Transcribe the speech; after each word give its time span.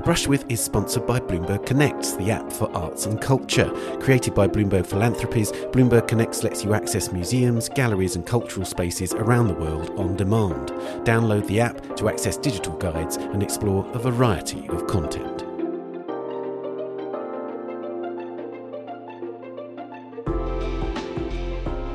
A 0.00 0.02
Brush 0.02 0.26
With 0.26 0.50
is 0.50 0.64
sponsored 0.64 1.06
by 1.06 1.20
Bloomberg 1.20 1.66
Connects, 1.66 2.14
the 2.14 2.30
app 2.30 2.50
for 2.50 2.74
arts 2.74 3.04
and 3.04 3.20
culture. 3.20 3.70
Created 4.00 4.34
by 4.34 4.48
Bloomberg 4.48 4.86
Philanthropies, 4.86 5.52
Bloomberg 5.72 6.08
Connects 6.08 6.42
lets 6.42 6.64
you 6.64 6.72
access 6.72 7.12
museums, 7.12 7.68
galleries, 7.68 8.16
and 8.16 8.24
cultural 8.24 8.64
spaces 8.64 9.12
around 9.12 9.48
the 9.48 9.54
world 9.54 9.90
on 9.98 10.16
demand. 10.16 10.70
Download 11.04 11.46
the 11.48 11.60
app 11.60 11.96
to 11.96 12.08
access 12.08 12.38
digital 12.38 12.78
guides 12.78 13.18
and 13.18 13.42
explore 13.42 13.86
a 13.92 13.98
variety 13.98 14.66
of 14.70 14.86
content. 14.86 15.39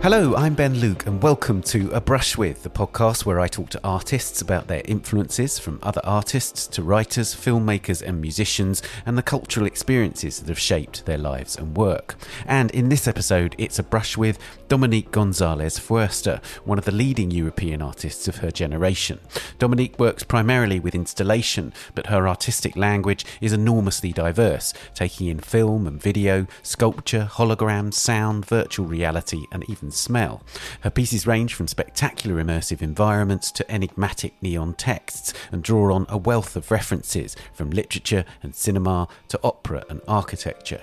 Hello, 0.05 0.35
I'm 0.35 0.53
Ben 0.53 0.75
Luke, 0.75 1.07
and 1.07 1.23
welcome 1.23 1.63
to 1.63 1.89
A 1.89 1.99
Brush 1.99 2.37
With, 2.37 2.61
the 2.61 2.69
podcast 2.69 3.25
where 3.25 3.39
I 3.39 3.47
talk 3.47 3.71
to 3.71 3.81
artists 3.83 4.39
about 4.39 4.67
their 4.67 4.83
influences 4.85 5.57
from 5.57 5.79
other 5.81 6.01
artists 6.03 6.67
to 6.67 6.83
writers, 6.83 7.33
filmmakers, 7.33 8.03
and 8.03 8.21
musicians, 8.21 8.83
and 9.03 9.17
the 9.17 9.23
cultural 9.23 9.65
experiences 9.65 10.39
that 10.39 10.47
have 10.47 10.59
shaped 10.59 11.07
their 11.07 11.17
lives 11.17 11.57
and 11.57 11.75
work. 11.75 12.17
And 12.45 12.69
in 12.69 12.89
this 12.89 13.07
episode, 13.07 13.55
it's 13.57 13.79
a 13.79 13.83
brush 13.83 14.15
with 14.15 14.37
Dominique 14.67 15.09
Gonzalez 15.09 15.79
Foerster, 15.79 16.39
one 16.65 16.77
of 16.77 16.85
the 16.85 16.91
leading 16.91 17.31
European 17.31 17.81
artists 17.81 18.27
of 18.27 18.37
her 18.37 18.51
generation. 18.51 19.19
Dominique 19.57 19.97
works 19.97 20.21
primarily 20.21 20.79
with 20.79 20.93
installation, 20.93 21.73
but 21.95 22.05
her 22.07 22.27
artistic 22.27 22.75
language 22.75 23.25
is 23.41 23.53
enormously 23.53 24.13
diverse, 24.13 24.71
taking 24.93 25.25
in 25.25 25.39
film 25.39 25.87
and 25.87 25.99
video, 25.99 26.45
sculpture, 26.61 27.27
holograms, 27.31 27.95
sound, 27.95 28.45
virtual 28.45 28.85
reality, 28.85 29.45
and 29.51 29.67
even 29.67 29.89
smell. 29.95 30.43
Her 30.81 30.89
pieces 30.89 31.25
range 31.25 31.53
from 31.53 31.67
spectacular 31.67 32.43
immersive 32.43 32.81
environments 32.81 33.51
to 33.53 33.71
enigmatic 33.71 34.33
neon 34.41 34.73
texts 34.73 35.33
and 35.51 35.63
draw 35.63 35.93
on 35.93 36.05
a 36.09 36.17
wealth 36.17 36.55
of 36.55 36.71
references 36.71 37.35
from 37.53 37.69
literature 37.69 38.25
and 38.43 38.53
cinema 38.55 39.07
to 39.29 39.39
opera 39.43 39.83
and 39.89 40.01
architecture. 40.07 40.81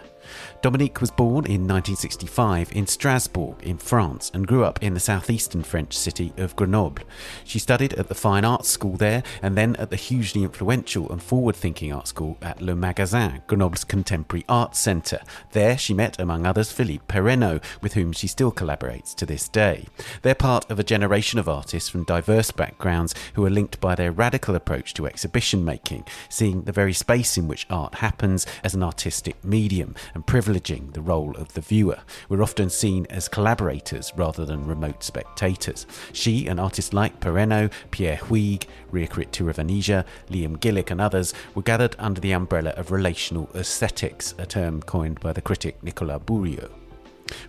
Dominique 0.63 1.01
was 1.01 1.11
born 1.11 1.45
in 1.45 1.67
1965 1.67 2.71
in 2.71 2.87
Strasbourg, 2.87 3.57
in 3.65 3.77
France, 3.77 4.31
and 4.33 4.47
grew 4.47 4.63
up 4.63 4.81
in 4.81 4.95
the 4.95 5.01
southeastern 5.01 5.65
French 5.65 5.93
city 5.93 6.33
of 6.37 6.55
Grenoble. 6.55 7.03
She 7.43 7.59
studied 7.59 7.95
at 7.95 8.07
the 8.07 8.15
Fine 8.15 8.45
Arts 8.45 8.69
School 8.69 8.97
there 8.97 9.25
and 9.43 9.59
then 9.59 9.75
at 9.75 9.91
the 9.91 9.97
hugely 9.97 10.45
influential 10.45 11.11
and 11.11 11.21
forward 11.21 11.57
thinking 11.57 11.93
art 11.93 12.07
school 12.07 12.39
at 12.41 12.63
Le 12.63 12.77
Magasin, 12.77 13.43
Grenoble's 13.49 13.83
contemporary 13.83 14.45
arts 14.49 14.79
centre. 14.79 15.19
There 15.51 15.77
she 15.77 15.95
met, 15.95 16.21
among 16.21 16.47
others, 16.47 16.71
Philippe 16.71 17.07
Parreno, 17.09 17.61
with 17.81 17.95
whom 17.95 18.13
she 18.13 18.29
still 18.29 18.53
collaborates 18.53 19.17
to 19.17 19.27
this 19.27 19.49
day. 19.49 19.87
They're 20.23 20.37
part 20.37 20.71
of 20.71 20.79
a 20.79 20.85
generation 20.85 21.41
of 21.41 21.49
artists 21.49 21.89
from 21.89 22.05
diverse 22.05 22.53
backgrounds 22.53 23.17
who 23.35 23.45
are 23.45 23.51
linked 23.51 23.81
by 23.81 23.97
their 23.97 24.13
radical 24.13 24.55
approach 24.55 24.95
to 24.95 25.07
exhibition 25.07 25.65
making, 25.65 26.05
seeing 26.29 26.63
the 26.63 26.71
very 26.71 26.93
space 26.93 27.37
in 27.37 27.49
which 27.49 27.67
art 27.69 27.97
happens 27.97 28.47
as 28.63 28.75
an 28.75 28.85
artistic 28.85 29.45
medium 29.45 29.97
and 30.15 30.25
privileged 30.25 30.52
privileging 30.53 30.93
the 30.93 31.01
role 31.01 31.35
of 31.37 31.53
the 31.55 31.61
viewer. 31.61 31.99
We're 32.29 32.43
often 32.43 32.71
seen 32.71 33.07
as 33.11 33.29
collaborators 33.29 34.13
rather 34.17 34.45
than 34.45 34.67
remote 34.67 35.03
spectators. 35.03 35.87
She 36.13 36.47
and 36.47 36.61
artists 36.61 36.93
like 36.93 37.21
Parreno, 37.21 37.71
Pierre 37.91 38.17
Huyghe, 38.17 38.67
Rirkrit 38.93 39.31
Tiravanija, 39.31 40.05
Liam 40.29 40.59
Gillick, 40.59 40.91
and 40.91 41.01
others 41.01 41.33
were 41.55 41.63
gathered 41.63 41.97
under 41.99 42.21
the 42.21 42.33
umbrella 42.33 42.71
of 42.71 42.91
relational 42.91 43.49
aesthetics, 43.55 44.35
a 44.39 44.47
term 44.47 44.83
coined 44.83 45.21
by 45.21 45.33
the 45.33 45.43
critic 45.43 45.83
Nicolas 45.83 46.21
Bourriaud. 46.23 46.82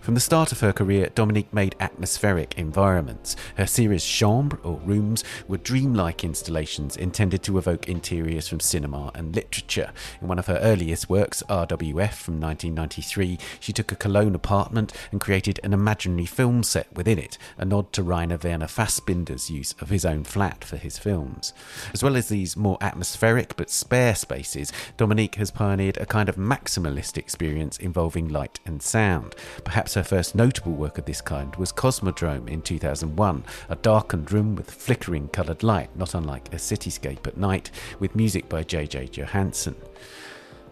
From 0.00 0.14
the 0.14 0.20
start 0.20 0.52
of 0.52 0.60
her 0.60 0.72
career, 0.72 1.10
Dominique 1.14 1.52
made 1.52 1.76
atmospheric 1.80 2.58
environments. 2.58 3.36
Her 3.56 3.66
series 3.66 4.04
Chambre, 4.04 4.58
or 4.62 4.80
Rooms, 4.84 5.24
were 5.48 5.58
dreamlike 5.58 6.24
installations 6.24 6.96
intended 6.96 7.42
to 7.44 7.58
evoke 7.58 7.88
interiors 7.88 8.48
from 8.48 8.60
cinema 8.60 9.10
and 9.14 9.34
literature. 9.34 9.92
In 10.20 10.28
one 10.28 10.38
of 10.38 10.46
her 10.46 10.58
earliest 10.58 11.08
works, 11.08 11.42
RWF 11.48 12.14
from 12.14 12.40
1993, 12.40 13.38
she 13.60 13.72
took 13.72 13.92
a 13.92 13.96
Cologne 13.96 14.34
apartment 14.34 14.92
and 15.12 15.20
created 15.20 15.60
an 15.62 15.72
imaginary 15.72 16.26
film 16.26 16.62
set 16.62 16.92
within 16.94 17.18
it, 17.18 17.38
a 17.58 17.64
nod 17.64 17.92
to 17.92 18.02
Rainer 18.02 18.38
Werner 18.42 18.66
Fassbinder's 18.66 19.50
use 19.50 19.74
of 19.80 19.90
his 19.90 20.04
own 20.04 20.24
flat 20.24 20.64
for 20.64 20.76
his 20.76 20.98
films. 20.98 21.52
As 21.92 22.02
well 22.02 22.16
as 22.16 22.28
these 22.28 22.56
more 22.56 22.78
atmospheric 22.80 23.56
but 23.56 23.70
spare 23.70 24.14
spaces, 24.14 24.72
Dominique 24.96 25.36
has 25.36 25.50
pioneered 25.50 25.96
a 25.98 26.06
kind 26.06 26.28
of 26.28 26.36
maximalist 26.36 27.16
experience 27.16 27.78
involving 27.78 28.28
light 28.28 28.60
and 28.64 28.82
sound. 28.82 29.34
Perhaps 29.64 29.73
her 29.74 30.04
first 30.04 30.36
notable 30.36 30.70
work 30.70 30.98
of 30.98 31.04
this 31.04 31.20
kind 31.20 31.56
was 31.56 31.72
Cosmodrome 31.72 32.48
in 32.48 32.62
2001, 32.62 33.44
a 33.68 33.74
darkened 33.74 34.30
room 34.30 34.54
with 34.54 34.70
flickering 34.70 35.26
coloured 35.26 35.64
light, 35.64 35.90
not 35.96 36.14
unlike 36.14 36.46
a 36.54 36.58
cityscape 36.58 37.26
at 37.26 37.36
night, 37.36 37.72
with 37.98 38.14
music 38.14 38.48
by 38.48 38.62
Jay-Jay 38.62 39.08
Johanson. 39.08 39.74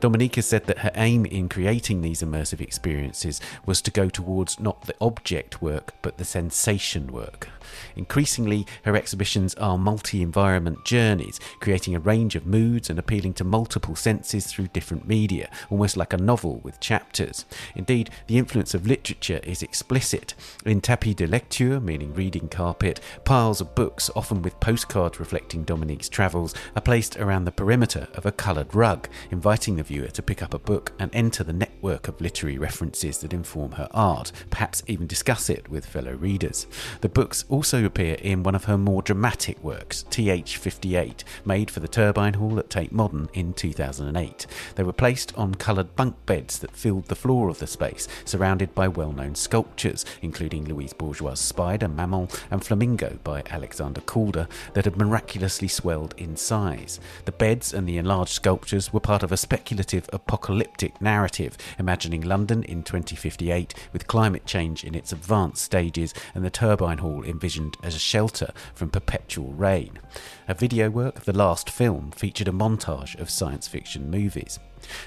Dominique 0.02 0.42
said 0.42 0.64
that 0.64 0.78
her 0.78 0.90
aim 0.96 1.24
in 1.26 1.48
creating 1.48 2.00
these 2.02 2.22
immersive 2.22 2.60
experiences 2.60 3.40
was 3.64 3.80
to 3.80 3.90
go 3.92 4.08
towards 4.08 4.58
not 4.58 4.82
the 4.82 4.96
object 5.00 5.62
work 5.62 5.94
but 6.02 6.18
the 6.18 6.24
sensation 6.24 7.12
work. 7.12 7.48
Increasingly, 7.94 8.66
her 8.84 8.96
exhibitions 8.96 9.54
are 9.54 9.78
multi 9.78 10.20
environment 10.20 10.84
journeys, 10.84 11.38
creating 11.60 11.94
a 11.94 12.00
range 12.00 12.34
of 12.34 12.46
moods 12.46 12.90
and 12.90 12.98
appealing 12.98 13.34
to 13.34 13.44
multiple 13.44 13.94
senses 13.94 14.46
through 14.46 14.68
different 14.68 15.06
media, 15.06 15.48
almost 15.70 15.96
like 15.96 16.12
a 16.12 16.18
novel 16.18 16.60
with 16.64 16.80
chapters. 16.80 17.44
Indeed, 17.76 18.10
the 18.26 18.38
influence 18.38 18.74
of 18.74 18.88
literature 18.88 19.40
is 19.44 19.62
explicit. 19.62 20.34
In 20.66 20.80
tapis 20.80 21.14
de 21.14 21.28
lecture, 21.28 21.78
meaning 21.78 22.12
reading 22.12 22.48
carpet, 22.48 22.98
piles 23.24 23.60
of 23.60 23.76
books, 23.76 24.10
often 24.16 24.42
with 24.42 24.58
postcards 24.58 25.20
reflecting 25.20 25.62
Dominique's 25.62 26.08
travels, 26.08 26.54
are 26.74 26.82
placed 26.82 27.16
around 27.18 27.44
the 27.44 27.52
perimeter 27.52 28.08
of 28.14 28.26
a 28.26 28.32
coloured 28.32 28.74
rug, 28.74 29.08
inviting 29.30 29.76
the 29.76 29.84
to 30.00 30.22
pick 30.22 30.42
up 30.42 30.54
a 30.54 30.58
book 30.58 30.92
and 30.98 31.14
enter 31.14 31.44
the 31.44 31.52
network 31.52 32.08
of 32.08 32.20
literary 32.20 32.56
references 32.56 33.18
that 33.18 33.34
inform 33.34 33.72
her 33.72 33.88
art, 33.92 34.32
perhaps 34.48 34.82
even 34.86 35.06
discuss 35.06 35.50
it 35.50 35.68
with 35.68 35.84
fellow 35.84 36.14
readers. 36.14 36.66
The 37.02 37.10
books 37.10 37.44
also 37.50 37.84
appear 37.84 38.14
in 38.14 38.42
one 38.42 38.54
of 38.54 38.64
her 38.64 38.78
more 38.78 39.02
dramatic 39.02 39.62
works, 39.62 40.06
TH58, 40.10 41.24
made 41.44 41.70
for 41.70 41.80
the 41.80 41.88
Turbine 41.88 42.34
Hall 42.34 42.58
at 42.58 42.70
Tate 42.70 42.92
Modern 42.92 43.28
in 43.34 43.52
2008. 43.52 44.46
They 44.76 44.82
were 44.82 44.92
placed 44.94 45.36
on 45.36 45.56
coloured 45.56 45.94
bunk 45.94 46.16
beds 46.24 46.58
that 46.60 46.74
filled 46.76 47.06
the 47.06 47.14
floor 47.14 47.50
of 47.50 47.58
the 47.58 47.66
space, 47.66 48.08
surrounded 48.24 48.74
by 48.74 48.88
well 48.88 49.12
known 49.12 49.34
sculptures, 49.34 50.06
including 50.22 50.64
Louise 50.64 50.94
Bourgeois' 50.94 51.34
Spider, 51.34 51.88
Maman, 51.88 52.28
and 52.50 52.64
Flamingo 52.64 53.18
by 53.22 53.42
Alexander 53.50 54.00
Calder, 54.00 54.48
that 54.72 54.86
had 54.86 54.96
miraculously 54.96 55.68
swelled 55.68 56.14
in 56.16 56.34
size. 56.34 56.98
The 57.26 57.32
beds 57.32 57.74
and 57.74 57.86
the 57.86 57.98
enlarged 57.98 58.32
sculptures 58.32 58.90
were 58.90 59.00
part 59.00 59.22
of 59.22 59.32
a 59.32 59.36
speculative 59.36 59.81
speculative 59.82 60.08
apocalyptic 60.12 61.00
narrative, 61.00 61.58
imagining 61.76 62.20
London 62.20 62.62
in 62.62 62.84
2058 62.84 63.74
with 63.92 64.06
climate 64.06 64.46
change 64.46 64.84
in 64.84 64.94
its 64.94 65.10
advanced 65.10 65.60
stages 65.60 66.14
and 66.36 66.44
the 66.44 66.50
turbine 66.50 66.98
hall 66.98 67.24
envisioned 67.24 67.76
as 67.82 67.96
a 67.96 67.98
shelter 67.98 68.52
from 68.74 68.90
perpetual 68.90 69.52
rain. 69.54 69.98
A 70.46 70.54
video 70.54 70.88
work, 70.88 71.24
The 71.24 71.32
Last 71.32 71.68
Film, 71.68 72.12
featured 72.12 72.46
a 72.46 72.52
montage 72.52 73.18
of 73.18 73.28
science 73.28 73.66
fiction 73.66 74.08
movies. 74.08 74.60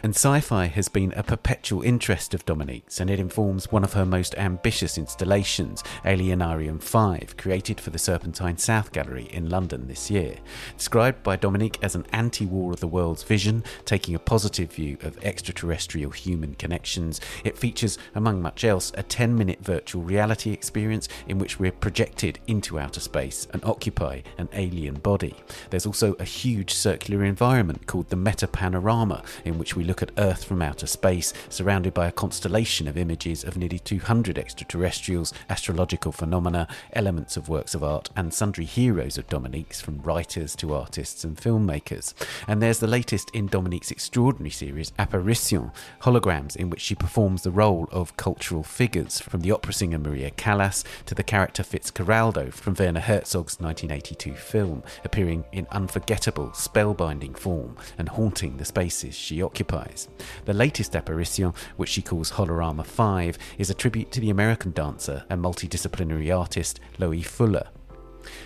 And 0.04 0.16
sci 0.16 0.40
fi 0.42 0.66
has 0.68 0.90
been 0.90 1.14
a 1.16 1.24
perpetual 1.24 1.82
interest 1.82 2.34
of 2.34 2.46
Dominique's, 2.46 3.00
and 3.00 3.10
it 3.10 3.20
informs 3.20 3.72
one 3.72 3.84
of 3.84 3.94
her 3.94 4.06
most 4.06 4.36
ambitious 4.38 4.98
installations, 4.98 5.84
Alienarium 6.04 6.82
5, 6.82 7.36
created 7.38 7.80
for 7.80 7.90
the 7.90 8.00
Serpentine 8.00 8.58
South 8.58 8.92
Gallery 8.92 9.28
in 9.32 9.50
London 9.50 9.88
this 9.88 10.12
year. 10.12 10.38
Described 10.78 11.24
by 11.24 11.36
Dominique 11.36 11.80
as 11.82 11.96
an 11.96 12.06
anti 12.12 12.46
war 12.46 12.72
of 12.72 12.80
the 12.80 12.88
world's 12.88 13.24
vision, 13.24 13.64
taking 13.86 14.16
a 14.16 14.20
positive 14.20 14.72
view 14.72 14.98
of 15.02 15.18
extraterrestrial 15.24 16.12
human 16.12 16.56
connections, 16.56 17.20
it 17.44 17.58
features, 17.58 17.98
among 18.14 18.42
much 18.42 18.64
else, 18.64 18.92
a 18.96 19.04
10 19.04 19.36
minute 19.36 19.60
virtual 19.62 20.04
reality 20.04 20.52
experience 20.52 21.08
in 21.28 21.40
which 21.40 21.60
we're 21.60 21.72
projected 21.72 22.40
into 22.48 22.80
outer 22.80 23.00
space 23.00 23.48
and 23.54 23.64
occupy 23.66 24.22
an 24.38 24.50
alien 24.54 24.96
body. 24.96 25.36
There's 25.70 25.86
also 25.86 26.14
a 26.20 26.24
huge 26.24 26.74
circular 26.74 27.24
environment 27.24 27.88
called 27.88 28.10
the 28.10 28.16
Meta 28.16 28.48
Panorama, 28.48 29.24
in 29.44 29.58
which 29.58 29.65
which 29.66 29.76
we 29.76 29.84
look 29.84 30.04
at 30.04 30.12
Earth 30.20 30.44
from 30.44 30.62
outer 30.62 30.86
space, 30.86 31.34
surrounded 31.50 31.92
by 31.92 32.06
a 32.06 32.12
constellation 32.12 32.88
of 32.88 33.00
images 33.00 33.44
of 33.44 33.58
nearly 33.58 33.80
200 33.80 34.38
extraterrestrials, 34.38 35.34
astrological 35.50 36.12
phenomena, 36.12 36.68
elements 36.94 37.36
of 37.36 37.50
works 37.50 37.74
of 37.74 37.84
art, 37.84 38.12
and 38.16 38.32
sundry 38.32 38.66
heroes 38.66 39.18
of 39.18 39.28
Dominique's, 39.28 39.82
from 39.82 40.04
writers 40.04 40.56
to 40.56 40.76
artists 40.76 41.24
and 41.24 41.38
filmmakers. 41.38 42.14
And 42.48 42.62
there's 42.62 42.78
the 42.78 42.86
latest 42.86 43.32
in 43.32 43.48
Dominique's 43.48 43.90
extraordinary 43.90 44.52
series, 44.52 44.94
Apparition, 45.00 45.72
holograms 46.04 46.56
in 46.56 46.70
which 46.70 46.82
she 46.82 46.94
performs 46.94 47.42
the 47.42 47.50
role 47.50 47.90
of 47.92 48.16
cultural 48.18 48.62
figures, 48.62 49.20
from 49.20 49.42
the 49.42 49.52
opera 49.52 49.74
singer 49.74 49.98
Maria 49.98 50.30
Callas 50.30 50.84
to 51.08 51.16
the 51.16 51.24
character 51.24 51.64
Fitzcarraldo 51.64 52.54
from 52.54 52.76
Werner 52.76 53.00
Herzog's 53.00 53.60
1982 53.60 54.36
film, 54.36 54.84
appearing 55.04 55.44
in 55.52 55.66
unforgettable, 55.72 56.50
spellbinding 56.50 57.36
form 57.36 57.76
and 57.98 58.10
haunting 58.10 58.58
the 58.58 58.66
spaces 58.66 59.16
she 59.16 59.42
occupies 59.42 59.55
occupies. 59.56 60.10
The 60.44 60.54
latest 60.54 60.98
apparition, 60.98 61.54
which 61.78 61.88
she 61.88 62.02
calls 62.02 62.32
Holorama 62.32 62.86
5, 62.86 63.38
is 63.58 63.70
a 63.70 63.74
tribute 63.74 64.12
to 64.12 64.20
the 64.20 64.30
American 64.30 64.74
dancer 64.74 65.24
and 65.30 65.42
multidisciplinary 65.42 66.38
artist 66.38 66.82
Loie 67.00 67.24
Fuller. 67.24 67.70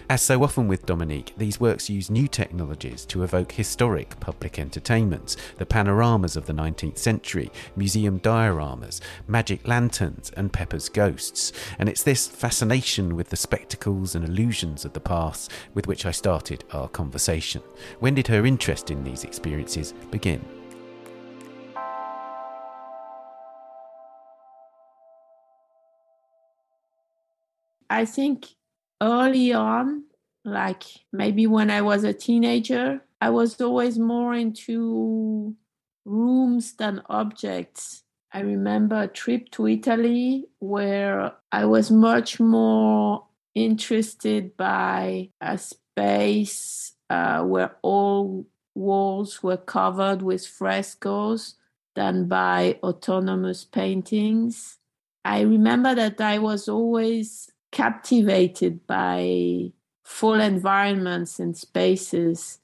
As 0.07 0.21
so 0.21 0.43
often 0.43 0.67
with 0.67 0.85
Dominique, 0.85 1.33
these 1.35 1.59
works 1.59 1.89
use 1.89 2.11
new 2.11 2.27
technologies 2.27 3.05
to 3.05 3.23
evoke 3.23 3.53
historic 3.53 4.19
public 4.19 4.59
entertainments, 4.59 5.35
the 5.57 5.65
panoramas 5.65 6.35
of 6.35 6.45
the 6.45 6.53
19th 6.53 6.99
century, 6.99 7.49
museum 7.75 8.19
dioramas, 8.19 9.01
magic 9.27 9.67
lanterns, 9.67 10.31
and 10.37 10.53
Pepper's 10.53 10.89
ghosts. 10.89 11.53
And 11.79 11.89
it's 11.89 12.03
this 12.03 12.27
fascination 12.27 13.15
with 13.15 13.29
the 13.29 13.37
spectacles 13.37 14.13
and 14.13 14.23
illusions 14.23 14.85
of 14.85 14.93
the 14.93 14.99
past 14.99 15.49
with 15.73 15.87
which 15.87 16.05
I 16.05 16.11
started 16.11 16.65
our 16.71 16.87
conversation. 16.87 17.63
When 17.99 18.13
did 18.13 18.27
her 18.27 18.45
interest 18.45 18.91
in 18.91 19.03
these 19.03 19.23
experiences 19.23 19.95
begin? 20.11 20.58
I 27.89 28.05
think 28.05 28.47
early 29.01 29.53
on, 29.53 30.03
like 30.45 30.83
maybe 31.11 31.47
when 31.47 31.69
I 31.71 31.81
was 31.81 32.03
a 32.03 32.13
teenager, 32.13 33.01
I 33.21 33.29
was 33.29 33.59
always 33.59 33.97
more 33.97 34.33
into 34.33 35.55
rooms 36.05 36.73
than 36.73 37.01
objects. 37.09 38.03
I 38.31 38.41
remember 38.41 39.03
a 39.03 39.07
trip 39.07 39.49
to 39.51 39.67
Italy 39.67 40.45
where 40.59 41.33
I 41.51 41.65
was 41.65 41.89
much 41.89 42.39
more 42.39 43.25
interested 43.55 44.55
by 44.55 45.29
a 45.41 45.57
space 45.57 46.93
uh, 47.09 47.43
where 47.43 47.75
all 47.81 48.45
walls 48.75 49.41
were 49.41 49.57
covered 49.57 50.21
with 50.21 50.45
frescoes 50.45 51.55
than 51.95 52.27
by 52.27 52.79
autonomous 52.83 53.65
paintings. 53.65 54.77
I 55.25 55.41
remember 55.41 55.95
that 55.95 56.21
I 56.21 56.37
was 56.37 56.69
always 56.69 57.49
captivated 57.71 58.85
by 58.87 59.71
full 60.03 60.39
environments 60.39 61.39
and 61.39 61.55
spaces. 61.55 62.59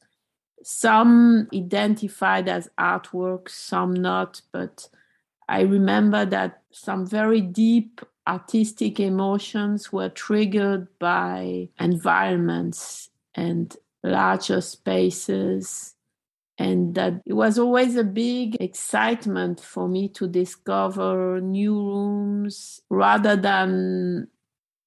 Some 0.63 1.47
identified 1.53 2.49
as 2.49 2.69
artworks, 2.79 3.49
some 3.49 3.93
not, 3.93 4.41
but 4.51 4.89
I 5.47 5.61
remember 5.61 6.25
that 6.25 6.63
some 6.71 7.05
very 7.05 7.41
deep 7.41 8.01
artistic 8.27 8.99
emotions 8.99 9.93
were 9.93 10.09
triggered 10.09 10.87
by 10.97 11.69
environments 11.79 13.09
and 13.35 13.75
larger 14.03 14.61
spaces. 14.61 15.93
And 16.57 16.95
that 16.95 17.21
it 17.25 17.33
was 17.33 17.59
always 17.59 17.97
a 17.97 18.03
big 18.03 18.55
excitement 18.61 19.59
for 19.59 19.89
me 19.89 20.07
to 20.09 20.25
discover 20.25 21.41
new 21.41 21.73
rooms 21.73 22.81
rather 22.89 23.35
than 23.35 24.29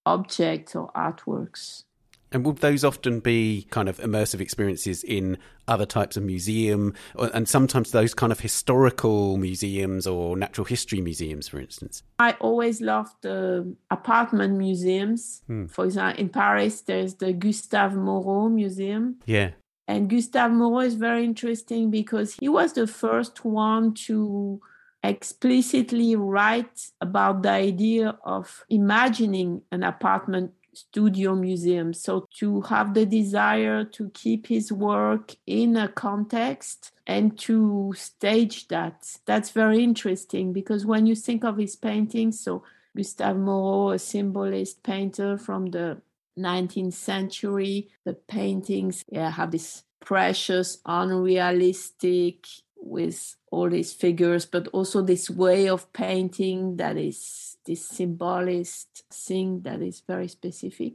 objects 0.09 0.75
or 0.75 0.91
artworks. 0.93 1.85
And 2.31 2.45
would 2.45 2.59
those 2.59 2.85
often 2.85 3.21
be 3.21 3.67
kind 3.71 3.89
of 3.89 3.99
immersive 3.99 4.41
experiences 4.41 5.03
in 5.03 5.39
other 5.67 5.87
types 5.87 6.17
of 6.17 6.23
museum, 6.23 6.95
and 7.17 7.49
sometimes 7.49 7.91
those 7.91 8.13
kind 8.13 8.33
of 8.33 8.41
historical 8.41 9.39
museums 9.39 10.07
or 10.07 10.37
natural 10.37 10.67
history 10.67 11.01
museums, 11.01 11.49
for 11.49 11.59
instance? 11.59 12.03
I 12.19 12.33
always 12.33 12.81
loved 12.81 13.15
the 13.23 13.75
apartment 13.91 14.59
museums. 14.59 15.43
Hmm. 15.47 15.67
For 15.67 15.87
example, 15.87 16.21
in 16.21 16.29
Paris, 16.29 16.83
there's 16.83 17.15
the 17.15 17.33
Gustave 17.33 17.97
Moreau 17.97 18.49
Museum. 18.49 19.17
Yeah. 19.25 19.53
And 19.87 20.11
Gustave 20.11 20.53
Moreau 20.53 20.81
is 20.81 20.97
very 20.97 21.25
interesting 21.25 21.91
because 21.91 22.35
he 22.35 22.49
was 22.49 22.75
the 22.75 22.87
first 22.87 23.43
one 23.43 23.95
to 24.07 24.61
explicitly 25.03 26.17
write 26.17 26.91
about 27.01 27.43
the 27.43 27.51
idea 27.51 28.19
of 28.25 28.65
imagining 28.69 29.63
an 29.71 29.83
apartment 29.83 30.53
studio 30.73 31.35
museum. 31.35 31.93
So 31.93 32.27
to 32.39 32.63
have 32.63 32.95
the 32.95 33.07
desire 33.07 33.85
to 33.85 34.11
keep 34.11 34.47
his 34.47 34.71
work 34.73 35.35
in 35.47 35.77
a 35.77 35.89
context 35.89 36.93
and 37.07 37.39
to 37.41 37.95
stage 37.97 38.69
that, 38.69 39.19
that's 39.27 39.51
very 39.51 39.83
interesting 39.83 40.53
because 40.53 40.87
when 40.87 41.07
you 41.07 41.15
think 41.15 41.45
of 41.45 41.57
his 41.57 41.77
paintings, 41.77 42.41
so 42.41 42.63
Gustave 42.97 43.39
Moreau, 43.39 43.91
a 43.91 43.99
symbolist 43.99 44.83
painter 44.83 45.39
from 45.39 45.67
the 45.67 46.01
19th 46.39 46.95
century, 46.95 47.89
the 48.05 48.15
paintings 48.15 49.05
yeah, 49.09 49.31
have 49.31 49.51
this 49.51 49.83
precious, 50.01 50.79
unrealistic, 50.87 52.47
with 52.81 53.37
all 53.51 53.69
these 53.69 53.93
figures, 53.93 54.47
but 54.47 54.69
also 54.69 55.03
this 55.03 55.29
way 55.29 55.69
of 55.69 55.93
painting 55.93 56.77
that 56.77 56.97
is 56.97 57.57
this 57.67 57.87
symbolist 57.87 59.05
thing 59.13 59.61
that 59.63 59.83
is 59.83 60.03
very 60.07 60.29
specific. 60.29 60.95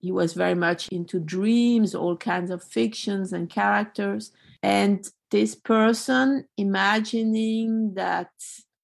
He 0.00 0.12
was 0.12 0.34
very 0.34 0.54
much 0.54 0.88
into 0.88 1.18
dreams, 1.18 1.94
all 1.94 2.16
kinds 2.16 2.50
of 2.50 2.62
fictions 2.62 3.32
and 3.32 3.50
characters. 3.50 4.32
And 4.62 5.08
this 5.30 5.54
person 5.54 6.46
imagining 6.56 7.94
that 7.94 8.30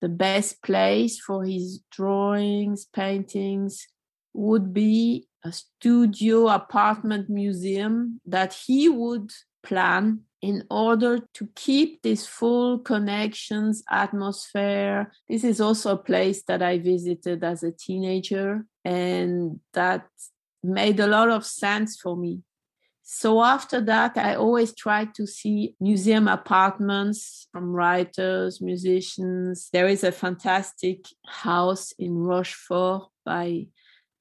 the 0.00 0.08
best 0.08 0.62
place 0.62 1.18
for 1.18 1.44
his 1.44 1.80
drawings, 1.90 2.84
paintings 2.84 3.86
would 4.32 4.74
be 4.74 5.26
a 5.44 5.52
studio 5.52 6.48
apartment 6.48 7.30
museum 7.30 8.20
that 8.26 8.52
he 8.52 8.88
would 8.88 9.30
plan 9.62 10.20
in 10.44 10.62
order 10.70 11.20
to 11.32 11.48
keep 11.54 12.02
this 12.02 12.26
full 12.26 12.78
connections 12.78 13.82
atmosphere. 13.90 15.10
This 15.26 15.42
is 15.42 15.58
also 15.58 15.92
a 15.92 16.04
place 16.10 16.42
that 16.48 16.60
I 16.60 16.78
visited 16.78 17.42
as 17.42 17.62
a 17.62 17.72
teenager, 17.72 18.66
and 18.84 19.60
that 19.72 20.06
made 20.62 21.00
a 21.00 21.06
lot 21.06 21.30
of 21.30 21.46
sense 21.46 21.98
for 21.98 22.14
me. 22.14 22.42
So 23.02 23.42
after 23.42 23.80
that, 23.92 24.18
I 24.18 24.34
always 24.34 24.74
tried 24.74 25.14
to 25.14 25.26
see 25.26 25.76
museum 25.80 26.28
apartments 26.28 27.48
from 27.50 27.72
writers, 27.72 28.60
musicians. 28.60 29.70
There 29.72 29.88
is 29.88 30.04
a 30.04 30.12
fantastic 30.12 31.06
house 31.26 31.92
in 31.98 32.18
Rochefort 32.18 33.08
by 33.24 33.68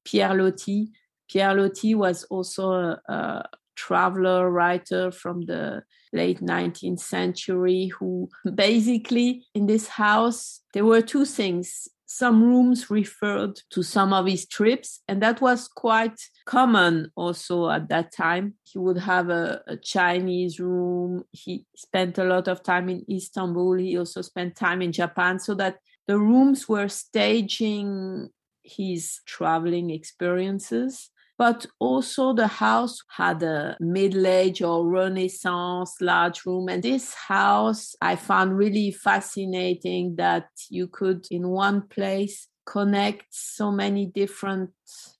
Pierre 0.05 0.35
Loti. 0.35 0.91
Pierre 1.29 1.55
Loti 1.55 1.95
was 1.95 2.23
also 2.25 2.71
a, 2.71 3.01
a 3.09 3.49
traveler 3.75 4.49
writer 4.49 5.11
from 5.11 5.45
the 5.45 5.83
late 6.11 6.39
19th 6.39 6.99
century 6.99 7.91
who 7.99 8.29
basically 8.53 9.45
in 9.53 9.65
this 9.65 9.87
house 9.87 10.61
there 10.73 10.85
were 10.85 11.01
two 11.01 11.25
things. 11.25 11.87
Some 12.05 12.43
rooms 12.43 12.91
referred 12.91 13.59
to 13.71 13.81
some 13.81 14.13
of 14.13 14.27
his 14.27 14.45
trips 14.45 15.01
and 15.07 15.21
that 15.23 15.41
was 15.41 15.67
quite 15.67 16.19
common 16.45 17.11
also 17.15 17.69
at 17.69 17.89
that 17.89 18.11
time. 18.11 18.53
He 18.63 18.77
would 18.77 18.99
have 18.99 19.29
a, 19.29 19.61
a, 19.67 19.77
chinese 19.77 20.59
room. 20.59 21.23
He 21.31 21.65
spent 21.75 22.19
a 22.19 22.23
lot 22.23 22.47
of 22.47 22.61
time 22.61 22.89
in 22.89 23.03
istanbul. 23.09 23.73
He 23.73 23.97
also 23.97 24.21
spent 24.21 24.55
time 24.55 24.81
in 24.81 24.91
japan 24.91 25.39
so 25.39 25.55
that 25.55 25.77
the 26.07 26.19
rooms 26.19 26.69
were 26.69 26.89
staging 26.89 28.29
his 28.61 29.19
traveling 29.25 29.89
experiences 29.89 31.09
but 31.37 31.65
also 31.79 32.33
the 32.33 32.47
house 32.47 32.99
had 33.09 33.41
a 33.43 33.75
middle 33.79 34.27
age 34.27 34.61
or 34.61 34.87
renaissance 34.87 35.95
large 35.99 36.45
room 36.45 36.69
and 36.69 36.83
this 36.83 37.13
house 37.13 37.95
i 38.01 38.15
found 38.15 38.57
really 38.57 38.91
fascinating 38.91 40.15
that 40.15 40.47
you 40.69 40.87
could 40.87 41.25
in 41.31 41.47
one 41.49 41.81
place 41.87 42.47
connect 42.65 43.25
so 43.31 43.71
many 43.71 44.05
different 44.05 44.69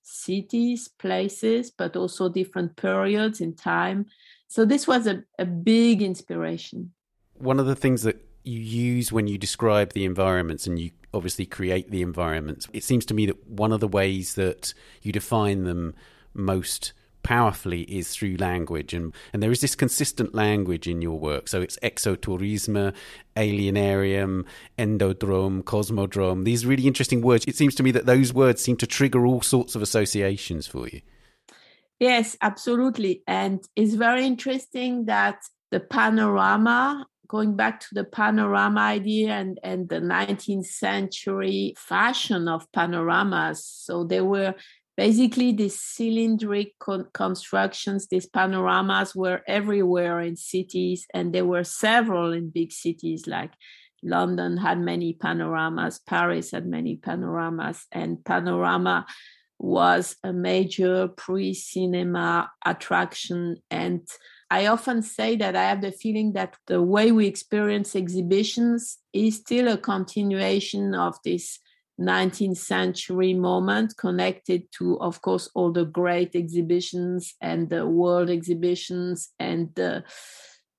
cities 0.02 0.88
places 0.98 1.70
but 1.70 1.96
also 1.96 2.28
different 2.28 2.76
periods 2.76 3.40
in 3.40 3.54
time. 3.54 4.06
So 4.48 4.64
this 4.64 4.86
was 4.86 5.06
a, 5.06 5.22
a 5.38 5.44
big 5.44 6.02
inspiration. 6.02 6.92
One 7.34 7.58
of 7.58 7.66
the 7.66 7.74
things 7.74 8.02
that 8.02 8.16
you 8.44 8.60
use 8.60 9.10
when 9.10 9.26
you 9.26 9.38
describe 9.38 9.92
the 9.92 10.04
environments 10.04 10.66
and 10.66 10.78
you 10.78 10.90
obviously 11.12 11.46
create 11.46 11.90
the 11.90 12.02
environments. 12.02 12.68
It 12.72 12.84
seems 12.84 13.06
to 13.06 13.14
me 13.14 13.26
that 13.26 13.48
one 13.48 13.72
of 13.72 13.80
the 13.80 13.88
ways 13.88 14.34
that 14.34 14.74
you 15.02 15.12
define 15.12 15.64
them 15.64 15.94
most 16.34 16.92
powerfully 17.22 17.82
is 17.82 18.14
through 18.14 18.36
language. 18.36 18.92
And 18.92 19.14
and 19.32 19.42
there 19.42 19.50
is 19.50 19.62
this 19.62 19.74
consistent 19.74 20.34
language 20.34 20.86
in 20.86 21.00
your 21.00 21.18
work. 21.18 21.48
So 21.48 21.62
it's 21.62 21.78
exotourisme 21.82 22.94
alienarium 23.34 24.44
endodrome 24.78 25.62
cosmodrome 25.64 26.44
these 26.44 26.66
really 26.66 26.86
interesting 26.86 27.22
words. 27.22 27.44
It 27.46 27.56
seems 27.56 27.74
to 27.76 27.82
me 27.82 27.90
that 27.92 28.06
those 28.06 28.32
words 28.32 28.62
seem 28.62 28.76
to 28.76 28.86
trigger 28.86 29.26
all 29.26 29.40
sorts 29.40 29.74
of 29.74 29.82
associations 29.82 30.66
for 30.66 30.86
you. 30.88 31.00
Yes 31.98 32.36
absolutely. 32.42 33.22
And 33.26 33.64
it's 33.74 33.94
very 33.94 34.26
interesting 34.26 35.06
that 35.06 35.42
the 35.70 35.80
panorama 35.80 37.06
going 37.28 37.56
back 37.56 37.80
to 37.80 37.86
the 37.92 38.04
panorama 38.04 38.80
idea 38.80 39.32
and, 39.32 39.58
and 39.62 39.88
the 39.88 40.00
19th 40.00 40.66
century 40.66 41.74
fashion 41.76 42.48
of 42.48 42.70
panoramas. 42.72 43.64
So 43.64 44.04
they 44.04 44.20
were 44.20 44.54
basically 44.96 45.52
these 45.52 45.76
cylindric 45.76 46.72
con- 46.78 47.08
constructions, 47.12 48.08
these 48.08 48.26
panoramas 48.26 49.14
were 49.14 49.42
everywhere 49.46 50.20
in 50.20 50.36
cities, 50.36 51.06
and 51.12 51.32
there 51.32 51.44
were 51.44 51.64
several 51.64 52.32
in 52.32 52.50
big 52.50 52.72
cities 52.72 53.26
like 53.26 53.52
London 54.02 54.58
had 54.58 54.78
many 54.78 55.14
panoramas, 55.14 55.98
Paris 55.98 56.52
had 56.52 56.66
many 56.66 56.96
panoramas, 56.96 57.86
and 57.90 58.24
panorama 58.24 59.06
was 59.58 60.16
a 60.22 60.32
major 60.32 61.08
pre 61.08 61.54
cinema 61.54 62.50
attraction. 62.64 63.56
And 63.70 64.06
I 64.50 64.66
often 64.66 65.02
say 65.02 65.36
that 65.36 65.56
I 65.56 65.64
have 65.64 65.80
the 65.80 65.92
feeling 65.92 66.32
that 66.34 66.56
the 66.66 66.82
way 66.82 67.12
we 67.12 67.26
experience 67.26 67.96
exhibitions 67.96 68.98
is 69.12 69.36
still 69.36 69.68
a 69.68 69.78
continuation 69.78 70.94
of 70.94 71.16
this 71.24 71.58
19th 72.00 72.56
century 72.56 73.34
moment 73.34 73.96
connected 73.96 74.70
to, 74.72 74.98
of 75.00 75.22
course, 75.22 75.48
all 75.54 75.72
the 75.72 75.84
great 75.84 76.34
exhibitions 76.34 77.34
and 77.40 77.70
the 77.70 77.86
world 77.86 78.30
exhibitions 78.30 79.30
and 79.38 79.72
the, 79.74 80.02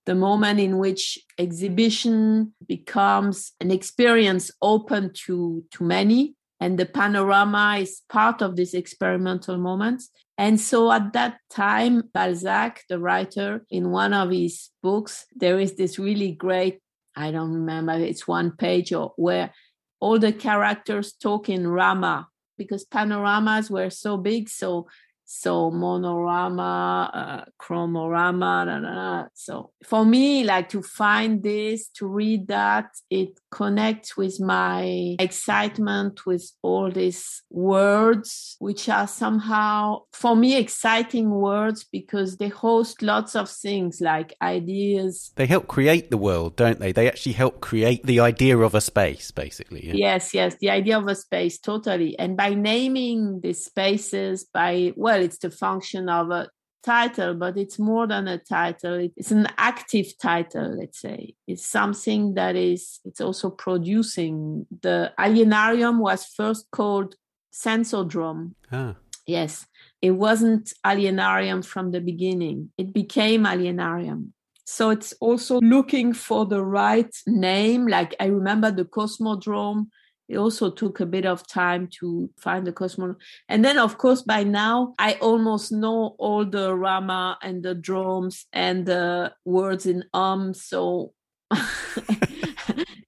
the 0.06 0.16
moment 0.16 0.60
in 0.60 0.78
which 0.78 1.18
exhibition 1.38 2.54
becomes 2.68 3.54
an 3.62 3.72
experience 3.72 4.52
open 4.62 5.12
to, 5.26 5.64
to 5.72 5.84
many. 5.84 6.36
And 6.66 6.80
the 6.80 6.88
panorama 6.88 7.78
is 7.80 8.02
part 8.10 8.42
of 8.42 8.56
this 8.56 8.74
experimental 8.74 9.60
moment. 9.60 10.02
And 10.36 10.60
so 10.60 10.92
at 10.92 11.14
that 11.14 11.38
time, 11.52 12.10
Balzac, 12.12 12.82
the 12.90 12.98
writer, 12.98 13.64
in 13.70 13.92
one 13.92 14.16
of 14.16 14.32
his 14.32 14.72
books, 14.82 15.28
there 15.36 15.60
is 15.60 15.76
this 15.76 16.00
really 16.00 16.32
great, 16.32 16.80
I 17.16 17.30
don't 17.30 17.54
remember, 17.54 17.94
it's 17.94 18.28
one 18.28 18.50
page 18.50 18.92
or 18.92 19.14
where 19.16 19.54
all 20.00 20.18
the 20.18 20.34
characters 20.34 21.14
talk 21.14 21.50
in 21.50 21.68
Rama 21.68 22.30
because 22.58 22.84
panoramas 22.84 23.70
were 23.70 23.92
so 23.92 24.18
big. 24.18 24.50
So 24.50 24.88
so 25.26 25.72
monorama 25.72 27.10
uh, 27.12 27.46
chromorama 27.60 28.66
da, 28.66 28.80
da, 28.80 28.94
da. 28.94 29.28
so 29.34 29.72
for 29.84 30.06
me 30.06 30.44
like 30.44 30.70
to 30.70 30.84
find 30.84 31.42
this 31.42 31.90
to 31.90 32.08
read 32.08 32.48
that 32.48 32.86
it 33.10 33.40
connects 33.62 34.16
with 34.22 34.40
my 34.40 35.16
excitement 35.20 36.26
with 36.26 36.46
all 36.62 36.92
these 36.92 37.42
words 37.50 38.56
which 38.60 38.84
are 38.90 39.08
somehow 39.08 40.00
for 40.14 40.36
me 40.36 40.58
exciting 40.58 41.30
words 41.32 41.80
because 41.84 42.38
they 42.38 42.50
host 42.50 43.02
lots 43.02 43.36
of 43.36 43.50
things 43.50 44.02
like 44.02 44.36
ideas. 44.42 45.32
They 45.36 45.48
help 45.48 45.68
create 45.68 46.12
the 46.12 46.18
world 46.28 46.56
don't 46.56 46.80
they? 46.80 46.92
They 46.92 47.08
actually 47.08 47.38
help 47.44 47.62
create 47.62 48.06
the 48.06 48.20
idea 48.20 48.58
of 48.58 48.76
a 48.76 48.82
space 48.82 49.32
basically 49.32 49.88
yeah? 49.88 49.94
yes 49.96 50.34
yes 50.34 50.56
the 50.60 50.70
idea 50.70 50.98
of 50.98 51.08
a 51.08 51.16
space 51.16 51.58
totally. 51.58 52.12
And 52.20 52.38
by 52.38 52.52
naming 52.54 53.40
the 53.42 53.54
spaces 53.54 54.46
by 54.54 54.94
well 54.96 55.16
well, 55.16 55.24
it's 55.24 55.38
the 55.38 55.50
function 55.50 56.10
of 56.10 56.30
a 56.30 56.50
title, 56.86 57.34
but 57.34 57.58
it's 57.58 57.80
more 57.80 58.06
than 58.08 58.28
a 58.28 58.38
title. 58.38 59.10
It's 59.18 59.32
an 59.32 59.48
active 59.58 60.18
title, 60.18 60.78
let's 60.80 61.02
say. 61.02 61.34
It's 61.48 61.66
something 61.66 62.36
that 62.36 62.56
is, 62.56 63.00
it's 63.04 63.20
also 63.20 63.50
producing. 63.50 64.68
The 64.82 65.12
Alienarium 65.20 65.98
was 66.00 66.26
first 66.26 66.70
called 66.72 67.16
Sensodrome. 67.52 68.54
Ah. 68.72 68.96
Yes, 69.26 69.66
it 70.02 70.12
wasn't 70.12 70.72
Alienarium 70.86 71.66
from 71.66 71.92
the 71.92 72.00
beginning, 72.00 72.70
it 72.78 72.94
became 72.94 73.46
Alienarium. 73.46 74.30
So 74.68 74.90
it's 74.90 75.14
also 75.20 75.60
looking 75.62 76.14
for 76.14 76.46
the 76.46 76.64
right 76.64 77.14
name. 77.28 77.88
Like 77.88 78.16
I 78.20 78.26
remember 78.26 78.72
the 78.72 78.86
Cosmodrome 78.86 79.88
it 80.28 80.38
also 80.38 80.72
took 80.72 81.00
a 81.00 81.06
bit 81.06 81.26
of 81.26 81.46
time 81.48 81.88
to 81.88 82.30
find 82.38 82.66
the 82.66 82.72
cosmos 82.72 83.16
and 83.48 83.64
then 83.64 83.78
of 83.78 83.98
course 83.98 84.22
by 84.22 84.44
now 84.44 84.94
i 85.00 85.14
almost 85.16 85.72
know 85.72 86.16
all 86.18 86.46
the 86.46 86.74
rama 86.74 87.38
and 87.42 87.64
the 87.64 87.76
drums 87.76 88.46
and 88.54 88.86
the 88.86 89.32
words 89.46 89.86
in 89.86 90.04
um 90.14 90.54
so 90.54 91.14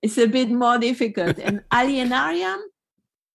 it's 0.01 0.17
a 0.17 0.27
bit 0.27 0.49
more 0.49 0.77
difficult. 0.77 1.39
And 1.43 1.63
alienarium 1.71 2.59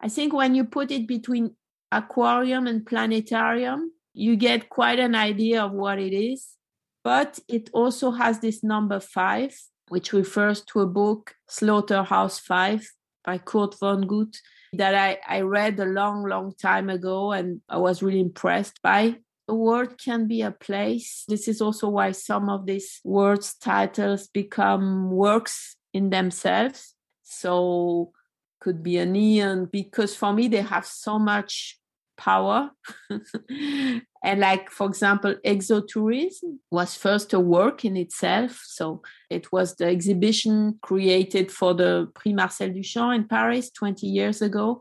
i 0.01 0.09
think 0.09 0.33
when 0.33 0.55
you 0.55 0.65
put 0.65 0.91
it 0.91 1.07
between 1.07 1.57
aquarium 1.91 2.67
and 2.67 2.87
planetarium 2.87 3.93
you 4.15 4.37
get 4.37 4.69
quite 4.69 4.99
an 4.99 5.15
idea 5.15 5.63
of 5.63 5.73
what 5.73 5.99
it 5.99 6.15
is. 6.15 6.57
But 7.05 7.41
it 7.49 7.71
also 7.73 8.13
has 8.13 8.39
this 8.41 8.63
number 8.63 9.01
five 9.01 9.57
which 9.89 10.13
refers 10.13 10.63
to 10.63 10.81
a 10.81 10.87
book 10.87 11.35
slaughterhouse 11.49 12.39
five 12.39 12.89
by 13.25 13.39
Kurt 13.39 13.79
Vonnegut 13.79 14.37
that 14.75 14.95
I, 14.95 15.19
I 15.27 15.41
read 15.43 15.79
a 15.79 15.85
long, 15.85 16.25
long 16.25 16.55
time 16.55 16.89
ago 16.89 17.33
and 17.33 17.61
I 17.69 17.79
was 17.79 18.03
really 18.03 18.21
impressed 18.21 18.81
by. 18.83 19.17
A 19.49 19.55
word 19.55 19.99
can 19.99 20.29
be 20.29 20.43
a 20.43 20.51
place. 20.51 21.25
This 21.29 21.49
is 21.49 21.61
also 21.61 21.89
why 21.89 22.13
some 22.13 22.49
of 22.49 22.65
these 22.65 23.01
words 23.05 23.55
titles 23.55 24.29
become 24.29 25.11
works 25.11 25.77
in 25.93 26.11
themselves. 26.11 26.95
So 27.23 28.13
could 28.61 28.83
be 28.83 28.99
a 28.99 29.05
neon 29.05 29.67
because 29.67 30.15
for 30.15 30.33
me 30.33 30.47
they 30.47 30.63
have 30.63 30.87
so 30.87 31.19
much 31.19 31.79
power. 32.17 32.71
and 34.23 34.41
like, 34.41 34.71
for 34.71 34.87
example, 34.87 35.35
exotourism 35.45 36.59
was 36.71 36.95
first 36.95 37.33
a 37.33 37.41
work 37.41 37.85
in 37.85 37.97
itself. 37.97 38.63
So 38.65 39.03
it 39.31 39.51
was 39.53 39.77
the 39.77 39.87
exhibition 39.87 40.79
created 40.83 41.51
for 41.51 41.75
the 41.75 42.11
Prix 42.15 42.35
Marcel 42.35 42.71
Duchamp 42.71 43.15
in 43.15 43.29
Paris 43.29 43.71
20 43.71 44.07
years 44.07 44.43
ago. 44.43 44.81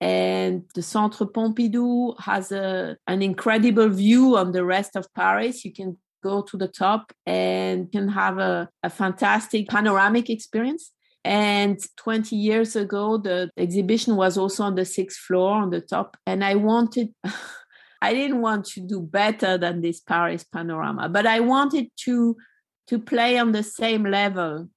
And 0.00 0.64
the 0.74 0.82
Centre 0.82 1.26
Pompidou 1.26 2.20
has 2.20 2.52
a, 2.52 2.96
an 3.08 3.20
incredible 3.20 3.88
view 3.88 4.36
on 4.36 4.52
the 4.52 4.64
rest 4.64 4.94
of 4.94 5.12
Paris. 5.14 5.64
You 5.64 5.72
can 5.72 5.98
go 6.22 6.42
to 6.42 6.56
the 6.56 6.68
top 6.68 7.12
and 7.26 7.90
can 7.90 8.08
have 8.08 8.38
a, 8.38 8.68
a 8.82 8.90
fantastic 8.90 9.68
panoramic 9.68 10.30
experience. 10.30 10.92
And 11.28 11.78
20 11.98 12.34
years 12.36 12.74
ago, 12.74 13.18
the 13.18 13.50
exhibition 13.58 14.16
was 14.16 14.38
also 14.38 14.62
on 14.62 14.76
the 14.76 14.86
sixth 14.86 15.18
floor 15.18 15.52
on 15.52 15.68
the 15.68 15.82
top. 15.82 16.16
And 16.26 16.42
I 16.42 16.54
wanted, 16.54 17.14
I 18.02 18.14
didn't 18.14 18.40
want 18.40 18.64
to 18.68 18.80
do 18.80 19.02
better 19.02 19.58
than 19.58 19.82
this 19.82 20.00
Paris 20.00 20.42
panorama, 20.44 21.10
but 21.10 21.26
I 21.26 21.40
wanted 21.40 21.90
to 22.04 22.34
to 22.86 22.98
play 22.98 23.36
on 23.36 23.52
the 23.52 23.62
same 23.62 24.04
level. 24.04 24.70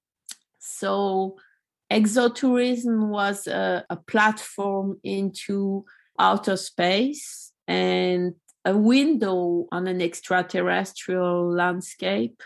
So 0.59 1.37
exotourism 1.89 3.07
was 3.07 3.47
a, 3.47 3.85
a 3.89 3.95
platform 3.95 4.99
into 5.05 5.85
outer 6.19 6.57
space 6.57 7.53
and 7.65 8.33
a 8.65 8.75
window 8.75 9.67
on 9.71 9.87
an 9.87 10.01
extraterrestrial 10.01 11.49
landscape 11.49 12.43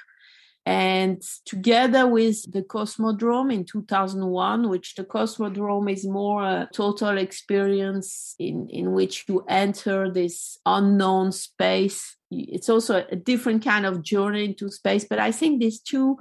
and 0.65 1.22
together 1.45 2.07
with 2.07 2.51
the 2.51 2.63
Cosmodrome 2.63 3.53
in 3.53 3.65
2001, 3.65 4.67
which 4.67 4.95
the 4.95 5.03
Cosmodrome 5.03 5.91
is 5.91 6.07
more 6.07 6.43
a 6.43 6.67
total 6.74 7.19
experience 7.19 8.34
in, 8.39 8.67
in 8.69 8.93
which 8.93 9.25
you 9.27 9.45
enter 9.48 10.12
this 10.12 10.57
unknown 10.65 11.31
space. 11.31 12.17
It's 12.31 12.69
also 12.69 13.05
a 13.12 13.15
different 13.15 13.63
kind 13.63 13.86
of 13.86 14.01
journey 14.01 14.45
into 14.45 14.72
space. 14.72 15.05
But 15.05 15.19
I 15.19 15.31
think 15.31 15.60
these 15.60 15.79
two, 15.79 16.17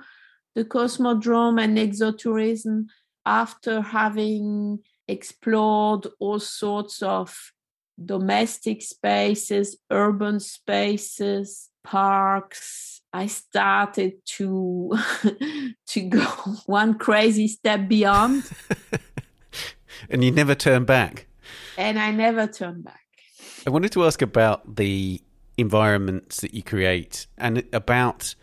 the 0.55 0.65
Cosmodrome 0.65 1.63
and 1.63 1.79
exotourism, 1.79 2.89
after 3.25 3.81
having 3.81 4.81
explored 5.09 6.07
all 6.19 6.39
sorts 6.39 7.03
of 7.03 7.53
domestic 8.05 8.83
spaces, 8.83 9.79
urban 9.91 10.39
spaces, 10.39 11.71
parks, 11.83 13.01
I 13.15 13.29
started 13.29 14.15
to 14.39 14.99
to 15.87 16.01
go 16.01 16.21
one 16.67 16.99
crazy 16.99 17.47
step 17.47 17.87
beyond. 17.87 18.51
and 20.11 20.25
you 20.25 20.33
never 20.33 20.57
turn 20.57 20.85
back. 20.85 21.29
And 21.79 21.97
I 21.97 22.11
never 22.11 22.49
turn 22.49 22.83
back. 22.83 23.01
I 23.67 23.71
wanted 23.71 23.93
to 23.93 24.05
ask 24.05 24.21
about 24.21 24.77
the 24.77 25.23
environments 25.57 26.41
that 26.41 26.55
you 26.55 26.65
create 26.65 27.29
and 27.39 27.63
about 27.73 28.35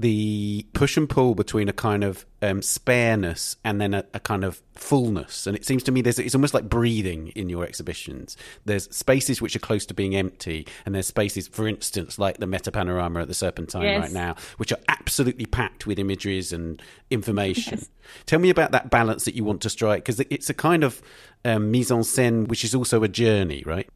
the 0.00 0.66
push 0.72 0.96
and 0.96 1.08
pull 1.08 1.34
between 1.34 1.68
a 1.68 1.72
kind 1.72 2.04
of 2.04 2.24
um, 2.40 2.62
spareness 2.62 3.56
and 3.64 3.80
then 3.80 3.94
a, 3.94 4.04
a, 4.14 4.20
kind 4.20 4.44
of 4.44 4.62
fullness. 4.74 5.46
And 5.46 5.56
it 5.56 5.64
seems 5.64 5.82
to 5.84 5.92
me 5.92 6.02
there's 6.02 6.18
it's 6.18 6.34
almost 6.34 6.54
like 6.54 6.68
breathing 6.68 7.28
in 7.28 7.48
your 7.48 7.64
exhibitions. 7.64 8.36
There's 8.64 8.94
spaces 8.94 9.42
which 9.42 9.56
are 9.56 9.60
close 9.60 9.86
to 9.86 9.94
being 9.94 10.14
empty, 10.14 10.66
and 10.86 10.94
there's 10.94 11.08
spaces, 11.08 11.48
for 11.48 11.66
instance, 11.66 12.18
like 12.18 12.38
the 12.38 12.46
Meta 12.46 12.70
Panorama 12.70 13.22
at 13.22 13.28
the 13.28 13.34
Serpentine 13.34 13.82
yes. 13.82 14.00
right 14.00 14.12
now, 14.12 14.36
which 14.58 14.72
are 14.72 14.78
absolutely 14.88 15.46
packed 15.46 15.86
with 15.86 15.98
images 15.98 16.52
and 16.52 16.80
information. 17.10 17.78
Yes. 17.78 17.88
Tell 18.26 18.38
me 18.38 18.50
about 18.50 18.72
that 18.72 18.90
balance 18.90 19.24
that 19.24 19.34
you 19.34 19.44
want 19.44 19.62
to 19.62 19.70
strike, 19.70 20.04
because 20.04 20.20
it's 20.20 20.48
a 20.48 20.54
kind 20.54 20.84
of 20.84 21.02
um, 21.44 21.70
mise 21.70 21.90
en 21.90 22.00
scène 22.00 22.48
which 22.48 22.64
is 22.64 22.74
also 22.74 23.02
a 23.02 23.08
journey, 23.08 23.62
right? 23.66 23.88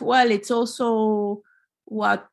Well, 0.00 0.30
it's 0.30 0.50
also 0.50 1.42
what 1.92 2.26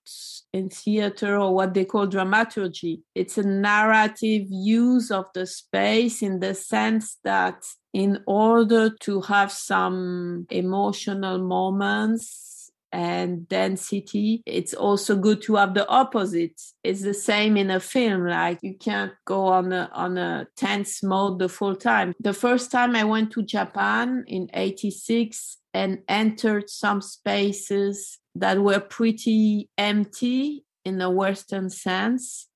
in 0.53 0.69
theater 0.69 1.37
or 1.37 1.53
what 1.53 1.73
they 1.73 1.83
call 1.83 2.07
dramaturgy. 2.07 3.03
It's 3.13 3.37
a 3.37 3.43
narrative 3.43 4.47
use 4.49 5.11
of 5.11 5.25
the 5.33 5.45
space 5.45 6.21
in 6.21 6.39
the 6.39 6.55
sense 6.55 7.17
that 7.23 7.63
in 7.93 8.23
order 8.25 8.89
to 9.01 9.21
have 9.21 9.51
some 9.51 10.47
emotional 10.49 11.39
moments 11.39 12.71
and 12.91 13.47
density 13.47 14.41
it's 14.47 14.73
also 14.73 15.15
good 15.15 15.43
to 15.43 15.55
have 15.55 15.75
the 15.75 15.87
opposite 15.87 16.59
it's 16.83 17.03
the 17.03 17.13
same 17.13 17.55
in 17.55 17.69
a 17.69 17.79
film 17.79 18.25
like 18.25 18.57
you 18.63 18.75
can't 18.79 19.11
go 19.25 19.45
on 19.45 19.71
a 19.71 19.87
on 19.93 20.17
a 20.17 20.47
tense 20.55 21.03
mode 21.03 21.37
the 21.37 21.47
full 21.47 21.75
time 21.75 22.15
the 22.19 22.33
first 22.33 22.71
time 22.71 22.95
i 22.95 23.03
went 23.03 23.31
to 23.31 23.43
japan 23.43 24.23
in 24.25 24.49
86 24.55 25.59
and 25.71 25.99
entered 26.07 26.67
some 26.67 26.99
spaces 27.01 28.17
that 28.39 28.60
were 28.60 28.79
pretty 28.79 29.69
empty 29.77 30.65
in 30.86 31.01
a 31.01 31.10
Western 31.10 31.69
sense. 31.69 32.48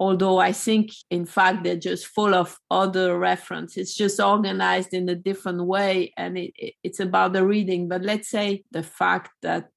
Although 0.00 0.38
I 0.38 0.52
think, 0.52 0.90
in 1.10 1.26
fact, 1.26 1.64
they're 1.64 1.76
just 1.76 2.06
full 2.06 2.32
of 2.34 2.56
other 2.70 3.18
reference. 3.18 3.76
It's 3.76 3.96
just 3.96 4.20
organized 4.20 4.94
in 4.94 5.08
a 5.08 5.16
different 5.16 5.64
way, 5.64 6.12
and 6.16 6.38
it, 6.38 6.52
it, 6.54 6.74
it's 6.84 7.00
about 7.00 7.32
the 7.32 7.44
reading. 7.44 7.88
But 7.88 8.02
let's 8.02 8.30
say 8.30 8.62
the 8.70 8.84
fact 8.84 9.30
that 9.42 9.70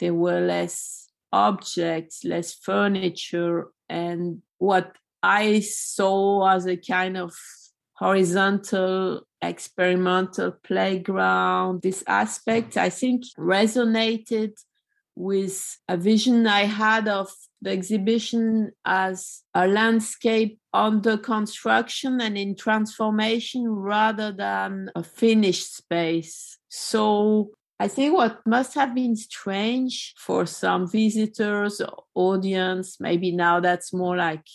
there 0.00 0.14
were 0.14 0.40
less 0.40 1.08
objects, 1.32 2.24
less 2.24 2.54
furniture, 2.54 3.68
and 3.88 4.42
what 4.58 4.96
I 5.22 5.60
saw 5.60 6.48
as 6.48 6.66
a 6.66 6.76
kind 6.76 7.16
of 7.16 7.34
horizontal 7.94 9.22
experimental 9.42 10.52
playground. 10.62 11.82
This 11.82 12.02
aspect, 12.06 12.76
I 12.76 12.90
think, 12.90 13.24
resonated 13.38 14.52
with 15.18 15.78
a 15.88 15.96
vision 15.96 16.46
I 16.46 16.62
had 16.62 17.08
of 17.08 17.28
the 17.60 17.70
exhibition 17.70 18.70
as 18.84 19.42
a 19.52 19.66
landscape 19.66 20.60
under 20.72 21.18
construction 21.18 22.20
and 22.20 22.38
in 22.38 22.54
transformation 22.54 23.68
rather 23.68 24.30
than 24.30 24.92
a 24.94 25.02
finished 25.02 25.74
space. 25.76 26.58
So 26.68 27.50
I 27.80 27.88
think 27.88 28.14
what 28.14 28.46
must 28.46 28.74
have 28.74 28.94
been 28.94 29.16
strange 29.16 30.14
for 30.16 30.46
some 30.46 30.88
visitors, 30.88 31.82
audience, 32.14 32.98
maybe 33.00 33.32
now 33.32 33.58
that's 33.58 33.92
more 33.92 34.16
like 34.16 34.46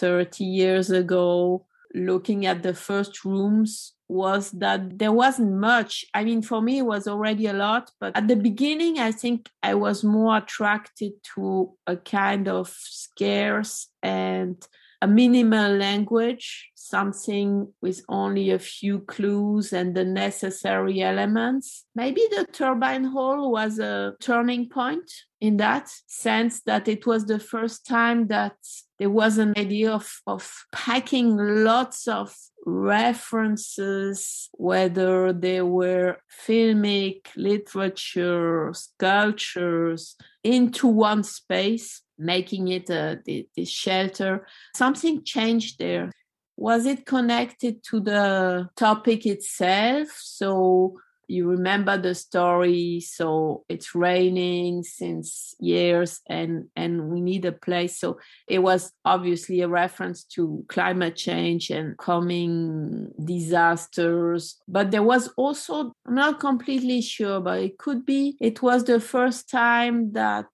30 0.00 0.44
years 0.44 0.90
ago, 0.90 1.64
looking 1.94 2.44
at 2.46 2.64
the 2.64 2.74
first 2.74 3.24
rooms 3.24 3.94
was 4.12 4.50
that 4.52 4.98
there 4.98 5.12
wasn't 5.12 5.52
much. 5.54 6.04
I 6.14 6.24
mean, 6.24 6.42
for 6.42 6.60
me, 6.60 6.78
it 6.78 6.86
was 6.86 7.08
already 7.08 7.46
a 7.46 7.52
lot, 7.52 7.90
but 7.98 8.16
at 8.16 8.28
the 8.28 8.36
beginning, 8.36 8.98
I 8.98 9.12
think 9.12 9.48
I 9.62 9.74
was 9.74 10.04
more 10.04 10.36
attracted 10.36 11.12
to 11.34 11.72
a 11.86 11.96
kind 11.96 12.48
of 12.48 12.68
scarce 12.68 13.88
and 14.02 14.56
a 15.02 15.06
minimal 15.08 15.72
language, 15.76 16.70
something 16.76 17.72
with 17.80 18.04
only 18.08 18.50
a 18.50 18.58
few 18.58 19.00
clues 19.00 19.72
and 19.72 19.96
the 19.96 20.04
necessary 20.04 21.02
elements. 21.02 21.84
Maybe 21.96 22.22
the 22.30 22.46
turbine 22.52 23.04
hall 23.04 23.50
was 23.50 23.80
a 23.80 24.14
turning 24.20 24.68
point 24.68 25.10
in 25.40 25.56
that 25.56 25.90
sense 26.06 26.62
that 26.62 26.86
it 26.86 27.04
was 27.04 27.26
the 27.26 27.40
first 27.40 27.84
time 27.84 28.28
that 28.28 28.54
there 29.00 29.10
was 29.10 29.38
an 29.38 29.54
idea 29.56 29.90
of, 29.90 30.08
of 30.28 30.48
packing 30.70 31.36
lots 31.36 32.06
of 32.06 32.32
references, 32.64 34.48
whether 34.52 35.32
they 35.32 35.62
were 35.62 36.18
filmic, 36.46 37.26
literature, 37.36 38.72
sculptures, 38.74 40.16
into 40.44 40.86
one 40.86 41.22
space 41.24 42.02
making 42.22 42.68
it 42.68 42.88
a 42.88 43.20
the, 43.24 43.46
the 43.56 43.64
shelter. 43.64 44.46
Something 44.76 45.24
changed 45.24 45.78
there. 45.78 46.10
Was 46.56 46.86
it 46.86 47.06
connected 47.06 47.82
to 47.84 48.00
the 48.00 48.68
topic 48.76 49.26
itself? 49.26 50.08
So 50.20 50.98
you 51.32 51.48
remember 51.48 51.96
the 51.96 52.14
story 52.14 53.00
so 53.00 53.64
it's 53.68 53.94
raining 53.94 54.82
since 54.82 55.54
years 55.58 56.20
and 56.28 56.68
and 56.76 57.08
we 57.08 57.20
need 57.20 57.44
a 57.46 57.52
place. 57.52 57.98
So 57.98 58.18
it 58.46 58.58
was 58.58 58.92
obviously 59.04 59.62
a 59.62 59.68
reference 59.68 60.24
to 60.34 60.64
climate 60.68 61.16
change 61.16 61.70
and 61.70 61.96
coming 61.96 63.10
disasters. 63.24 64.60
But 64.68 64.90
there 64.90 65.02
was 65.02 65.28
also 65.36 65.92
i'm 66.06 66.14
not 66.14 66.40
completely 66.40 67.00
sure 67.00 67.40
but 67.40 67.60
it 67.60 67.78
could 67.78 68.04
be 68.04 68.36
it 68.40 68.62
was 68.62 68.84
the 68.84 69.00
first 69.00 69.48
time 69.48 70.12
that 70.12 70.46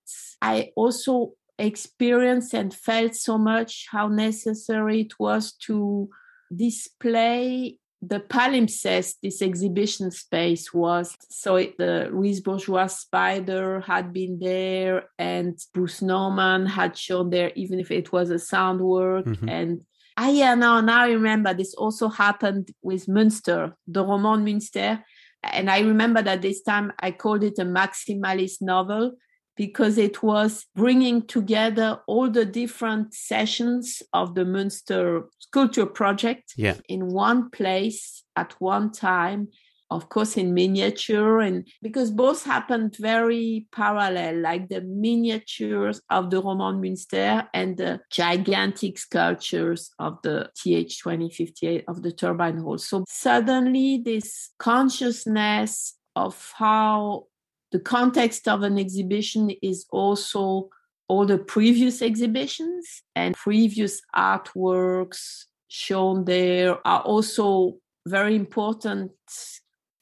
i 0.42 0.70
also 0.76 1.32
experienced 1.58 2.54
and 2.54 2.72
felt 2.72 3.14
so 3.14 3.36
much 3.36 3.86
how 3.90 4.08
necessary 4.08 5.00
it 5.00 5.18
was 5.18 5.52
to 5.52 6.08
display 6.54 7.78
the 8.00 8.20
palimpsest 8.20 9.14
this 9.22 9.42
exhibition 9.42 10.10
space 10.10 10.72
was 10.72 11.16
so 11.30 11.56
it, 11.56 11.76
the 11.78 12.08
Louise 12.12 12.40
Bourgeois 12.40 12.86
spider 12.86 13.80
had 13.80 14.12
been 14.12 14.38
there 14.38 15.04
and 15.18 15.58
Bruce 15.74 16.00
Nauman 16.00 16.68
had 16.68 16.96
shown 16.96 17.30
there 17.30 17.50
even 17.56 17.80
if 17.80 17.90
it 17.90 18.12
was 18.12 18.30
a 18.30 18.38
sound 18.38 18.80
work 18.80 19.26
mm-hmm. 19.26 19.48
and 19.48 19.80
ah 20.16 20.30
yeah 20.30 20.54
now 20.54 20.80
now 20.80 21.02
I 21.02 21.10
remember 21.10 21.52
this 21.52 21.74
also 21.74 22.08
happened 22.08 22.70
with 22.82 23.06
Münster 23.06 23.72
the 23.88 24.04
Roman 24.04 24.44
Münster 24.44 25.02
and 25.42 25.68
I 25.68 25.80
remember 25.80 26.22
that 26.22 26.42
this 26.42 26.62
time 26.62 26.92
I 27.00 27.10
called 27.10 27.42
it 27.42 27.58
a 27.58 27.64
maximalist 27.64 28.62
novel 28.62 29.12
because 29.58 29.98
it 29.98 30.22
was 30.22 30.66
bringing 30.76 31.20
together 31.20 32.00
all 32.06 32.30
the 32.30 32.46
different 32.46 33.12
sessions 33.12 34.02
of 34.12 34.36
the 34.36 34.44
Münster 34.44 35.24
Sculpture 35.40 35.84
Project 35.84 36.54
yeah. 36.56 36.76
in 36.88 37.08
one 37.08 37.50
place 37.50 38.22
at 38.36 38.54
one 38.60 38.92
time. 38.92 39.48
Of 39.90 40.10
course, 40.10 40.36
in 40.36 40.52
miniature, 40.52 41.40
and 41.40 41.66
because 41.80 42.10
both 42.10 42.44
happened 42.44 42.94
very 42.96 43.66
parallel, 43.72 44.42
like 44.42 44.68
the 44.68 44.82
miniatures 44.82 46.02
of 46.10 46.28
the 46.28 46.42
Roman 46.42 46.78
Münster 46.82 47.48
and 47.54 47.74
the 47.78 48.00
gigantic 48.10 48.98
sculptures 48.98 49.90
of 49.98 50.18
the 50.22 50.50
TH 50.62 51.02
2058 51.02 51.84
of 51.88 52.02
the 52.02 52.12
turbine 52.12 52.58
hall. 52.58 52.76
So 52.76 53.06
suddenly, 53.08 54.02
this 54.04 54.50
consciousness 54.58 55.94
of 56.14 56.52
how 56.54 57.24
the 57.72 57.78
context 57.78 58.48
of 58.48 58.62
an 58.62 58.78
exhibition 58.78 59.50
is 59.62 59.86
also 59.90 60.70
all 61.08 61.26
the 61.26 61.38
previous 61.38 62.02
exhibitions 62.02 63.02
and 63.16 63.34
previous 63.34 64.00
artworks 64.14 65.44
shown 65.68 66.24
there 66.24 66.86
are 66.86 67.00
also 67.00 67.76
very 68.06 68.34
important 68.34 69.12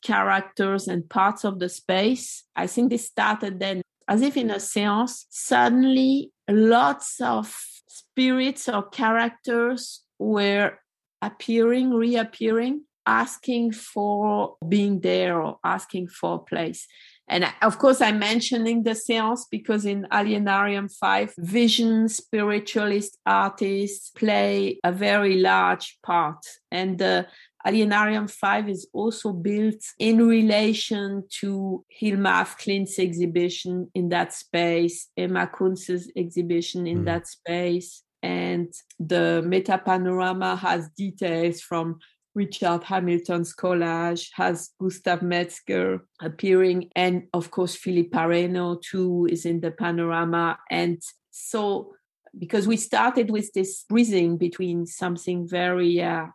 characters 0.03 0.87
and 0.87 1.09
parts 1.09 1.45
of 1.45 1.59
the 1.59 1.69
space. 1.69 2.45
I 2.55 2.67
think 2.67 2.91
this 2.91 3.07
started 3.07 3.59
then 3.59 3.83
as 4.09 4.23
if 4.23 4.37
in 4.37 4.51
a 4.51 4.61
seance. 4.61 5.27
Suddenly, 5.31 6.33
lots 6.49 7.21
of 7.21 7.57
spirits 7.89 8.69
or 8.69 8.85
characters 8.85 10.03
were 10.19 10.79
appearing, 11.23 11.93
reappearing, 11.93 12.85
asking 13.07 13.73
for 13.73 14.57
being 14.69 15.01
there 15.01 15.41
or 15.41 15.59
asking 15.65 16.09
for 16.09 16.37
a 16.37 16.39
place. 16.39 16.87
And 17.29 17.45
of 17.63 17.79
course, 17.79 18.01
I'm 18.01 18.19
mentioning 18.19 18.85
the 18.85 18.95
seance 18.95 19.47
because 19.51 19.85
in 19.85 20.07
Alienarium 20.13 20.89
5, 20.97 21.35
vision 21.39 22.09
spiritualist 22.09 23.19
artists 23.27 24.11
play 24.11 24.79
a 24.85 24.93
very 24.93 25.37
large 25.37 25.99
part. 26.05 26.45
And 26.71 26.99
the 26.99 27.27
Alienarium 27.67 28.31
5 28.31 28.69
is 28.69 28.89
also 28.93 29.33
built 29.33 29.83
in 29.99 30.29
relation 30.29 31.25
to 31.41 31.85
Hilma 31.89 32.43
af 32.43 32.57
Klint's 32.59 32.99
exhibition 33.01 33.91
in 33.93 34.09
that 34.11 34.33
space, 34.33 35.09
Emma 35.17 35.49
Kunz's 35.49 36.11
exhibition 36.15 36.87
in 36.87 37.01
mm. 37.01 37.05
that 37.07 37.27
space. 37.27 38.05
And 38.23 38.73
the 39.01 39.43
meta 39.45 39.79
panorama 39.79 40.55
has 40.57 40.89
details 40.97 41.61
from 41.61 41.99
Richard 42.37 42.85
Hamilton's 42.85 43.57
collage 43.57 44.29
has 44.35 44.71
Gustav 44.79 45.23
Metzger 45.23 46.05
appearing, 46.21 46.91
and 46.95 47.23
of 47.33 47.51
course 47.51 47.75
Philippe 47.75 48.11
Parreno 48.11 48.81
too 48.83 49.27
is 49.31 49.47
in 49.47 49.61
the 49.61 49.71
panorama. 49.71 50.59
And 50.71 51.01
so, 51.31 51.95
because 52.39 52.69
we 52.69 52.77
started 52.77 53.31
with 53.31 53.51
this 53.55 53.85
breathing 53.89 54.37
between 54.37 54.85
something 54.85 55.49
very 55.49 56.03
uh, 56.03 56.27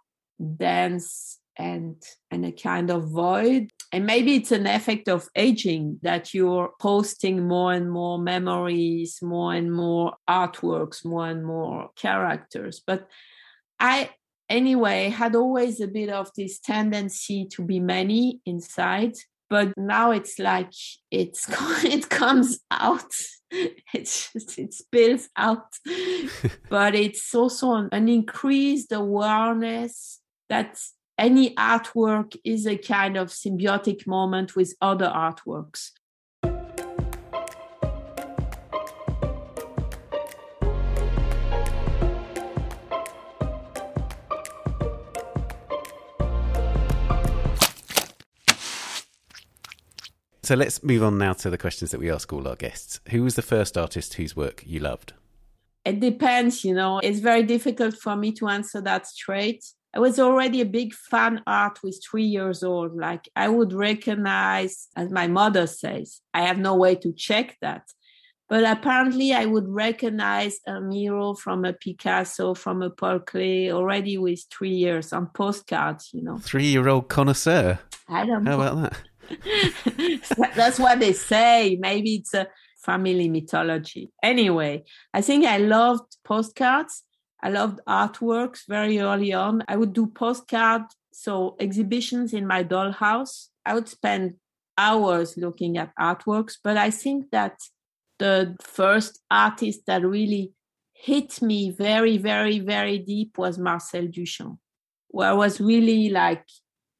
dense 0.57 1.37
and 1.55 2.01
and 2.31 2.45
a 2.45 2.51
kind 2.51 2.89
of 2.89 3.09
void 3.09 3.69
and 3.91 4.05
maybe 4.05 4.35
it's 4.35 4.53
an 4.53 4.65
effect 4.65 5.09
of 5.09 5.27
aging 5.35 5.99
that 6.01 6.33
you're 6.33 6.71
posting 6.79 7.45
more 7.45 7.73
and 7.73 7.91
more 7.91 8.17
memories 8.17 9.19
more 9.21 9.53
and 9.53 9.71
more 9.71 10.13
artworks 10.29 11.03
more 11.03 11.27
and 11.27 11.45
more 11.45 11.89
characters 11.97 12.81
but 12.87 13.05
i 13.81 14.09
anyway 14.51 15.09
had 15.09 15.35
always 15.35 15.81
a 15.81 15.87
bit 15.87 16.09
of 16.09 16.29
this 16.37 16.59
tendency 16.59 17.45
to 17.45 17.63
be 17.63 17.79
many 17.79 18.41
inside 18.45 19.13
but 19.51 19.73
now 19.77 20.11
it's 20.11 20.39
like 20.39 20.73
it's 21.11 21.45
it 21.83 22.09
comes 22.09 22.59
out. 22.71 23.13
It's 23.93 24.31
just, 24.31 24.57
it 24.57 24.73
spills 24.73 25.27
out. 25.35 25.67
But 26.69 26.95
it's 26.95 27.35
also 27.35 27.73
an, 27.73 27.89
an 27.91 28.07
increased 28.07 28.93
awareness 28.93 30.21
that 30.47 30.79
any 31.17 31.53
artwork 31.55 32.37
is 32.45 32.65
a 32.65 32.77
kind 32.77 33.17
of 33.17 33.27
symbiotic 33.27 34.07
moment 34.07 34.55
with 34.55 34.73
other 34.81 35.11
artworks 35.13 35.91
So 50.51 50.57
let's 50.57 50.83
move 50.83 51.01
on 51.01 51.17
now 51.17 51.31
to 51.31 51.49
the 51.49 51.57
questions 51.57 51.91
that 51.91 52.01
we 52.01 52.11
ask 52.11 52.33
all 52.33 52.45
our 52.45 52.57
guests. 52.57 52.99
Who 53.11 53.23
was 53.23 53.35
the 53.35 53.41
first 53.41 53.77
artist 53.77 54.15
whose 54.15 54.35
work 54.35 54.61
you 54.65 54.81
loved? 54.81 55.13
It 55.85 56.01
depends, 56.01 56.65
you 56.65 56.73
know. 56.73 56.99
It's 56.99 57.19
very 57.19 57.43
difficult 57.43 57.95
for 57.95 58.17
me 58.17 58.33
to 58.33 58.49
answer 58.49 58.81
that 58.81 59.07
straight. 59.07 59.63
I 59.93 59.99
was 59.99 60.19
already 60.19 60.59
a 60.59 60.65
big 60.65 60.93
fan 60.93 61.41
art 61.47 61.79
with 61.81 62.03
three 62.03 62.25
years 62.25 62.63
old. 62.63 62.97
Like 62.97 63.29
I 63.33 63.47
would 63.47 63.71
recognize, 63.71 64.89
as 64.97 65.09
my 65.09 65.27
mother 65.27 65.67
says, 65.67 66.19
I 66.33 66.41
have 66.41 66.57
no 66.57 66.75
way 66.75 66.95
to 66.95 67.13
check 67.13 67.55
that. 67.61 67.83
But 68.49 68.65
apparently, 68.65 69.31
I 69.31 69.45
would 69.45 69.69
recognize 69.69 70.59
a 70.67 70.81
Miro 70.81 71.33
from 71.33 71.63
a 71.63 71.71
Picasso, 71.71 72.55
from 72.55 72.81
a 72.81 72.89
Paul 72.89 73.19
Klee 73.19 73.71
already 73.71 74.17
with 74.17 74.43
three 74.51 74.75
years 74.75 75.13
on 75.13 75.27
postcards, 75.27 76.09
you 76.11 76.21
know. 76.21 76.39
Three 76.39 76.65
year 76.65 76.89
old 76.89 77.07
connoisseur. 77.07 77.79
I 78.09 78.25
don't 78.25 78.43
know. 78.43 78.57
How 78.57 78.61
about 78.61 78.81
that? 78.81 79.11
That's 80.56 80.80
what 80.80 81.00
they 81.00 81.13
say. 81.13 81.78
Maybe 81.80 82.15
it's 82.15 82.34
a 82.34 82.48
family 82.84 83.30
mythology. 83.30 84.12
Anyway, 84.24 84.84
I 85.13 85.22
think 85.22 85.46
I 85.46 85.58
loved 85.58 86.17
postcards. 86.24 87.04
I 87.44 87.50
loved 87.50 87.80
artworks 87.88 88.62
very 88.67 89.00
early 89.00 89.34
on. 89.34 89.63
I 89.67 89.76
would 89.76 89.94
do 89.94 90.08
postcards, 90.08 90.96
so 91.12 91.56
exhibitions 91.60 92.34
in 92.34 92.46
my 92.46 92.63
dollhouse. 92.63 93.48
I 93.65 93.74
would 93.74 93.88
spend 93.88 94.36
hours 94.78 95.38
looking 95.38 95.78
at 95.78 95.96
artworks, 96.00 96.58
but 96.63 96.78
I 96.78 96.91
think 96.91 97.32
that 97.32 97.60
the 98.20 98.56
first 98.62 99.20
artist 99.32 99.82
that 99.88 100.06
really 100.06 100.54
hit 100.94 101.41
me 101.41 101.72
very, 101.72 102.17
very, 102.17 102.60
very 102.60 103.00
deep 103.00 103.38
was 103.38 103.58
Marcel 103.58 104.04
Duchamp, 104.04 104.58
where 105.08 105.30
I 105.30 105.34
was 105.34 105.60
really 105.60 106.10
like 106.10 106.46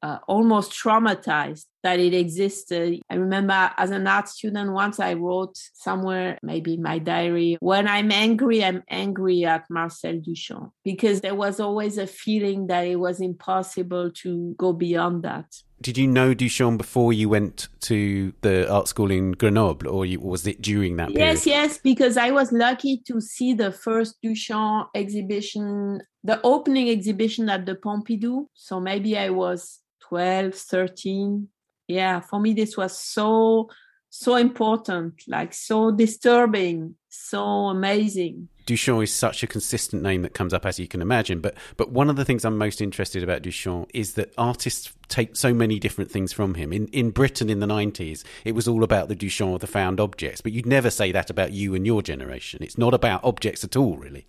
uh, 0.02 0.18
almost 0.26 0.72
traumatized 0.72 1.66
that 1.82 1.98
it 1.98 2.14
existed. 2.14 3.00
I 3.10 3.14
remember 3.14 3.70
as 3.76 3.90
an 3.90 4.06
art 4.06 4.28
student, 4.28 4.72
once 4.72 5.00
I 5.00 5.14
wrote 5.14 5.56
somewhere, 5.74 6.38
maybe 6.42 6.74
in 6.74 6.82
my 6.82 6.98
diary, 6.98 7.56
when 7.60 7.88
I'm 7.88 8.12
angry, 8.12 8.64
I'm 8.64 8.82
angry 8.88 9.44
at 9.44 9.64
Marcel 9.68 10.14
Duchamp 10.14 10.70
because 10.84 11.20
there 11.20 11.34
was 11.34 11.60
always 11.60 11.98
a 11.98 12.06
feeling 12.06 12.68
that 12.68 12.86
it 12.86 12.96
was 12.96 13.20
impossible 13.20 14.10
to 14.22 14.54
go 14.58 14.72
beyond 14.72 15.24
that. 15.24 15.46
Did 15.80 15.98
you 15.98 16.06
know 16.06 16.32
Duchamp 16.32 16.78
before 16.78 17.12
you 17.12 17.28
went 17.28 17.66
to 17.80 18.32
the 18.42 18.72
art 18.72 18.86
school 18.86 19.10
in 19.10 19.32
Grenoble, 19.32 19.88
or 19.88 20.06
you, 20.06 20.20
was 20.20 20.46
it 20.46 20.62
during 20.62 20.94
that 20.96 21.08
period? 21.08 21.26
Yes, 21.26 21.44
yes, 21.44 21.78
because 21.78 22.16
I 22.16 22.30
was 22.30 22.52
lucky 22.52 23.02
to 23.08 23.20
see 23.20 23.52
the 23.52 23.72
first 23.72 24.22
Duchamp 24.24 24.86
exhibition, 24.94 26.00
the 26.22 26.40
opening 26.44 26.88
exhibition 26.88 27.48
at 27.50 27.66
the 27.66 27.74
Pompidou. 27.74 28.46
So 28.54 28.78
maybe 28.78 29.18
I 29.18 29.30
was 29.30 29.81
12, 30.12 30.54
13. 30.54 31.48
Yeah, 31.88 32.20
for 32.20 32.38
me, 32.38 32.52
this 32.52 32.76
was 32.76 32.98
so, 32.98 33.70
so 34.10 34.36
important, 34.36 35.22
like 35.26 35.54
so 35.54 35.90
disturbing, 35.90 36.96
so 37.08 37.42
amazing. 37.68 38.48
Duchamp 38.66 39.02
is 39.04 39.10
such 39.10 39.42
a 39.42 39.46
consistent 39.46 40.02
name 40.02 40.20
that 40.20 40.34
comes 40.34 40.52
up 40.52 40.66
as 40.66 40.78
you 40.78 40.86
can 40.86 41.00
imagine. 41.00 41.40
But 41.40 41.56
but 41.78 41.92
one 41.92 42.10
of 42.10 42.16
the 42.16 42.26
things 42.26 42.44
I'm 42.44 42.58
most 42.58 42.82
interested 42.82 43.22
about 43.22 43.40
Duchamp 43.40 43.88
is 43.94 44.12
that 44.12 44.34
artists 44.36 44.92
take 45.08 45.34
so 45.34 45.54
many 45.54 45.78
different 45.78 46.10
things 46.10 46.30
from 46.30 46.56
him. 46.56 46.74
In 46.74 46.88
in 46.88 47.08
Britain 47.08 47.48
in 47.48 47.60
the 47.60 47.66
90s, 47.66 48.22
it 48.44 48.54
was 48.54 48.68
all 48.68 48.84
about 48.84 49.08
the 49.08 49.16
Duchamp 49.16 49.54
of 49.54 49.60
the 49.62 49.66
found 49.66 49.98
objects, 49.98 50.42
but 50.42 50.52
you'd 50.52 50.66
never 50.66 50.90
say 50.90 51.10
that 51.10 51.30
about 51.30 51.52
you 51.52 51.74
and 51.74 51.86
your 51.86 52.02
generation. 52.02 52.62
It's 52.62 52.76
not 52.76 52.92
about 52.92 53.24
objects 53.24 53.64
at 53.64 53.76
all, 53.76 53.96
really. 53.96 54.26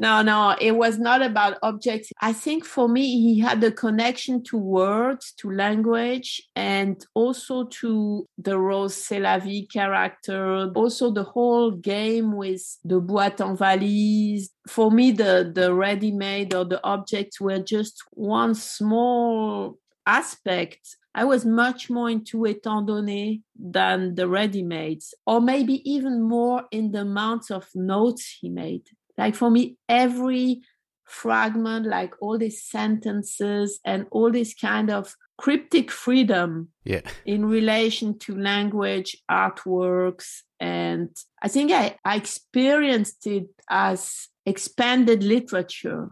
No, 0.00 0.22
no, 0.22 0.56
it 0.58 0.76
was 0.76 0.98
not 0.98 1.20
about 1.20 1.58
objects. 1.62 2.10
I 2.22 2.32
think 2.32 2.64
for 2.64 2.88
me, 2.88 3.20
he 3.20 3.38
had 3.38 3.62
a 3.62 3.70
connection 3.70 4.42
to 4.44 4.56
words, 4.56 5.34
to 5.40 5.50
language, 5.50 6.40
and 6.56 7.04
also 7.12 7.64
to 7.80 8.26
the 8.38 8.52
Rrose 8.52 8.96
Sélavy 8.96 9.70
character. 9.70 10.72
Also, 10.74 11.10
the 11.10 11.24
whole 11.24 11.72
game 11.72 12.32
with 12.32 12.78
the 12.82 12.98
boîte 12.98 13.42
en 13.42 13.54
valise. 13.54 14.48
For 14.66 14.90
me, 14.90 15.10
the, 15.10 15.52
the 15.54 15.74
ready 15.74 16.12
made 16.12 16.54
or 16.54 16.64
the 16.64 16.82
objects 16.82 17.38
were 17.38 17.58
just 17.58 18.02
one 18.12 18.54
small 18.54 19.76
aspect 20.06 20.96
I 21.12 21.24
was 21.24 21.44
much 21.44 21.90
more 21.90 22.08
into 22.08 22.38
étant 22.46 22.86
donné 22.86 23.42
than 23.58 24.14
the 24.14 24.28
ready 24.28 24.62
mades, 24.62 25.12
or 25.26 25.40
maybe 25.40 25.82
even 25.90 26.22
more 26.22 26.62
in 26.70 26.92
the 26.92 27.00
amount 27.00 27.50
of 27.50 27.66
notes 27.74 28.38
he 28.40 28.48
made. 28.48 28.84
Like 29.20 29.34
for 29.34 29.50
me, 29.50 29.76
every 29.86 30.62
fragment, 31.04 31.86
like 31.86 32.14
all 32.22 32.38
these 32.38 32.64
sentences 32.64 33.78
and 33.84 34.06
all 34.10 34.32
this 34.32 34.54
kind 34.54 34.90
of 34.90 35.14
cryptic 35.36 35.90
freedom 35.90 36.68
yeah. 36.84 37.02
in 37.26 37.44
relation 37.44 38.18
to 38.20 38.34
language, 38.34 39.18
artworks. 39.30 40.38
And 40.58 41.14
I 41.42 41.48
think 41.48 41.70
I, 41.70 41.96
I 42.02 42.16
experienced 42.16 43.26
it 43.26 43.48
as 43.68 44.28
expanded 44.46 45.22
literature. 45.22 46.08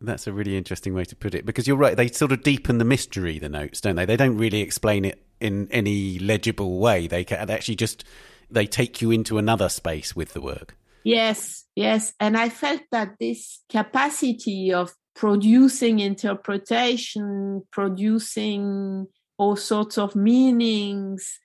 That's 0.00 0.26
a 0.26 0.32
really 0.32 0.56
interesting 0.56 0.94
way 0.94 1.04
to 1.04 1.16
put 1.16 1.34
it 1.34 1.44
because 1.44 1.68
you're 1.68 1.76
right. 1.76 1.94
They 1.94 2.08
sort 2.08 2.32
of 2.32 2.42
deepen 2.42 2.78
the 2.78 2.84
mystery, 2.86 3.38
the 3.38 3.50
notes, 3.50 3.82
don't 3.82 3.96
they? 3.96 4.06
They 4.06 4.16
don't 4.16 4.38
really 4.38 4.62
explain 4.62 5.04
it 5.04 5.22
in 5.40 5.68
any 5.70 6.18
legible 6.18 6.78
way. 6.78 7.06
They, 7.06 7.24
can, 7.24 7.46
they 7.46 7.54
actually 7.54 7.76
just 7.76 8.04
they 8.50 8.66
take 8.66 9.02
you 9.02 9.10
into 9.10 9.36
another 9.36 9.68
space 9.68 10.16
with 10.16 10.32
the 10.32 10.40
work. 10.40 10.74
Yes, 11.06 11.66
yes. 11.76 12.14
And 12.18 12.36
I 12.36 12.48
felt 12.48 12.80
that 12.90 13.14
this 13.20 13.62
capacity 13.68 14.72
of 14.72 14.92
producing 15.14 16.00
interpretation, 16.00 17.62
producing 17.70 19.06
all 19.38 19.54
sorts 19.54 19.98
of 19.98 20.16
meanings, 20.16 21.38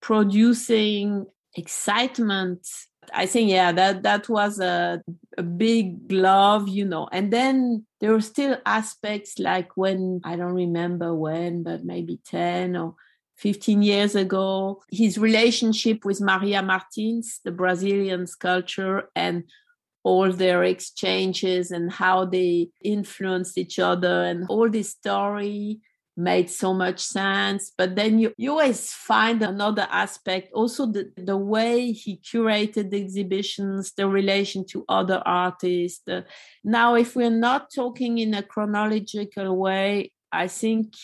producing 0.00 1.26
excitement. 1.54 2.66
I 3.12 3.26
think, 3.26 3.50
yeah, 3.50 3.70
that, 3.72 4.02
that 4.02 4.30
was 4.30 4.58
a, 4.60 5.02
a 5.36 5.42
big 5.42 6.10
love, 6.10 6.68
you 6.68 6.86
know. 6.86 7.06
And 7.12 7.30
then 7.30 7.84
there 8.00 8.12
were 8.12 8.22
still 8.22 8.56
aspects 8.64 9.38
like 9.38 9.76
when, 9.76 10.22
I 10.24 10.36
don't 10.36 10.54
remember 10.54 11.14
when, 11.14 11.64
but 11.64 11.84
maybe 11.84 12.18
10 12.24 12.76
or 12.76 12.94
15 13.42 13.82
years 13.82 14.14
ago, 14.14 14.82
his 14.88 15.18
relationship 15.18 16.04
with 16.04 16.20
Maria 16.20 16.62
Martins, 16.62 17.40
the 17.44 17.50
Brazilian 17.50 18.28
sculptor, 18.28 19.10
and 19.16 19.42
all 20.04 20.30
their 20.30 20.62
exchanges 20.62 21.72
and 21.72 21.90
how 21.90 22.24
they 22.24 22.68
influenced 22.84 23.58
each 23.58 23.80
other 23.80 24.22
and 24.22 24.46
all 24.48 24.70
this 24.70 24.90
story 24.90 25.80
made 26.16 26.48
so 26.50 26.72
much 26.72 27.00
sense. 27.00 27.72
But 27.76 27.96
then 27.96 28.20
you, 28.20 28.32
you 28.36 28.52
always 28.52 28.92
find 28.92 29.42
another 29.42 29.88
aspect 29.90 30.52
also 30.52 30.86
the, 30.86 31.10
the 31.16 31.36
way 31.36 31.90
he 31.90 32.18
curated 32.18 32.90
the 32.90 33.02
exhibitions 33.02 33.92
the 33.96 34.06
relation 34.06 34.64
to 34.66 34.84
other 34.88 35.20
artists. 35.26 36.04
Now 36.62 36.94
if 36.94 37.16
we're 37.16 37.30
not 37.30 37.72
talking 37.74 38.18
in 38.18 38.34
a 38.34 38.42
chronological 38.42 39.56
way 39.56 40.12
i 40.32 40.48
think 40.48 40.94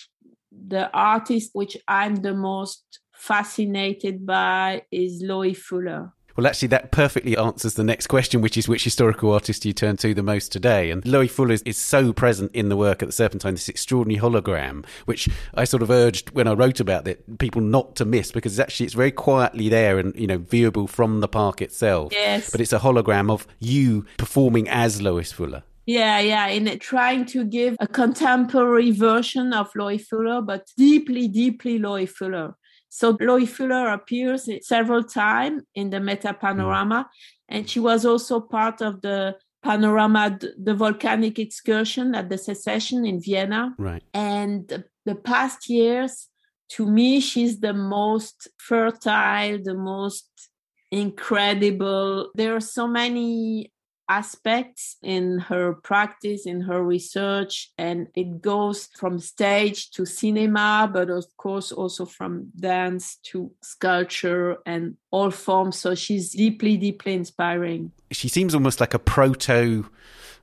the 0.66 0.90
artist 0.92 1.50
which 1.52 1.76
I'm 1.86 2.16
the 2.16 2.34
most 2.34 3.00
fascinated 3.12 4.26
by 4.26 4.82
is 4.90 5.22
Loie 5.22 5.54
Fuller. 5.54 6.12
Well, 6.38 6.46
actually, 6.46 6.68
that 6.68 6.92
perfectly 6.92 7.36
answers 7.36 7.74
the 7.74 7.82
next 7.82 8.06
question, 8.06 8.40
which 8.40 8.56
is 8.56 8.68
which 8.68 8.84
historical 8.84 9.32
artist 9.32 9.64
you 9.64 9.72
turn 9.72 9.96
to 9.96 10.14
the 10.14 10.22
most 10.22 10.52
today. 10.52 10.92
And 10.92 11.04
Loie 11.04 11.26
Fuller 11.26 11.56
is, 11.64 11.76
so 11.76 12.12
present 12.12 12.52
in 12.54 12.68
the 12.68 12.76
work 12.76 13.02
at 13.02 13.08
the 13.08 13.12
Serpentine, 13.12 13.54
this 13.54 13.68
extraordinary 13.68 14.20
hologram, 14.20 14.86
which 15.04 15.28
I 15.54 15.64
sort 15.64 15.82
of 15.82 15.90
urged 15.90 16.30
when 16.30 16.46
I 16.46 16.52
wrote 16.52 16.78
about 16.78 17.08
it, 17.08 17.40
people 17.40 17.60
not 17.60 17.96
to 17.96 18.04
miss 18.04 18.30
because 18.30 18.52
it's 18.52 18.60
actually 18.60 18.86
it's 18.86 18.94
very 18.94 19.10
quietly 19.10 19.68
there 19.68 19.98
and 19.98 20.14
you 20.14 20.28
know 20.28 20.38
viewable 20.38 20.88
from 20.88 21.18
the 21.18 21.26
park 21.26 21.60
itself. 21.60 22.12
Yes, 22.12 22.50
but 22.52 22.60
it's 22.60 22.72
a 22.72 22.78
hologram 22.78 23.32
of 23.32 23.44
you 23.58 24.06
performing 24.16 24.68
as 24.68 25.02
Loie 25.02 25.24
Fuller. 25.24 25.64
Yeah, 25.88 26.20
yeah, 26.20 26.48
in 26.48 26.78
trying 26.80 27.24
to 27.32 27.44
give 27.44 27.74
a 27.80 27.86
contemporary 27.86 28.90
version 28.90 29.54
of 29.54 29.72
Loie 29.74 29.96
Fuller, 29.96 30.42
but 30.42 30.68
deeply, 30.76 31.28
deeply 31.28 31.78
Loie 31.78 32.04
Fuller. 32.04 32.56
So 32.90 33.16
Loie 33.18 33.46
Fuller 33.46 33.88
appears 33.88 34.50
several 34.60 35.02
times 35.02 35.62
in 35.74 35.88
the 35.88 35.98
Meta 35.98 36.34
Panorama, 36.34 37.08
and 37.48 37.66
she 37.70 37.80
was 37.80 38.04
also 38.04 38.38
part 38.38 38.82
of 38.82 39.00
the 39.00 39.36
panorama, 39.62 40.38
the 40.62 40.74
volcanic 40.74 41.38
excursion 41.38 42.14
at 42.14 42.28
the 42.28 42.36
Secession 42.36 43.06
in 43.06 43.18
Vienna. 43.18 43.74
Right. 43.78 44.02
And 44.12 44.84
the 45.06 45.14
past 45.14 45.70
years, 45.70 46.28
to 46.72 46.84
me, 46.86 47.18
she's 47.20 47.60
the 47.60 47.72
most 47.72 48.46
fertile, 48.58 49.58
the 49.64 49.74
most 49.74 50.28
incredible. 50.90 52.30
There 52.34 52.54
are 52.54 52.60
so 52.60 52.86
many 52.86 53.72
aspects 54.08 54.96
in 55.02 55.38
her 55.38 55.74
practice, 55.74 56.46
in 56.46 56.60
her 56.62 56.82
research, 56.82 57.70
and 57.78 58.08
it 58.14 58.40
goes 58.40 58.88
from 58.98 59.18
stage 59.18 59.90
to 59.90 60.06
cinema, 60.06 60.90
but 60.92 61.10
of 61.10 61.24
course 61.36 61.72
also 61.72 62.04
from 62.04 62.50
dance 62.58 63.16
to 63.24 63.50
sculpture 63.62 64.56
and 64.66 64.96
all 65.10 65.30
forms. 65.30 65.78
So 65.78 65.94
she's 65.94 66.32
deeply, 66.32 66.76
deeply 66.76 67.14
inspiring. 67.14 67.92
She 68.10 68.28
seems 68.28 68.54
almost 68.54 68.80
like 68.80 68.94
a 68.94 68.98
proto 68.98 69.88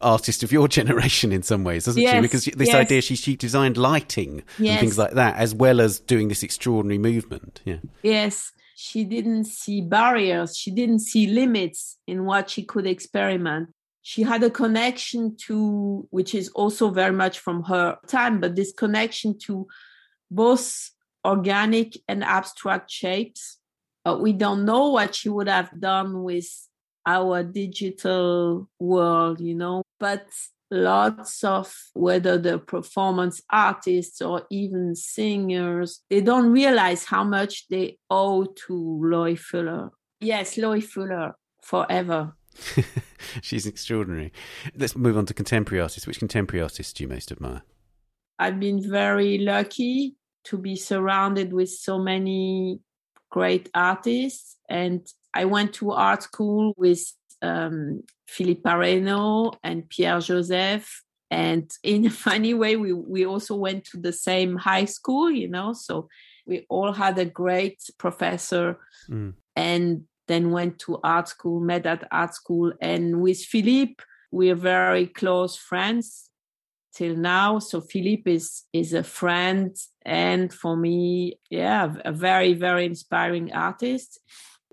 artist 0.01 0.43
of 0.43 0.51
your 0.51 0.67
generation 0.79 1.31
in 1.31 1.43
some 1.43 1.63
ways, 1.63 1.85
doesn't 1.85 2.01
yes, 2.01 2.15
she? 2.15 2.21
Because 2.21 2.45
this 2.45 2.67
yes. 2.67 2.75
idea 2.75 3.01
she 3.01 3.15
she 3.15 3.35
designed 3.35 3.77
lighting 3.77 4.43
yes. 4.59 4.71
and 4.71 4.79
things 4.79 4.97
like 4.97 5.13
that, 5.13 5.35
as 5.37 5.53
well 5.53 5.81
as 5.81 5.99
doing 5.99 6.27
this 6.27 6.43
extraordinary 6.43 6.97
movement. 6.97 7.61
Yeah. 7.65 7.77
Yes, 8.03 8.51
she 8.77 9.05
didn't 9.05 9.45
see 9.45 9.79
barriers. 9.79 10.57
She 10.57 10.69
didn't 10.69 10.99
see 10.99 11.27
limits 11.27 11.97
in 12.07 12.25
what 12.25 12.49
she 12.49 12.63
could 12.63 12.85
experiment. 12.85 13.69
She 14.01 14.21
had 14.21 14.43
a 14.43 14.49
connection 14.49 15.37
to, 15.47 16.05
which 16.11 16.35
is 16.35 16.49
also 16.49 16.89
very 16.89 17.13
much 17.13 17.39
from 17.39 17.63
her 17.63 17.97
time, 18.07 18.41
but 18.41 18.55
this 18.55 18.73
connection 18.73 19.39
to 19.45 19.65
both 20.29 20.91
organic 21.25 21.97
and 22.09 22.21
abstract 22.21 22.91
shapes. 22.91 23.57
But 24.03 24.21
we 24.21 24.33
don't 24.33 24.65
know 24.65 24.89
what 24.89 25.15
she 25.15 25.29
would 25.29 25.47
have 25.47 25.71
done 25.79 26.23
with 26.23 26.47
our 27.05 27.43
digital 27.43 28.69
world, 28.77 29.39
you 29.39 29.55
know. 29.55 29.83
But 30.01 30.27
lots 30.71 31.43
of 31.43 31.73
whether 31.93 32.37
the 32.37 32.59
performance 32.59 33.41
artists 33.49 34.21
or 34.21 34.43
even 34.49 34.95
singers, 34.95 36.01
they 36.09 36.21
don't 36.21 36.51
realize 36.51 37.05
how 37.05 37.23
much 37.23 37.67
they 37.69 37.97
owe 38.09 38.45
to 38.45 38.99
Loie 39.03 39.35
Fuller. 39.35 39.91
Yes, 40.19 40.57
Loie 40.57 40.81
Fuller 40.81 41.35
forever. 41.61 42.35
She's 43.41 43.65
extraordinary. 43.65 44.31
Let's 44.75 44.95
move 44.95 45.17
on 45.17 45.25
to 45.27 45.33
contemporary 45.33 45.81
artists. 45.81 46.07
Which 46.07 46.19
contemporary 46.19 46.61
artists 46.61 46.93
do 46.93 47.03
you 47.03 47.09
most 47.09 47.31
admire? 47.31 47.63
I've 48.39 48.59
been 48.59 48.81
very 48.81 49.37
lucky 49.37 50.15
to 50.45 50.57
be 50.57 50.75
surrounded 50.75 51.53
with 51.53 51.69
so 51.69 51.97
many 51.99 52.79
great 53.29 53.69
artists. 53.73 54.57
And 54.69 55.05
I 55.33 55.45
went 55.45 55.73
to 55.75 55.91
art 55.91 56.23
school 56.23 56.73
with 56.77 57.01
um, 57.45 58.03
Philippe 58.27 58.61
Parreno 58.61 59.53
and 59.63 59.87
Pierre 59.89 60.19
Joseph. 60.19 61.03
And 61.31 61.69
in 61.83 62.05
a 62.05 62.09
funny 62.09 62.53
way, 62.53 62.75
we, 62.75 62.93
we 62.93 63.25
also 63.25 63.55
went 63.55 63.85
to 63.85 63.97
the 63.97 64.13
same 64.13 64.57
high 64.57 64.85
school, 64.85 65.29
you 65.29 65.47
know, 65.47 65.73
so 65.73 66.07
we 66.45 66.65
all 66.69 66.93
had 66.93 67.17
a 67.17 67.25
great 67.25 67.81
professor 67.97 68.77
mm. 69.09 69.33
and 69.55 70.03
then 70.27 70.51
went 70.51 70.79
to 70.79 70.99
art 71.03 71.27
school, 71.27 71.59
met 71.59 71.85
at 71.85 72.07
art 72.11 72.33
school. 72.33 72.71
And 72.81 73.21
with 73.21 73.39
Philippe, 73.39 74.03
we're 74.31 74.55
very 74.55 75.07
close 75.07 75.55
friends 75.55 76.29
till 76.93 77.15
now. 77.15 77.59
So 77.59 77.81
Philippe 77.81 78.31
is 78.31 78.63
is 78.73 78.93
a 78.93 79.03
friend 79.03 79.75
and 80.05 80.53
for 80.53 80.77
me, 80.77 81.39
yeah, 81.49 81.93
a 82.05 82.11
very, 82.11 82.53
very 82.53 82.85
inspiring 82.85 83.51
artist. 83.53 84.19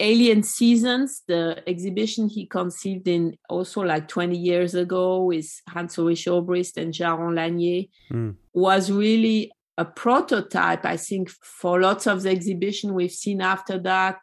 Alien 0.02 0.42
Seasons, 0.42 1.22
the 1.28 1.62
exhibition 1.68 2.28
he 2.28 2.44
conceived 2.44 3.06
in 3.06 3.38
also 3.48 3.82
like 3.82 4.08
20 4.08 4.36
years 4.36 4.74
ago 4.74 5.22
with 5.22 5.48
Hans 5.68 5.96
Ulrich 5.96 6.26
Obrist 6.26 6.76
and 6.76 6.92
Jaron 6.92 7.36
Lanier, 7.36 7.84
mm. 8.10 8.34
was 8.52 8.90
really 8.90 9.52
a 9.78 9.84
prototype, 9.84 10.84
I 10.84 10.96
think, 10.96 11.30
for 11.30 11.80
lots 11.80 12.08
of 12.08 12.22
the 12.22 12.30
exhibition 12.30 12.94
we've 12.94 13.12
seen 13.12 13.40
after 13.40 13.78
that. 13.78 14.18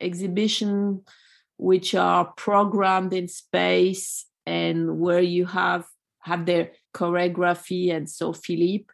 Exhibition 0.00 1.02
which 1.58 1.94
are 1.94 2.24
programmed 2.36 3.12
in 3.12 3.28
space 3.28 4.26
and 4.46 4.98
where 4.98 5.20
you 5.20 5.46
have 5.46 5.86
have 6.22 6.44
their 6.44 6.72
choreography 6.92 7.94
and 7.94 8.10
so 8.10 8.32
Philippe. 8.32 8.86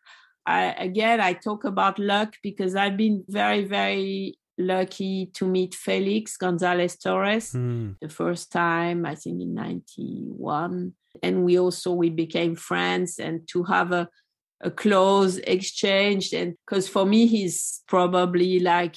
I, 0.45 0.73
again, 0.73 1.21
I 1.21 1.33
talk 1.33 1.65
about 1.65 1.99
luck 1.99 2.35
because 2.43 2.77
I've 2.77 2.97
been 2.97 3.25
very, 3.29 3.65
very 3.65 4.39
lucky 4.59 5.27
to 5.35 5.47
meet 5.47 5.75
Felix 5.75 6.37
Gonzalez 6.37 6.97
Torres 6.97 7.53
mm. 7.53 7.97
the 8.01 8.09
first 8.09 8.51
time, 8.53 9.05
I 9.05 9.15
think 9.15 9.43
in 9.43 9.55
91. 9.55 10.93
And 11.23 11.45
we 11.45 11.59
also, 11.59 11.93
we 11.93 12.11
became 12.11 12.57
friends 12.57 13.19
and 13.19 13.47
to 13.49 13.65
have 13.65 13.93
a, 13.93 14.09
a 14.61 14.71
close 14.71 15.39
exchange. 15.39 16.33
And 16.33 16.55
because 16.67 16.89
for 16.89 17.05
me, 17.05 17.27
he's 17.27 17.83
probably 17.87 18.61
like 18.61 18.97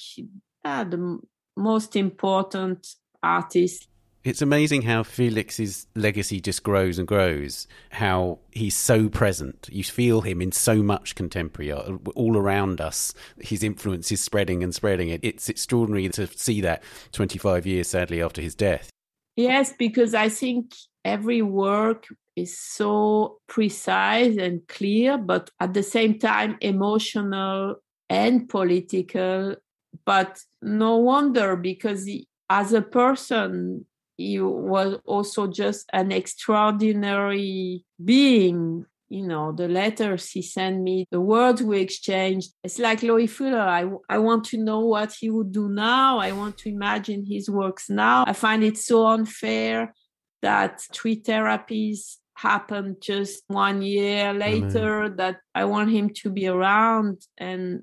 uh, 0.64 0.84
the 0.84 1.18
most 1.56 1.96
important 1.96 2.86
artist 3.22 3.86
it's 4.22 4.42
amazing 4.42 4.82
how 4.82 5.02
Felix's 5.02 5.86
legacy 5.94 6.40
just 6.40 6.62
grows 6.62 6.98
and 6.98 7.08
grows. 7.08 7.66
How 7.90 8.38
he's 8.50 8.76
so 8.76 9.08
present. 9.08 9.68
You 9.72 9.82
feel 9.82 10.20
him 10.20 10.42
in 10.42 10.52
so 10.52 10.82
much 10.82 11.14
contemporary 11.14 11.72
art 11.72 12.02
all 12.14 12.36
around 12.36 12.80
us. 12.80 13.14
His 13.40 13.62
influence 13.62 14.12
is 14.12 14.20
spreading 14.22 14.62
and 14.62 14.74
spreading. 14.74 15.18
It's 15.22 15.48
extraordinary 15.48 16.08
to 16.10 16.26
see 16.26 16.60
that 16.60 16.82
25 17.12 17.66
years, 17.66 17.88
sadly, 17.88 18.22
after 18.22 18.42
his 18.42 18.54
death. 18.54 18.90
Yes, 19.36 19.72
because 19.78 20.14
I 20.14 20.28
think 20.28 20.74
every 21.04 21.40
work 21.40 22.06
is 22.36 22.58
so 22.58 23.38
precise 23.46 24.36
and 24.36 24.66
clear, 24.68 25.16
but 25.16 25.50
at 25.60 25.72
the 25.72 25.82
same 25.82 26.18
time 26.18 26.58
emotional 26.60 27.76
and 28.10 28.48
political. 28.48 29.56
But 30.04 30.40
no 30.60 30.98
wonder 30.98 31.56
because 31.56 32.04
he, 32.04 32.28
as 32.50 32.72
a 32.72 32.82
person, 32.82 33.86
he 34.20 34.38
was 34.38 34.98
also 35.06 35.46
just 35.46 35.88
an 35.94 36.12
extraordinary 36.12 37.84
being 38.04 38.84
you 39.08 39.26
know 39.26 39.50
the 39.50 39.66
letters 39.66 40.30
he 40.30 40.42
sent 40.42 40.80
me 40.80 41.06
the 41.10 41.20
words 41.20 41.62
we 41.62 41.80
exchanged 41.80 42.52
it's 42.62 42.78
like 42.78 43.02
Loie 43.02 43.26
Fuller 43.26 43.58
I, 43.80 43.90
I 44.08 44.18
want 44.18 44.44
to 44.46 44.58
know 44.58 44.80
what 44.80 45.12
he 45.18 45.30
would 45.30 45.52
do 45.52 45.68
now 45.68 46.18
I 46.18 46.32
want 46.32 46.58
to 46.58 46.68
imagine 46.68 47.24
his 47.26 47.50
works 47.50 47.88
now 47.88 48.24
I 48.26 48.34
find 48.34 48.62
it 48.62 48.76
so 48.76 49.06
unfair 49.06 49.94
that 50.42 50.82
three 50.92 51.20
therapies 51.20 52.18
happened 52.34 52.96
just 53.00 53.42
one 53.48 53.82
year 53.82 54.32
later 54.32 55.04
Amen. 55.04 55.16
that 55.16 55.36
I 55.54 55.64
want 55.64 55.90
him 55.90 56.10
to 56.20 56.30
be 56.30 56.46
around 56.46 57.22
and 57.36 57.82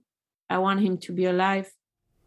I 0.49 0.59
want 0.59 0.81
him 0.81 0.97
to 0.99 1.11
be 1.11 1.25
alive 1.25 1.69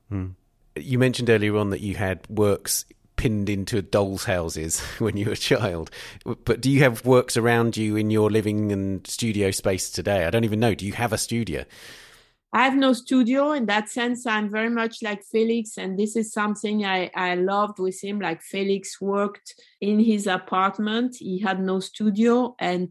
hmm. 0.09 0.31
you 0.77 0.99
mentioned 0.99 1.31
earlier 1.31 1.57
on 1.57 1.71
that 1.71 1.81
you 1.81 1.95
had 1.95 2.29
works 2.29 2.85
pinned 3.21 3.51
into 3.51 3.83
dolls' 3.83 4.25
houses 4.25 4.81
when 4.99 5.19
you 5.19 5.27
were 5.27 5.33
a 5.33 5.37
child. 5.37 5.91
But 6.25 6.63
do 6.63 6.71
you 6.71 6.81
have 6.81 7.05
works 7.05 7.37
around 7.37 7.77
you 7.77 7.95
in 7.95 8.11
your 8.11 8.31
living 8.31 8.73
and 8.73 9.07
studio 9.07 9.51
space 9.51 9.91
today? 9.91 10.25
I 10.25 10.31
don't 10.31 10.45
even 10.45 10.59
know. 10.59 10.75
Do 10.75 10.87
you 10.87 10.95
have 10.95 11.13
a 11.13 11.19
studio? 11.19 11.67
I 12.55 12.65
have 12.65 12.75
no 12.75 12.95
studio 12.95 13.53
in 13.53 13.67
that 13.67 13.91
sense. 13.91 14.27
I'm 14.27 14.49
very 14.49 14.71
much 14.71 15.03
like 15.03 15.23
Felix, 15.23 15.77
and 15.77 15.99
this 15.99 16.17
is 16.17 16.33
something 16.33 16.87
I, 16.87 17.11
I 17.15 17.35
loved 17.35 17.79
with 17.79 18.03
him. 18.03 18.21
Like 18.21 18.41
Felix 18.41 19.03
worked 19.03 19.55
in 19.83 20.01
his 20.01 20.27
apartment, 20.27 21.17
he 21.19 21.41
had 21.41 21.61
no 21.61 21.79
studio, 21.79 22.57
and 22.59 22.91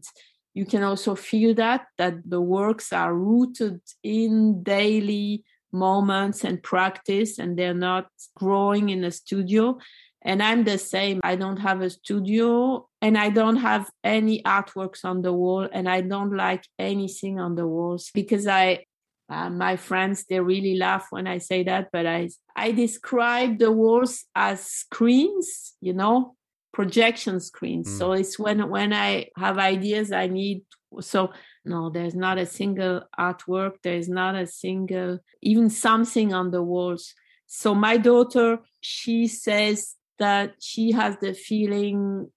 you 0.54 0.64
can 0.64 0.84
also 0.84 1.16
feel 1.16 1.54
that 1.56 1.86
that 1.98 2.14
the 2.24 2.40
works 2.40 2.92
are 2.92 3.12
rooted 3.12 3.80
in 4.04 4.62
daily 4.62 5.44
moments 5.72 6.44
and 6.44 6.62
practice, 6.62 7.40
and 7.40 7.58
they're 7.58 7.74
not 7.74 8.06
growing 8.36 8.90
in 8.90 9.02
a 9.02 9.10
studio. 9.10 9.76
And 10.22 10.42
I'm 10.42 10.64
the 10.64 10.78
same. 10.78 11.20
I 11.24 11.36
don't 11.36 11.58
have 11.58 11.80
a 11.80 11.90
studio 11.90 12.86
and 13.00 13.16
I 13.16 13.30
don't 13.30 13.56
have 13.56 13.90
any 14.04 14.42
artworks 14.42 15.04
on 15.04 15.22
the 15.22 15.32
wall 15.32 15.66
and 15.72 15.88
I 15.88 16.02
don't 16.02 16.36
like 16.36 16.64
anything 16.78 17.40
on 17.40 17.54
the 17.54 17.66
walls 17.66 18.10
because 18.12 18.46
I 18.46 18.84
uh, 19.30 19.48
my 19.48 19.76
friends 19.76 20.24
they 20.28 20.40
really 20.40 20.76
laugh 20.76 21.06
when 21.10 21.26
I 21.28 21.38
say 21.38 21.62
that 21.62 21.90
but 21.92 22.04
I 22.04 22.28
I 22.54 22.72
describe 22.72 23.58
the 23.58 23.72
walls 23.72 24.24
as 24.34 24.66
screens, 24.66 25.74
you 25.80 25.94
know, 25.94 26.34
projection 26.72 27.40
screens. 27.40 27.88
Mm. 27.88 27.98
So 27.98 28.12
it's 28.12 28.38
when 28.38 28.68
when 28.68 28.92
I 28.92 29.28
have 29.36 29.58
ideas 29.58 30.12
I 30.12 30.26
need 30.26 30.64
so 31.00 31.32
no 31.64 31.90
there's 31.90 32.14
not 32.14 32.38
a 32.38 32.46
single 32.46 33.02
artwork 33.18 33.74
there's 33.82 34.08
not 34.08 34.34
a 34.34 34.46
single 34.46 35.20
even 35.40 35.70
something 35.70 36.34
on 36.34 36.50
the 36.50 36.62
walls 36.62 37.14
so 37.46 37.74
my 37.74 37.96
daughter 37.96 38.58
she 38.80 39.28
says 39.28 39.94
that 40.20 40.54
she 40.60 40.92
has 40.92 41.16
the 41.20 41.34
feeling 41.34 42.30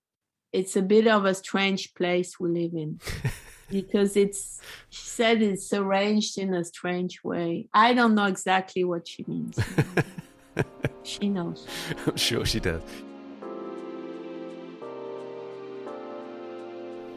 it's 0.52 0.76
a 0.76 0.82
bit 0.82 1.08
of 1.08 1.26
a 1.26 1.34
strange 1.34 1.94
place 1.94 2.40
we 2.40 2.50
live 2.50 2.74
in. 2.74 3.00
Because 3.70 4.16
it's 4.18 4.62
she 4.90 5.08
said 5.08 5.42
it's 5.42 5.74
arranged 5.74 6.38
in 6.38 6.54
a 6.54 6.64
strange 6.64 7.24
way. 7.24 7.70
I 7.74 7.94
don't 7.94 8.14
know 8.14 8.26
exactly 8.26 8.84
what 8.84 9.08
she 9.08 9.26
means. 9.28 9.58
She 11.04 11.28
knows. 11.28 11.68
I'm 12.08 12.16
sure 12.16 12.46
she 12.46 12.62
does 12.62 12.82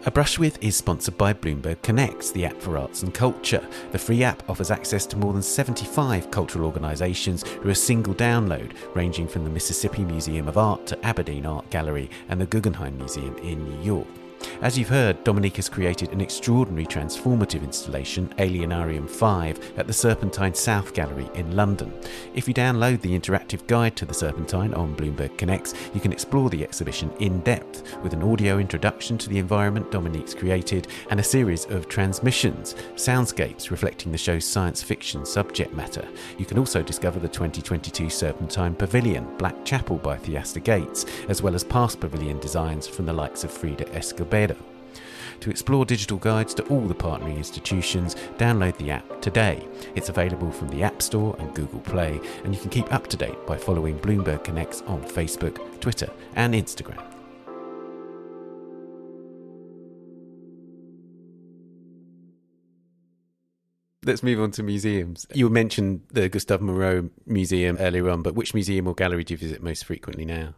A 0.07 0.11
Brush 0.13 0.39
With 0.39 0.63
is 0.63 0.77
sponsored 0.77 1.19
by 1.19 1.33
Bloomberg 1.35 1.83
Connects, 1.83 2.31
the 2.31 2.45
app 2.45 2.63
for 2.63 2.79
arts 2.79 3.03
and 3.03 3.13
culture. 3.13 3.67
The 3.91 3.99
free 3.99 4.23
app 4.23 4.49
offers 4.49 4.71
access 4.71 5.05
to 5.07 5.17
more 5.17 5.33
than 5.33 5.43
75 5.43 6.31
cultural 6.31 6.65
organisations 6.65 7.43
through 7.43 7.73
a 7.73 7.75
single 7.75 8.15
download, 8.15 8.71
ranging 8.95 9.27
from 9.27 9.43
the 9.43 9.51
Mississippi 9.51 10.05
Museum 10.05 10.47
of 10.47 10.59
Art 10.59 10.87
to 10.87 11.05
Aberdeen 11.05 11.45
Art 11.45 11.69
Gallery 11.71 12.09
and 12.29 12.41
the 12.41 12.47
Guggenheim 12.47 12.97
Museum 12.97 13.37
in 13.39 13.65
New 13.65 13.83
York. 13.83 14.07
As 14.63 14.79
you've 14.79 14.89
heard, 14.89 15.23
Dominique 15.23 15.57
has 15.57 15.69
created 15.69 16.13
an 16.13 16.21
extraordinary 16.21 16.87
transformative 16.87 17.63
installation, 17.63 18.29
Alienarium 18.39 19.09
5, 19.09 19.75
at 19.77 19.87
the 19.87 19.93
Serpentine 19.93 20.55
South 20.55 20.95
Gallery 20.95 21.29
in 21.35 21.55
London. 21.55 21.93
If 22.35 22.49
you 22.49 22.55
download 22.55 23.01
the 23.01 23.19
interactive 23.19 23.67
guide 23.67 23.97
to 23.97 24.07
the 24.07 24.15
Serpentine 24.15 24.73
on 24.75 24.97
Bloomberg 24.97 25.37
Connects, 25.37 25.75
you 25.95 26.01
can 26.01 26.13
explore 26.13 26.49
the 26.49 26.63
exhibition 26.63 27.11
in 27.21 27.41
depth 27.41 27.97
with 28.03 28.13
an 28.13 28.23
audio 28.23 28.59
introduction 28.59 29.19
to 29.19 29.29
the 29.29 29.39
environment 29.39 29.91
Dominique's 29.91 30.35
created 30.35 30.89
and 31.11 31.21
a 31.21 31.25
series 31.25 31.67
of 31.67 31.89
transmissions, 31.89 32.75
soundscapes 32.95 33.71
reflecting 33.71 34.11
the 34.11 34.19
show's 34.19 34.45
science 34.45 34.83
fiction 34.83 35.27
subject 35.27 35.75
matter. 35.75 36.07
You 36.39 36.47
can 36.47 36.59
also 36.59 36.83
discover 36.83 37.19
the 37.19 37.29
2022 37.29 38.09
Serpentine 38.09 38.75
Pavilion, 38.75 39.37
Black 39.37 39.65
Chapel 39.65 39.99
by 39.99 40.17
Theaster 40.17 40.61
Gates, 40.61 41.05
as 41.29 41.43
well 41.43 41.55
as 41.55 41.65
past 41.65 42.01
pavilion 42.01 42.39
designs 42.39 42.87
from 42.87 43.07
the 43.07 43.13
likes 43.13 43.45
of 43.45 43.51
Frida 43.51 43.95
To 45.41 45.51
explore 45.51 45.85
digital 45.85 46.19
guides 46.19 46.55
to 46.55 46.65
all 46.65 46.81
the 46.81 46.95
partnering 46.95 47.37
institutions, 47.37 48.15
download 48.39 48.77
the 48.79 48.91
app 48.91 49.21
today. 49.21 49.67
It's 49.95 50.09
available 50.09 50.51
from 50.51 50.69
the 50.69 50.83
App 50.83 51.03
Store 51.03 51.37
and 51.39 51.55
Google 51.55 51.81
Play, 51.81 52.21
and 52.45 52.55
you 52.55 52.61
can 52.61 52.71
keep 52.71 52.93
up 52.93 53.07
to 53.09 53.17
date 53.17 53.47
by 53.47 53.57
following 53.57 53.99
Bloomberg 53.99 54.45
Connects 54.45 54.83
on 54.83 55.03
Facebook, 55.03 55.81
Twitter, 55.81 56.11
and 56.35 56.55
Instagram. 56.55 57.03
Let's 64.05 64.23
move 64.23 64.41
on 64.41 64.53
to 64.53 64.63
museums. 64.63 65.27
You 65.35 65.49
mentioned 65.49 66.03
the 66.13 66.29
Gustave 66.29 66.63
Moreau 66.63 67.11
Museum 67.27 67.77
earlier 67.81 68.09
on, 68.09 68.23
but 68.23 68.37
which 68.37 68.55
museum 68.55 68.87
or 68.87 68.95
gallery 68.95 69.25
do 69.25 69.35
you 69.35 69.39
visit 69.39 69.63
most 69.63 69.85
frequently 69.85 70.25
now? 70.25 70.55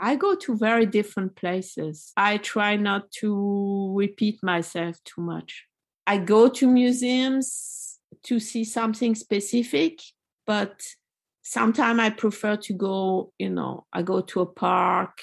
I 0.00 0.16
go 0.16 0.34
to 0.34 0.56
very 0.56 0.86
different 0.86 1.36
places. 1.36 2.12
I 2.16 2.38
try 2.38 2.76
not 2.76 3.10
to 3.20 3.92
repeat 3.94 4.42
myself 4.42 4.96
too 5.04 5.20
much. 5.20 5.66
I 6.06 6.16
go 6.16 6.48
to 6.48 6.66
museums 6.66 7.98
to 8.24 8.40
see 8.40 8.64
something 8.64 9.14
specific, 9.14 10.00
but 10.46 10.80
sometimes 11.42 12.00
I 12.00 12.10
prefer 12.10 12.56
to 12.56 12.72
go, 12.72 13.32
you 13.38 13.50
know, 13.50 13.86
I 13.92 14.00
go 14.02 14.22
to 14.22 14.40
a 14.40 14.46
park 14.46 15.18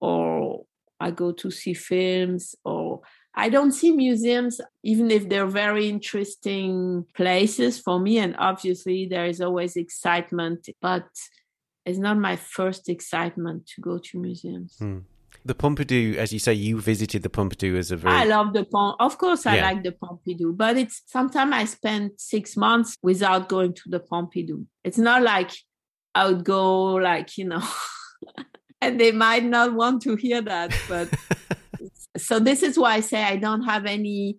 or 0.00 0.64
I 1.00 1.10
go 1.10 1.32
to 1.32 1.50
see 1.50 1.74
films 1.74 2.54
or 2.64 3.00
I 3.34 3.48
don't 3.48 3.72
see 3.72 3.92
museums, 3.92 4.60
even 4.82 5.10
if 5.10 5.28
they're 5.28 5.46
very 5.46 5.88
interesting 5.88 7.04
places 7.14 7.80
for 7.80 7.98
me. 7.98 8.18
And 8.18 8.36
obviously, 8.38 9.06
there 9.06 9.26
is 9.26 9.40
always 9.40 9.76
excitement, 9.76 10.68
but 10.80 11.08
it's 11.90 11.98
not 11.98 12.16
my 12.16 12.36
first 12.36 12.88
excitement 12.88 13.66
to 13.74 13.80
go 13.80 13.98
to 13.98 14.18
museums. 14.18 14.76
Hmm. 14.78 14.98
The 15.44 15.54
Pompidou, 15.54 16.16
as 16.16 16.32
you 16.32 16.38
say, 16.38 16.52
you 16.54 16.80
visited 16.80 17.22
the 17.22 17.30
Pompidou 17.30 17.76
as 17.76 17.90
a 17.90 17.96
very. 17.96 18.14
I 18.14 18.24
love 18.24 18.52
the 18.52 18.64
Pom. 18.64 18.94
Of 19.00 19.18
course, 19.18 19.46
I 19.46 19.56
yeah. 19.56 19.62
like 19.68 19.82
the 19.82 19.92
Pompidou, 19.92 20.56
but 20.56 20.76
it's 20.76 21.02
sometimes 21.06 21.52
I 21.54 21.64
spend 21.64 22.12
six 22.16 22.56
months 22.56 22.96
without 23.02 23.48
going 23.48 23.72
to 23.74 23.82
the 23.86 24.00
Pompidou. 24.00 24.66
It's 24.84 24.98
not 24.98 25.22
like 25.22 25.50
I 26.14 26.26
would 26.26 26.44
go, 26.44 26.94
like 26.94 27.38
you 27.38 27.46
know, 27.46 27.66
and 28.80 29.00
they 29.00 29.12
might 29.12 29.44
not 29.44 29.74
want 29.74 30.02
to 30.02 30.16
hear 30.16 30.42
that, 30.42 30.74
but. 30.88 31.08
so 32.16 32.38
this 32.38 32.62
is 32.62 32.78
why 32.78 32.94
I 32.94 33.00
say 33.00 33.22
I 33.22 33.36
don't 33.36 33.62
have 33.62 33.86
any 33.86 34.38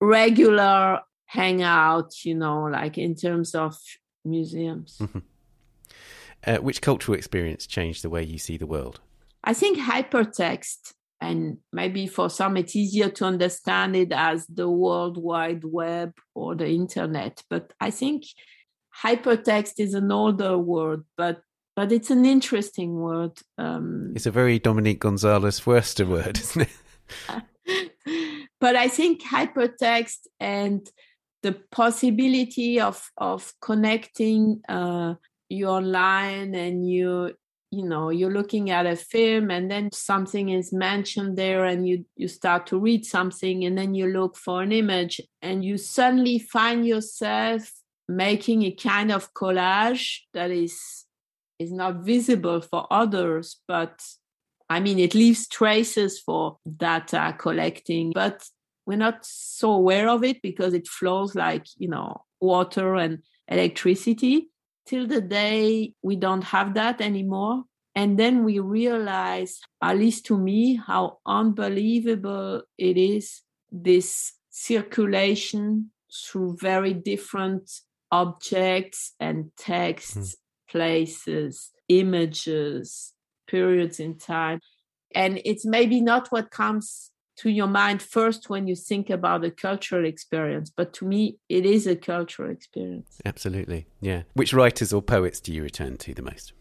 regular 0.00 1.00
hangout, 1.26 2.24
you 2.24 2.34
know, 2.34 2.64
like 2.64 2.96
in 2.96 3.14
terms 3.14 3.54
of 3.54 3.76
museums. 4.24 4.98
Mm-hmm. 5.00 5.18
Uh, 6.44 6.58
which 6.58 6.80
cultural 6.80 7.16
experience 7.16 7.66
changed 7.66 8.02
the 8.02 8.10
way 8.10 8.22
you 8.22 8.38
see 8.38 8.56
the 8.56 8.66
world? 8.66 9.00
I 9.44 9.54
think 9.54 9.78
hypertext, 9.78 10.92
and 11.20 11.58
maybe 11.72 12.06
for 12.06 12.28
some 12.28 12.56
it's 12.56 12.74
easier 12.74 13.10
to 13.10 13.24
understand 13.24 13.94
it 13.96 14.12
as 14.12 14.46
the 14.46 14.68
World 14.68 15.16
Wide 15.16 15.64
Web 15.64 16.14
or 16.34 16.54
the 16.54 16.68
internet. 16.68 17.42
But 17.48 17.72
I 17.80 17.90
think 17.90 18.24
hypertext 19.02 19.74
is 19.78 19.94
an 19.94 20.10
older 20.10 20.58
word, 20.58 21.04
but 21.16 21.42
but 21.74 21.90
it's 21.90 22.10
an 22.10 22.26
interesting 22.26 22.94
word. 22.96 23.38
Um, 23.56 24.12
it's 24.14 24.26
a 24.26 24.30
very 24.30 24.58
Dominique 24.58 25.00
Gonzalez 25.00 25.58
Foerster 25.58 26.06
word, 26.06 26.38
isn't 26.38 26.62
it? 26.62 26.76
but 28.60 28.76
I 28.76 28.88
think 28.88 29.22
hypertext 29.22 30.26
and 30.40 30.86
the 31.42 31.52
possibility 31.70 32.80
of 32.80 33.10
of 33.16 33.52
connecting 33.60 34.60
uh, 34.68 35.14
you're 35.52 35.70
online 35.70 36.54
and 36.54 36.88
you 36.88 37.32
you 37.70 37.84
know 37.84 38.10
you're 38.10 38.32
looking 38.32 38.70
at 38.70 38.86
a 38.86 38.96
film 38.96 39.50
and 39.50 39.70
then 39.70 39.90
something 39.92 40.48
is 40.48 40.72
mentioned 40.72 41.36
there 41.36 41.64
and 41.64 41.88
you 41.88 42.04
you 42.16 42.28
start 42.28 42.66
to 42.66 42.78
read 42.78 43.04
something 43.04 43.64
and 43.64 43.76
then 43.76 43.94
you 43.94 44.06
look 44.06 44.36
for 44.36 44.62
an 44.62 44.72
image 44.72 45.20
and 45.40 45.64
you 45.64 45.76
suddenly 45.76 46.38
find 46.38 46.86
yourself 46.86 47.72
making 48.08 48.62
a 48.62 48.70
kind 48.72 49.10
of 49.10 49.32
collage 49.34 50.20
that 50.34 50.50
is 50.50 51.04
is 51.58 51.72
not 51.72 51.96
visible 52.04 52.60
for 52.60 52.86
others 52.90 53.60
but 53.68 54.02
i 54.68 54.80
mean 54.80 54.98
it 54.98 55.14
leaves 55.14 55.48
traces 55.48 56.20
for 56.20 56.58
data 56.76 57.20
uh, 57.20 57.32
collecting 57.32 58.12
but 58.14 58.46
we're 58.84 58.98
not 58.98 59.24
so 59.24 59.70
aware 59.72 60.08
of 60.08 60.24
it 60.24 60.42
because 60.42 60.74
it 60.74 60.88
flows 60.88 61.34
like 61.34 61.66
you 61.78 61.88
know 61.88 62.22
water 62.40 62.96
and 62.96 63.22
electricity 63.48 64.51
till 64.92 65.06
the 65.06 65.22
day 65.22 65.94
we 66.02 66.16
don't 66.16 66.44
have 66.44 66.74
that 66.74 67.00
anymore. 67.00 67.64
And 67.94 68.18
then 68.18 68.44
we 68.44 68.58
realize, 68.58 69.58
at 69.82 69.96
least 69.96 70.26
to 70.26 70.36
me, 70.36 70.74
how 70.76 71.18
unbelievable 71.24 72.64
it 72.76 72.98
is 72.98 73.40
this 73.70 74.34
circulation 74.50 75.90
through 76.12 76.58
very 76.60 76.92
different 76.92 77.70
objects 78.10 79.14
and 79.18 79.50
texts, 79.56 80.36
mm. 80.36 80.70
places, 80.70 81.70
images, 81.88 83.14
periods 83.48 83.98
in 83.98 84.18
time. 84.18 84.60
And 85.14 85.40
it's 85.46 85.64
maybe 85.64 86.02
not 86.02 86.28
what 86.28 86.50
comes 86.50 87.11
to 87.36 87.50
your 87.50 87.66
mind 87.66 88.02
first 88.02 88.50
when 88.50 88.66
you 88.66 88.76
think 88.76 89.10
about 89.10 89.44
a 89.44 89.50
cultural 89.50 90.04
experience 90.04 90.70
but 90.70 90.92
to 90.92 91.04
me 91.04 91.38
it 91.48 91.64
is 91.64 91.86
a 91.86 91.96
cultural 91.96 92.50
experience. 92.50 93.18
Absolutely 93.24 93.86
yeah. 94.00 94.22
Which 94.34 94.52
writers 94.52 94.92
or 94.92 95.02
poets 95.02 95.40
do 95.40 95.52
you 95.52 95.62
return 95.62 95.96
to 95.98 96.14
the 96.14 96.22
most? 96.22 96.52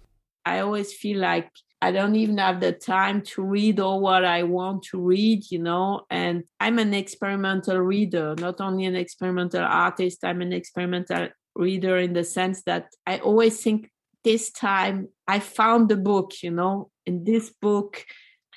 I 0.46 0.60
always 0.60 0.94
feel 0.94 1.20
like 1.20 1.52
i 1.82 1.92
don't 1.92 2.16
even 2.16 2.38
have 2.38 2.60
the 2.62 2.72
time 2.72 3.22
to 3.22 3.42
read 3.44 3.80
all 3.80 4.00
what 4.00 4.24
i 4.24 4.44
want 4.44 4.84
to 4.84 5.00
read 5.00 5.44
you 5.50 5.60
know 5.60 6.02
and 6.10 6.44
i'm 6.60 6.80
an 6.80 6.94
experimental 6.94 7.78
reader 7.78 8.36
not 8.38 8.62
only 8.62 8.86
an 8.86 8.96
experimental 8.96 9.64
artist 9.64 10.24
i'm 10.24 10.42
an 10.42 10.54
experimental 10.54 11.28
reader 11.56 11.98
in 11.98 12.14
the 12.14 12.24
sense 12.24 12.64
that 12.64 12.88
i 13.06 13.18
always 13.20 13.62
think 13.62 13.90
this 14.24 14.52
time 14.52 15.08
i 15.28 15.40
found 15.40 15.90
the 15.90 15.98
book 15.98 16.32
you 16.42 16.52
know 16.52 16.90
in 17.06 17.24
this 17.24 17.50
book 17.62 18.06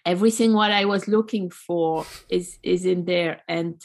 everything 0.05 0.53
what 0.53 0.71
I 0.71 0.85
was 0.85 1.09
looking 1.09 1.51
for 1.51 2.07
is 2.29 2.59
is 2.63 2.87
in 2.87 3.05
there, 3.05 3.43
and 3.49 3.85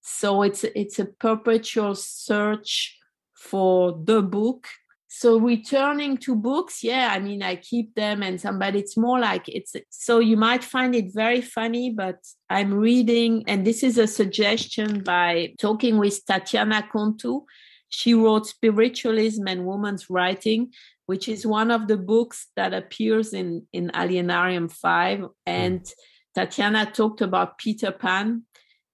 so 0.00 0.42
it's 0.42 0.64
it's 0.64 0.98
a 0.98 1.04
perpetual 1.04 1.94
search 1.94 2.98
for 3.34 3.98
the 4.04 4.22
book. 4.22 4.66
So 5.10 5.38
returning 5.38 6.18
to 6.18 6.36
books, 6.36 6.84
yeah, 6.84 7.10
I 7.12 7.18
mean 7.18 7.42
I 7.42 7.56
keep 7.56 7.94
them 7.94 8.22
and 8.22 8.40
some, 8.40 8.58
but 8.58 8.76
it's 8.76 8.96
more 8.96 9.18
like 9.18 9.48
it's 9.48 9.74
so 9.90 10.18
you 10.18 10.36
might 10.36 10.62
find 10.62 10.94
it 10.94 11.14
very 11.14 11.40
funny, 11.40 11.90
but 11.90 12.18
I'm 12.48 12.74
reading, 12.74 13.44
and 13.48 13.66
this 13.66 13.82
is 13.82 13.98
a 13.98 14.06
suggestion 14.06 15.02
by 15.02 15.54
talking 15.58 15.98
with 15.98 16.24
Tatiana 16.24 16.88
Kontou. 16.92 17.44
She 17.90 18.12
wrote 18.12 18.46
Spiritualism 18.46 19.46
and 19.48 19.64
Woman's 19.64 20.10
Writing, 20.10 20.72
which 21.08 21.26
is 21.26 21.46
one 21.46 21.70
of 21.70 21.88
the 21.88 21.96
books 21.96 22.48
that 22.54 22.74
appears 22.74 23.32
in, 23.32 23.66
in 23.72 23.90
Alienarium 23.94 24.70
5. 24.70 25.24
And 25.46 25.80
mm. 25.80 25.92
Tatiana 26.34 26.84
talked 26.84 27.22
about 27.22 27.56
Peter 27.56 27.90
Pan 27.90 28.42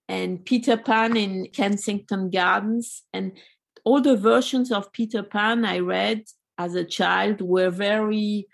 and 0.09 0.45
Peter 0.45 0.77
Pan 0.77 1.17
in 1.17 1.49
Kensington 1.53 2.31
Gardens. 2.31 3.03
And 3.13 3.33
all 3.85 4.01
the 4.01 4.17
versions 4.17 4.71
of 4.71 4.93
Peter 4.93 5.25
Pan 5.25 5.65
I 5.65 5.81
read 5.81 6.23
as 6.57 6.77
a 6.77 6.85
child 6.85 7.41
were 7.41 7.71
very 7.71 8.47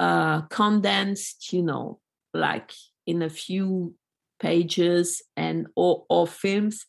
uh, 0.00 0.40
condensed, 0.48 1.52
you 1.52 1.62
know, 1.62 2.00
like 2.32 2.72
in 3.06 3.22
a 3.22 3.30
few 3.30 3.94
pages 4.40 5.22
and 5.36 5.68
or, 5.76 6.04
or 6.10 6.26
films. 6.26 6.84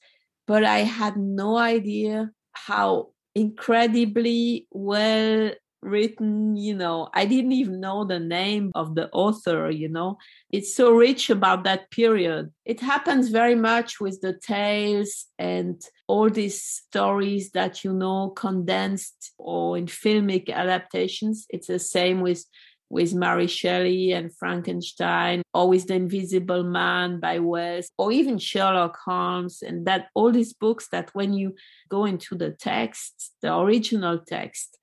But 0.48 0.64
I 0.64 0.80
had 0.80 1.18
no 1.18 1.56
idea 1.56 2.32
how 2.54 3.10
incredibly 3.36 4.66
well 4.72 5.52
written 5.86 6.56
you 6.56 6.76
know 6.76 7.10
i 7.14 7.26
didn't 7.26 7.52
even 7.52 7.80
know 7.80 8.04
the 8.04 8.20
name 8.20 8.72
of 8.76 8.96
the 8.96 9.10
author 9.12 9.70
you 9.70 9.90
know. 9.90 10.18
It's 10.52 10.76
so 10.76 10.92
rich 10.92 11.30
about 11.30 11.64
that 11.64 11.92
period. 11.92 12.52
It 12.66 12.80
happens 12.80 13.30
very 13.30 13.56
much 13.56 14.00
with 14.00 14.22
the 14.22 14.34
tales 14.34 15.26
and 15.38 15.82
all 16.08 16.30
these 16.30 16.62
stories 16.62 17.52
that 17.52 17.84
you 17.84 17.94
know 17.94 18.30
condensed 18.30 19.34
or 19.38 19.78
in 19.78 19.88
filmic 19.88 20.50
adaptations. 20.50 21.46
It's 21.50 21.68
the 21.68 21.80
same 21.80 22.22
with 22.22 22.46
with 22.88 23.16
Mary 23.16 23.48
Shelley 23.48 24.12
and 24.12 24.34
Frankenstein, 24.38 25.42
or 25.56 25.68
with 25.68 25.88
The 25.88 25.96
Invisible 25.96 26.64
Man 26.64 27.20
by 27.20 27.40
Wells, 27.40 27.90
or 27.98 28.12
even 28.12 28.38
Sherlock 28.38 28.96
Holmes, 29.04 29.64
and 29.64 29.88
that 29.88 30.10
all 30.14 30.32
these 30.32 30.54
books 30.54 30.88
that 30.90 31.10
when 31.14 31.34
you 31.34 31.56
go 31.90 32.06
into 32.06 32.36
the 32.36 32.52
text, 32.52 33.34
the 33.42 33.58
original 33.58 34.20
text, 34.20 34.78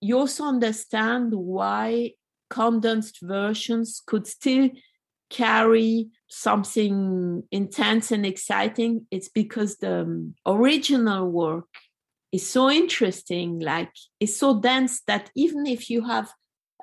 you 0.00 0.18
also 0.18 0.44
understand 0.44 1.32
why 1.32 2.12
condensed 2.50 3.18
versions 3.22 4.02
could 4.06 4.26
still 4.26 4.70
carry 5.30 6.08
something 6.28 7.42
intense 7.50 8.12
and 8.12 8.24
exciting. 8.24 9.06
It's 9.10 9.28
because 9.28 9.78
the 9.78 10.02
um, 10.02 10.34
original 10.46 11.28
work 11.30 11.66
is 12.32 12.48
so 12.48 12.70
interesting, 12.70 13.60
like 13.60 13.90
it's 14.20 14.36
so 14.36 14.60
dense 14.60 15.02
that 15.06 15.30
even 15.34 15.66
if 15.66 15.90
you 15.90 16.04
have 16.04 16.32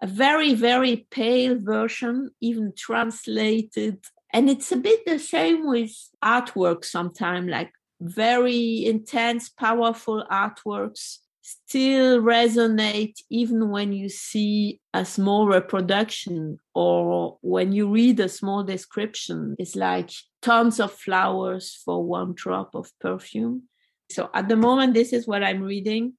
a 0.01 0.07
very, 0.07 0.53
very 0.53 1.07
pale 1.11 1.57
version, 1.59 2.31
even 2.41 2.73
translated. 2.75 3.99
And 4.33 4.49
it's 4.49 4.71
a 4.71 4.77
bit 4.77 5.05
the 5.05 5.19
same 5.19 5.67
with 5.67 5.91
artwork 6.23 6.83
sometimes, 6.83 7.49
like 7.49 7.71
very 8.01 8.85
intense, 8.85 9.49
powerful 9.49 10.25
artworks 10.29 11.19
still 11.43 12.21
resonate 12.21 13.19
even 13.29 13.69
when 13.69 13.91
you 13.91 14.07
see 14.07 14.79
a 14.93 15.03
small 15.03 15.45
reproduction 15.45 16.57
or 16.73 17.37
when 17.41 17.73
you 17.73 17.91
read 17.91 18.19
a 18.21 18.29
small 18.29 18.63
description. 18.63 19.55
It's 19.59 19.75
like 19.75 20.09
tons 20.41 20.79
of 20.79 20.93
flowers 20.93 21.81
for 21.83 22.03
one 22.03 22.33
drop 22.33 22.75
of 22.75 22.89
perfume. 23.01 23.63
So 24.09 24.29
at 24.33 24.47
the 24.47 24.55
moment, 24.55 24.93
this 24.93 25.11
is 25.11 25.27
what 25.27 25.43
I'm 25.43 25.61
reading. 25.61 26.13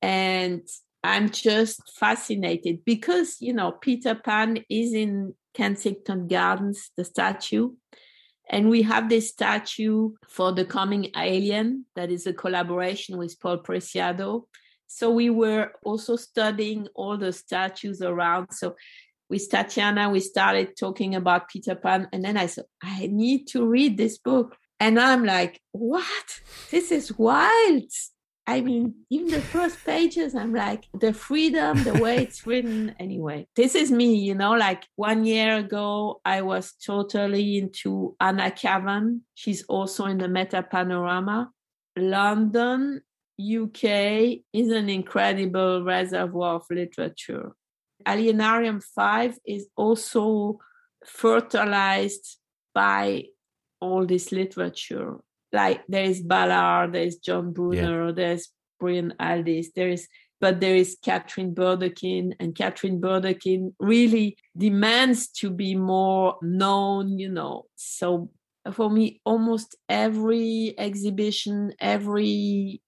And 0.00 0.62
I'm 1.02 1.30
just 1.30 1.82
fascinated 1.98 2.84
because, 2.84 3.36
you 3.40 3.52
know, 3.52 3.72
Peter 3.72 4.14
Pan 4.14 4.64
is 4.70 4.94
in 4.94 5.34
Kensington 5.54 6.28
Gardens, 6.28 6.90
the 6.96 7.04
statue. 7.04 7.70
And 8.50 8.70
we 8.70 8.82
have 8.82 9.08
this 9.08 9.28
statue 9.28 10.12
for 10.28 10.52
the 10.52 10.64
coming 10.64 11.10
Alien 11.16 11.84
that 11.96 12.10
is 12.10 12.26
a 12.26 12.32
collaboration 12.32 13.18
with 13.18 13.38
Paul 13.40 13.58
Preciado. 13.58 14.44
So 14.88 15.10
we 15.10 15.30
were 15.30 15.72
also 15.84 16.16
studying 16.16 16.88
all 16.94 17.16
the 17.16 17.32
statues 17.32 18.02
around. 18.02 18.48
So 18.52 18.74
with 19.30 19.48
Tatiana, 19.50 20.10
we 20.10 20.20
started 20.20 20.76
talking 20.76 21.14
about 21.14 21.48
Peter 21.48 21.74
Pan. 21.74 22.08
And 22.12 22.24
then 22.24 22.36
I 22.36 22.46
said, 22.46 22.64
I 22.82 23.08
need 23.12 23.46
to 23.48 23.66
read 23.66 23.96
this 23.96 24.18
book. 24.18 24.56
And 24.80 24.98
I'm 24.98 25.24
like, 25.24 25.60
what? 25.72 26.40
This 26.70 26.90
is 26.90 27.16
wild. 27.16 27.90
I 28.46 28.62
mean, 28.62 28.94
even 29.10 29.28
the 29.28 29.42
first 29.42 29.84
pages, 29.84 30.34
I'm 30.34 30.54
like, 30.54 30.86
the 30.98 31.12
freedom, 31.12 31.84
the 31.84 31.92
way 31.92 32.16
it's 32.22 32.46
written. 32.46 32.94
Anyway, 32.98 33.46
this 33.54 33.74
is 33.74 33.90
me, 33.92 34.14
you 34.14 34.34
know, 34.34 34.52
like 34.52 34.86
one 34.96 35.26
year 35.26 35.58
ago, 35.58 36.22
I 36.24 36.40
was 36.40 36.72
totally 36.82 37.58
into 37.58 38.16
Anna 38.18 38.50
Kavan. 38.50 39.20
She's 39.34 39.64
also 39.64 40.06
in 40.06 40.16
the 40.16 40.28
Meta 40.28 40.62
Panorama. 40.62 41.50
London, 41.94 43.02
UK 43.40 44.40
is 44.52 44.70
an 44.70 44.88
incredible 44.88 45.84
reservoir 45.84 46.56
of 46.56 46.64
literature. 46.70 47.52
Alienarium 48.06 48.82
5 48.82 49.38
is 49.46 49.68
also 49.76 50.58
fertilized 51.04 52.38
by 52.74 53.24
all 53.80 54.06
this 54.06 54.32
literature 54.32 55.18
like 55.52 55.82
there 55.88 56.04
is 56.04 56.20
Ballard, 56.20 56.92
there 56.92 57.04
is 57.04 57.18
John 57.18 57.52
Brunner, 57.52 58.06
yeah. 58.06 58.12
there's 58.12 58.48
Brian 58.78 59.14
Aldiss, 59.20 59.68
there 59.74 59.88
is 59.88 60.08
but 60.40 60.60
there 60.60 60.76
is 60.76 60.96
Katharine 61.02 61.52
Burdekin, 61.52 62.32
and 62.38 62.54
Katharine 62.54 63.00
Burdekin 63.00 63.74
really 63.80 64.36
demands 64.56 65.28
to 65.40 65.50
be 65.50 65.74
more 65.74 66.36
known, 66.42 67.18
you 67.18 67.28
know. 67.28 67.64
So 67.74 68.30
for 68.72 68.88
me, 68.88 69.20
almost 69.24 69.74
every 69.88 70.76
exhibition, 70.78 71.72
every 71.80 72.80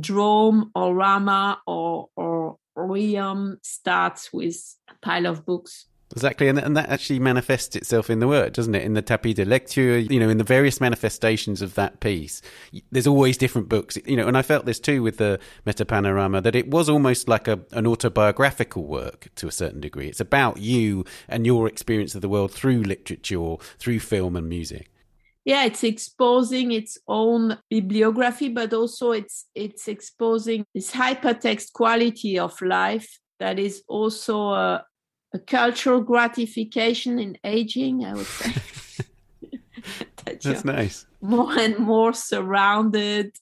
drome 0.00 0.70
or 0.74 0.94
rama 0.94 1.60
or 1.66 2.08
or 2.16 2.58
Riam 2.76 3.58
starts 3.62 4.32
with 4.32 4.76
a 4.88 4.94
pile 5.02 5.26
of 5.26 5.44
books. 5.44 5.86
Exactly, 6.12 6.48
and, 6.48 6.58
and 6.58 6.74
that 6.74 6.88
actually 6.88 7.18
manifests 7.18 7.76
itself 7.76 8.08
in 8.08 8.18
the 8.18 8.26
work, 8.26 8.54
doesn't 8.54 8.74
it? 8.74 8.82
In 8.82 8.94
the 8.94 9.02
tapis 9.02 9.34
de 9.34 9.44
lecture, 9.44 9.98
you 9.98 10.18
know, 10.18 10.30
in 10.30 10.38
the 10.38 10.44
various 10.44 10.80
manifestations 10.80 11.60
of 11.60 11.74
that 11.74 12.00
piece, 12.00 12.40
there's 12.90 13.06
always 13.06 13.36
different 13.36 13.68
books, 13.68 13.98
you 14.06 14.16
know. 14.16 14.26
And 14.26 14.36
I 14.36 14.40
felt 14.42 14.64
this 14.64 14.80
too 14.80 15.02
with 15.02 15.18
the 15.18 15.38
Meta 15.66 15.84
Panorama 15.84 16.40
that 16.40 16.54
it 16.54 16.70
was 16.70 16.88
almost 16.88 17.28
like 17.28 17.46
a, 17.46 17.60
an 17.72 17.86
autobiographical 17.86 18.84
work 18.84 19.28
to 19.34 19.48
a 19.48 19.52
certain 19.52 19.80
degree. 19.80 20.08
It's 20.08 20.20
about 20.20 20.56
you 20.56 21.04
and 21.28 21.44
your 21.44 21.68
experience 21.68 22.14
of 22.14 22.22
the 22.22 22.28
world 22.28 22.52
through 22.52 22.84
literature, 22.84 23.56
through 23.78 24.00
film 24.00 24.34
and 24.34 24.48
music. 24.48 24.90
Yeah, 25.48 25.64
it's 25.64 25.82
exposing 25.82 26.72
its 26.72 26.98
own 27.08 27.56
bibliography, 27.70 28.50
but 28.50 28.74
also 28.74 29.12
it's 29.12 29.46
it's 29.54 29.88
exposing 29.88 30.66
this 30.74 30.92
hypertext 30.92 31.72
quality 31.72 32.38
of 32.38 32.60
life 32.60 33.18
that 33.40 33.58
is 33.58 33.82
also 33.88 34.50
a, 34.50 34.84
a 35.32 35.38
cultural 35.38 36.02
gratification 36.02 37.18
in 37.18 37.38
aging, 37.44 38.04
I 38.04 38.12
would 38.12 38.26
say. 38.26 38.52
that 40.26 40.42
That's 40.42 40.66
nice. 40.66 41.06
More 41.22 41.58
and 41.58 41.78
more 41.78 42.12
surrounded. 42.12 43.34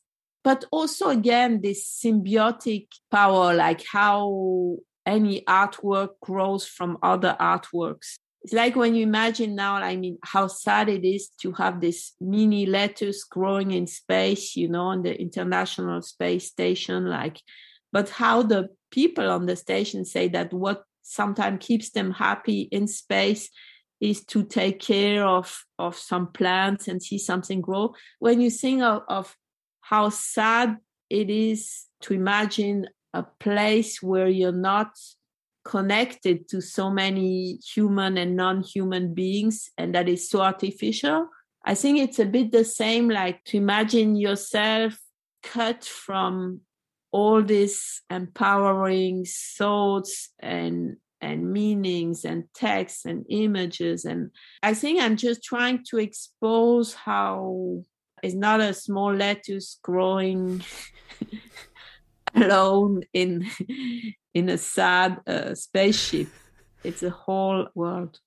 But 0.44 0.64
also, 0.70 1.08
again, 1.08 1.60
this 1.60 1.90
symbiotic 2.04 2.86
power, 3.10 3.52
like 3.52 3.82
how 3.84 4.76
any 5.04 5.40
artwork 5.40 6.10
grows 6.22 6.68
from 6.68 6.98
other 7.02 7.36
artworks. 7.40 8.14
It's 8.46 8.54
like 8.54 8.76
when 8.76 8.94
you 8.94 9.02
imagine 9.02 9.56
now, 9.56 9.74
I 9.74 9.96
mean, 9.96 10.18
how 10.22 10.46
sad 10.46 10.88
it 10.88 11.04
is 11.04 11.30
to 11.40 11.50
have 11.54 11.80
this 11.80 12.12
mini 12.20 12.64
lettuce 12.64 13.24
growing 13.24 13.72
in 13.72 13.88
space, 13.88 14.54
you 14.54 14.68
know, 14.68 14.84
on 14.84 15.02
the 15.02 15.20
International 15.20 16.00
Space 16.00 16.46
Station, 16.46 17.10
like, 17.10 17.42
but 17.90 18.08
how 18.08 18.44
the 18.44 18.68
people 18.92 19.28
on 19.28 19.46
the 19.46 19.56
station 19.56 20.04
say 20.04 20.28
that 20.28 20.52
what 20.52 20.84
sometimes 21.02 21.66
keeps 21.66 21.90
them 21.90 22.12
happy 22.12 22.68
in 22.70 22.86
space 22.86 23.50
is 24.00 24.24
to 24.26 24.44
take 24.44 24.78
care 24.78 25.26
of 25.26 25.64
of 25.80 25.96
some 25.96 26.28
plants 26.28 26.86
and 26.86 27.02
see 27.02 27.18
something 27.18 27.60
grow. 27.60 27.96
When 28.20 28.40
you 28.40 28.50
think 28.50 28.80
of, 28.80 29.02
of 29.08 29.36
how 29.80 30.10
sad 30.10 30.76
it 31.10 31.30
is 31.30 31.86
to 32.02 32.14
imagine 32.14 32.86
a 33.12 33.24
place 33.40 34.00
where 34.00 34.28
you're 34.28 34.52
not 34.52 34.92
connected 35.66 36.48
to 36.48 36.60
so 36.60 36.88
many 36.88 37.56
human 37.56 38.16
and 38.16 38.36
non-human 38.36 39.12
beings 39.12 39.68
and 39.76 39.92
that 39.96 40.08
is 40.08 40.30
so 40.30 40.40
artificial. 40.40 41.28
I 41.64 41.74
think 41.74 41.98
it's 41.98 42.20
a 42.20 42.24
bit 42.24 42.52
the 42.52 42.64
same 42.64 43.08
like 43.08 43.42
to 43.46 43.56
imagine 43.56 44.14
yourself 44.14 44.96
cut 45.42 45.84
from 45.84 46.60
all 47.10 47.42
these 47.42 48.02
empowering 48.08 49.26
thoughts 49.58 50.30
and 50.38 50.98
and 51.20 51.50
meanings 51.52 52.24
and 52.24 52.44
texts 52.54 53.04
and 53.04 53.26
images. 53.28 54.04
And 54.04 54.30
i 54.62 54.72
think 54.72 55.00
i'm 55.00 55.16
just 55.16 55.42
trying 55.42 55.82
to 55.90 55.98
expose 55.98 56.94
how 56.94 57.82
it's 58.22 58.34
not 58.34 58.60
a 58.60 58.72
small 58.72 59.12
lettuce 59.12 59.80
growing 59.82 60.62
alone 62.36 63.02
in 63.12 63.46
in 64.36 64.50
a 64.50 64.58
sad 64.58 65.10
uh, 65.26 65.54
spaceship 65.54 66.28
it's 66.84 67.02
a 67.02 67.10
whole 67.10 67.66
world 67.74 68.20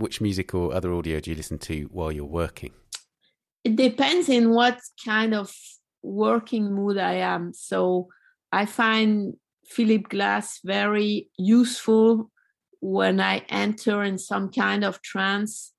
which 0.00 0.20
music 0.20 0.54
or 0.54 0.74
other 0.74 0.92
audio 0.92 1.20
do 1.20 1.30
you 1.30 1.36
listen 1.36 1.58
to 1.58 1.88
while 1.92 2.10
you're 2.10 2.24
working? 2.24 2.72
It 3.62 3.76
depends 3.76 4.28
in 4.28 4.50
what 4.50 4.80
kind 5.04 5.34
of 5.34 5.54
working 6.02 6.72
mood 6.72 6.98
I 6.98 7.16
am. 7.34 7.52
So 7.52 8.08
I 8.50 8.66
find 8.66 9.34
Philip 9.70 10.08
Glass 10.08 10.60
very 10.64 11.28
useful 11.38 12.30
when 12.80 13.20
I 13.20 13.44
enter 13.48 14.02
in 14.02 14.18
some 14.18 14.50
kind 14.50 14.84
of 14.84 15.00
trance 15.02 15.72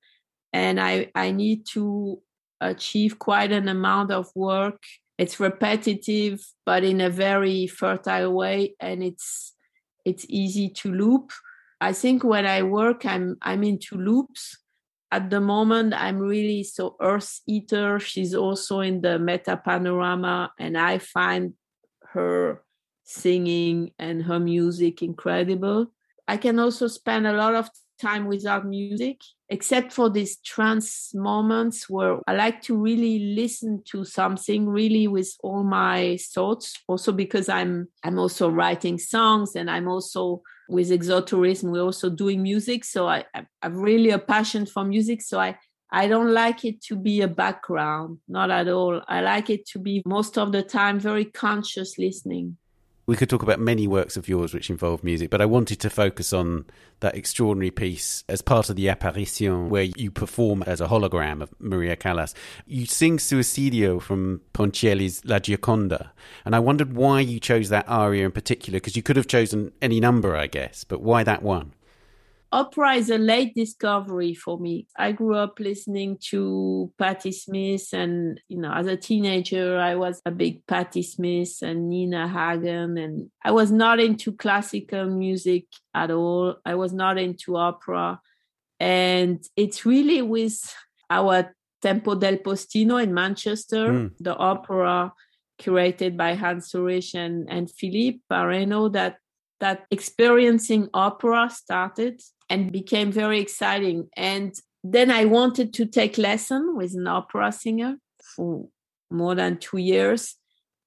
and 0.52 0.80
I, 0.80 1.10
I 1.14 1.30
need 1.30 1.66
to 1.72 2.20
achieve 2.60 3.18
quite 3.18 3.52
an 3.52 3.68
amount 3.68 4.12
of 4.12 4.30
work. 4.34 4.82
It's 5.18 5.40
repetitive, 5.40 6.40
but 6.64 6.84
in 6.84 7.00
a 7.00 7.10
very 7.10 7.66
fertile 7.66 8.32
way, 8.32 8.74
and 8.80 9.02
it's 9.02 9.54
it's 10.04 10.26
easy 10.28 10.68
to 10.68 10.92
loop. 10.92 11.30
I 11.80 11.92
think 11.92 12.24
when 12.24 12.46
I 12.46 12.62
work, 12.62 13.04
I'm 13.04 13.36
I'm 13.42 13.62
into 13.62 13.96
loops. 13.96 14.58
At 15.10 15.28
the 15.28 15.40
moment, 15.40 15.92
I'm 15.94 16.18
really 16.18 16.64
so 16.64 16.96
Eartheater. 17.00 18.00
She's 18.00 18.34
also 18.34 18.80
in 18.80 19.02
the 19.02 19.18
Meta 19.18 19.56
Panorama, 19.56 20.52
and 20.58 20.78
I 20.78 20.98
find 20.98 21.54
her 22.12 22.62
singing 23.12 23.92
and 23.98 24.22
her 24.22 24.40
music 24.40 25.02
incredible. 25.02 25.92
I 26.26 26.36
can 26.36 26.58
also 26.58 26.86
spend 26.86 27.26
a 27.26 27.32
lot 27.32 27.54
of 27.54 27.68
time 28.00 28.26
without 28.26 28.66
music, 28.66 29.20
except 29.48 29.92
for 29.92 30.10
these 30.10 30.38
trance 30.38 31.14
moments 31.14 31.88
where 31.88 32.18
I 32.26 32.34
like 32.34 32.62
to 32.62 32.76
really 32.76 33.34
listen 33.36 33.82
to 33.90 34.04
something 34.04 34.68
really 34.68 35.06
with 35.06 35.32
all 35.42 35.62
my 35.62 36.18
thoughts. 36.34 36.82
Also 36.88 37.12
because 37.12 37.48
I'm 37.48 37.88
I'm 38.02 38.18
also 38.18 38.48
writing 38.48 38.98
songs 38.98 39.54
and 39.54 39.70
I'm 39.70 39.88
also 39.88 40.42
with 40.68 40.90
exotourism, 40.90 41.70
we're 41.70 41.82
also 41.82 42.08
doing 42.08 42.42
music. 42.42 42.84
So 42.84 43.06
I, 43.06 43.24
I've 43.62 43.76
really 43.76 44.10
a 44.10 44.18
passion 44.18 44.66
for 44.66 44.84
music. 44.84 45.22
So 45.22 45.38
I 45.38 45.56
I 45.94 46.08
don't 46.08 46.32
like 46.32 46.64
it 46.64 46.80
to 46.84 46.96
be 46.96 47.20
a 47.20 47.28
background, 47.28 48.18
not 48.26 48.50
at 48.50 48.68
all. 48.68 49.02
I 49.08 49.20
like 49.20 49.50
it 49.50 49.66
to 49.72 49.78
be 49.78 50.02
most 50.06 50.38
of 50.38 50.50
the 50.50 50.62
time 50.62 50.98
very 50.98 51.26
conscious 51.26 51.98
listening. 51.98 52.56
We 53.04 53.16
could 53.16 53.28
talk 53.28 53.42
about 53.42 53.58
many 53.58 53.88
works 53.88 54.16
of 54.16 54.28
yours 54.28 54.54
which 54.54 54.70
involve 54.70 55.02
music, 55.02 55.28
but 55.28 55.40
I 55.40 55.46
wanted 55.46 55.80
to 55.80 55.90
focus 55.90 56.32
on 56.32 56.66
that 57.00 57.16
extraordinary 57.16 57.72
piece 57.72 58.22
as 58.28 58.42
part 58.42 58.70
of 58.70 58.76
the 58.76 58.88
apparition 58.88 59.68
where 59.68 59.82
you 59.82 60.12
perform 60.12 60.62
as 60.62 60.80
a 60.80 60.86
hologram 60.86 61.42
of 61.42 61.52
Maria 61.58 61.96
Callas. 61.96 62.32
You 62.64 62.86
sing 62.86 63.18
Suicidio 63.18 64.00
from 64.00 64.40
Ponchielli's 64.54 65.24
La 65.24 65.40
Gioconda, 65.40 66.10
and 66.44 66.54
I 66.54 66.60
wondered 66.60 66.94
why 66.94 67.18
you 67.20 67.40
chose 67.40 67.70
that 67.70 67.88
aria 67.88 68.24
in 68.24 68.30
particular, 68.30 68.76
because 68.76 68.94
you 68.94 69.02
could 69.02 69.16
have 69.16 69.26
chosen 69.26 69.72
any 69.82 69.98
number, 69.98 70.36
I 70.36 70.46
guess, 70.46 70.84
but 70.84 71.02
why 71.02 71.24
that 71.24 71.42
one? 71.42 71.74
Opera 72.52 72.94
is 72.94 73.08
a 73.08 73.16
late 73.16 73.54
discovery 73.54 74.34
for 74.34 74.58
me. 74.58 74.86
I 74.98 75.12
grew 75.12 75.34
up 75.34 75.58
listening 75.58 76.18
to 76.30 76.92
Patti 76.98 77.32
Smith, 77.32 77.88
and 77.94 78.38
you 78.48 78.58
know, 78.58 78.72
as 78.72 78.86
a 78.86 78.96
teenager, 78.96 79.78
I 79.78 79.94
was 79.94 80.20
a 80.26 80.30
big 80.30 80.66
Patti 80.66 81.02
Smith 81.02 81.62
and 81.62 81.88
Nina 81.88 82.28
Hagen, 82.28 82.98
and 82.98 83.30
I 83.42 83.52
was 83.52 83.72
not 83.72 84.00
into 84.00 84.32
classical 84.32 85.06
music 85.06 85.64
at 85.94 86.10
all. 86.10 86.56
I 86.66 86.74
was 86.74 86.92
not 86.92 87.16
into 87.16 87.56
opera, 87.56 88.20
and 88.78 89.42
it's 89.56 89.86
really 89.86 90.20
with 90.20 90.60
our 91.08 91.54
Tempo 91.80 92.14
del 92.14 92.36
Postino 92.36 93.02
in 93.02 93.14
Manchester, 93.14 93.88
mm. 93.88 94.10
the 94.20 94.36
opera 94.36 95.12
curated 95.60 96.16
by 96.16 96.34
Hans 96.34 96.74
Ulrich 96.74 97.14
and, 97.14 97.48
and 97.50 97.70
Philippe 97.70 98.20
Parreno 98.30 98.92
that 98.92 99.16
that 99.62 99.86
experiencing 99.92 100.88
opera 100.92 101.48
started 101.48 102.20
and 102.50 102.72
became 102.72 103.12
very 103.12 103.38
exciting. 103.38 104.08
And 104.16 104.52
then 104.82 105.08
I 105.08 105.24
wanted 105.24 105.72
to 105.74 105.86
take 105.86 106.18
lesson 106.18 106.76
with 106.76 106.94
an 106.94 107.06
opera 107.06 107.52
singer 107.52 107.94
for 108.34 108.66
more 109.08 109.36
than 109.36 109.58
two 109.58 109.78
years. 109.78 110.34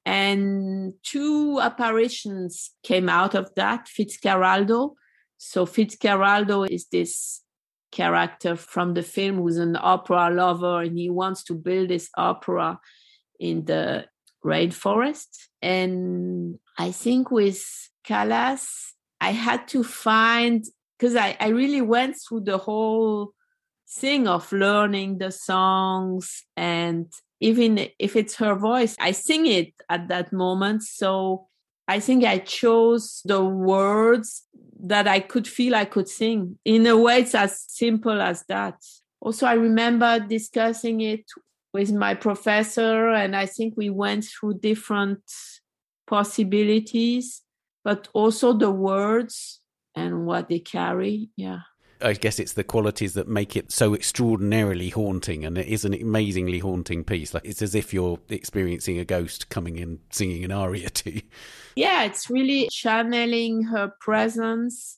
And 0.05 0.93
two 1.03 1.61
apparitions 1.61 2.71
came 2.83 3.07
out 3.07 3.33
of 3.33 3.49
that, 3.55 3.87
Fitzcarraldo. 3.87 4.95
So 5.37 5.65
Fitzcarraldo 5.65 6.69
is 6.69 6.87
this 6.91 7.43
character 7.93 8.57
from 8.57 8.93
the 8.93 9.03
film 9.03 9.37
who's 9.37 9.57
an 9.57 9.77
opera 9.79 10.29
lover 10.29 10.81
and 10.81 10.97
he 10.97 11.09
wants 11.09 11.45
to 11.45 11.53
build 11.53 11.87
this 11.87 12.09
opera 12.17 12.77
in 13.39 13.63
the 13.63 14.05
rainforest. 14.43 15.29
And 15.61 16.59
I 16.77 16.91
think 16.91 17.31
with 17.31 17.63
Callas, 18.05 18.93
I 19.19 19.31
had 19.31 19.67
to 19.69 19.83
find 19.83 20.63
because 20.97 21.15
I, 21.15 21.35
I 21.39 21.49
really 21.49 21.81
went 21.81 22.15
through 22.15 22.41
the 22.41 22.57
whole 22.57 23.33
thing 23.89 24.27
of 24.27 24.51
learning 24.51 25.17
the 25.17 25.31
songs 25.31 26.43
and 26.57 27.11
even 27.39 27.89
if 27.99 28.15
it's 28.15 28.35
her 28.35 28.55
voice 28.55 28.95
i 28.99 29.11
sing 29.11 29.45
it 29.45 29.73
at 29.89 30.07
that 30.07 30.33
moment. 30.33 30.83
So 30.83 31.47
i 31.87 31.99
think 31.99 32.23
i 32.23 32.39
chose 32.39 33.21
the 33.25 33.43
words 33.43 34.43
that 34.83 35.07
i 35.07 35.19
could 35.19 35.47
feel 35.47 35.75
i 35.75 35.85
could 35.85 36.07
sing. 36.07 36.57
In 36.65 36.85
a 36.87 36.97
way 36.97 37.19
it's 37.19 37.35
as 37.35 37.63
simple 37.67 38.21
as 38.21 38.43
that. 38.49 38.75
Also 39.19 39.45
i 39.45 39.53
remember 39.53 40.19
discussing 40.19 41.01
it 41.01 41.25
with 41.73 41.91
my 41.91 42.15
professor 42.15 43.09
and 43.09 43.35
i 43.35 43.45
think 43.45 43.75
we 43.77 43.89
went 43.89 44.25
through 44.25 44.59
different 44.59 45.21
possibilities 46.07 47.44
but 47.85 48.09
also 48.13 48.51
the 48.51 48.71
words 48.71 49.61
and 49.95 50.25
what 50.25 50.49
they 50.49 50.59
carry. 50.59 51.29
Yeah. 51.37 51.59
I 52.01 52.13
guess 52.13 52.39
it's 52.39 52.53
the 52.53 52.63
qualities 52.65 53.13
that 53.13 53.29
make 53.29 53.55
it 53.55 53.71
so 53.71 53.93
extraordinarily 53.93 54.89
haunting, 54.89 55.45
and 55.45 55.57
it 55.57 55.67
is 55.67 55.85
an 55.85 55.93
amazingly 55.93 56.59
haunting 56.59 57.05
piece. 57.05 57.33
Like 57.33 57.45
it's 57.45 57.61
as 57.61 57.73
if 57.73 57.93
you're 57.93 58.19
experiencing 58.27 58.99
a 58.99 59.05
ghost 59.05 59.47
coming 59.47 59.77
in 59.77 59.99
singing 60.09 60.43
an 60.43 60.51
aria 60.51 60.89
to 60.89 61.15
you. 61.15 61.21
Yeah, 61.77 62.03
it's 62.03 62.29
really 62.29 62.67
channeling 62.69 63.63
her 63.63 63.93
presence, 64.01 64.97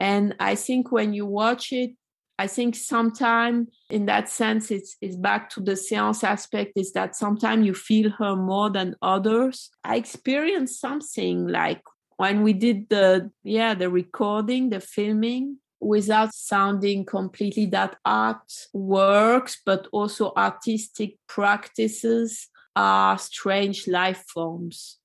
and 0.00 0.36
I 0.38 0.54
think 0.54 0.92
when 0.92 1.14
you 1.14 1.26
watch 1.26 1.72
it, 1.72 1.90
I 2.38 2.46
think 2.46 2.76
sometimes 2.76 3.68
in 3.90 4.06
that 4.06 4.28
sense, 4.28 4.70
it's 4.70 4.96
it's 5.00 5.16
back 5.16 5.50
to 5.50 5.60
the 5.60 5.74
seance 5.74 6.22
aspect. 6.22 6.74
Is 6.76 6.92
that 6.92 7.16
sometimes 7.16 7.66
you 7.66 7.74
feel 7.74 8.10
her 8.10 8.36
more 8.36 8.70
than 8.70 8.94
others. 9.02 9.68
I 9.82 9.96
experienced 9.96 10.80
something 10.80 11.48
like 11.48 11.82
when 12.16 12.42
we 12.42 12.52
did 12.52 12.88
the 12.88 13.30
yeah 13.42 13.74
the 13.74 13.90
recording 13.90 14.70
the 14.70 14.80
filming 14.80 15.58
without 15.80 16.34
sounding 16.34 17.04
completely 17.04 17.66
that 17.66 17.96
art 18.04 18.52
works 18.72 19.60
but 19.64 19.86
also 19.92 20.32
artistic 20.36 21.16
practices 21.28 22.48
are 22.76 23.16
strange 23.18 23.88
life 23.88 24.24
forms. 24.32 24.98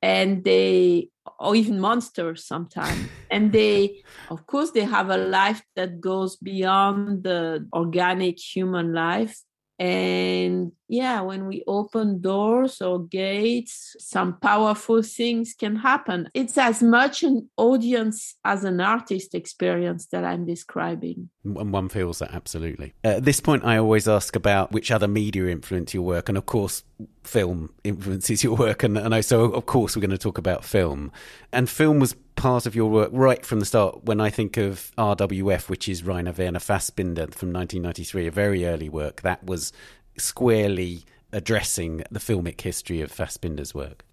And 0.00 0.44
they 0.44 1.10
or 1.38 1.54
even 1.54 1.78
monsters 1.78 2.46
sometimes. 2.46 3.08
And 3.30 3.52
they 3.52 4.02
of 4.30 4.46
course 4.46 4.70
they 4.70 4.84
have 4.84 5.10
a 5.10 5.16
life 5.16 5.62
that 5.76 6.00
goes 6.00 6.36
beyond 6.36 7.24
the 7.24 7.68
organic 7.72 8.38
human 8.38 8.94
life 8.94 9.38
and 9.78 10.72
yeah, 10.88 11.20
when 11.20 11.46
we 11.46 11.62
open 11.68 12.20
doors 12.20 12.80
or 12.80 13.04
gates, 13.04 13.94
some 14.00 14.38
powerful 14.40 15.02
things 15.02 15.54
can 15.54 15.76
happen. 15.76 16.28
It's 16.34 16.58
as 16.58 16.82
much 16.82 17.22
an 17.22 17.48
audience 17.56 18.34
as 18.44 18.64
an 18.64 18.80
artist 18.80 19.34
experience 19.34 20.06
that 20.06 20.24
I'm 20.24 20.46
describing. 20.46 21.28
And 21.44 21.72
one 21.72 21.88
feels 21.88 22.18
that 22.18 22.32
absolutely. 22.32 22.94
At 23.04 23.24
this 23.24 23.38
point, 23.38 23.64
I 23.64 23.78
always 23.78 24.08
ask 24.08 24.34
about 24.34 24.72
which 24.72 24.90
other 24.90 25.06
media 25.06 25.46
influence 25.46 25.94
your 25.94 26.02
work. 26.02 26.28
And 26.28 26.36
of 26.36 26.46
course, 26.46 26.82
film 27.22 27.72
influences 27.84 28.42
your 28.42 28.56
work. 28.56 28.82
And, 28.82 28.98
and 28.98 29.24
so, 29.24 29.44
of 29.44 29.66
course, 29.66 29.94
we're 29.94 30.00
going 30.00 30.10
to 30.10 30.18
talk 30.18 30.38
about 30.38 30.64
film. 30.64 31.12
And 31.52 31.70
film 31.70 32.00
was 32.00 32.16
part 32.38 32.66
of 32.66 32.74
your 32.74 32.88
work 32.88 33.10
right 33.12 33.44
from 33.44 33.60
the 33.60 33.66
start. 33.66 34.04
When 34.04 34.20
I 34.20 34.30
think 34.30 34.56
of 34.56 34.92
RWF, 34.96 35.68
which 35.68 35.88
is 35.88 36.04
Rainer 36.04 36.32
Werner 36.32 36.60
Fassbinder 36.60 37.34
from 37.34 37.52
1993, 37.52 38.28
a 38.28 38.30
very 38.30 38.64
early 38.64 38.88
work, 38.88 39.22
that 39.22 39.44
was 39.44 39.72
squarely 40.16 41.04
addressing 41.32 42.04
the 42.10 42.20
filmic 42.20 42.60
history 42.60 43.00
of 43.00 43.12
Fassbinder's 43.12 43.74
work. 43.74 44.04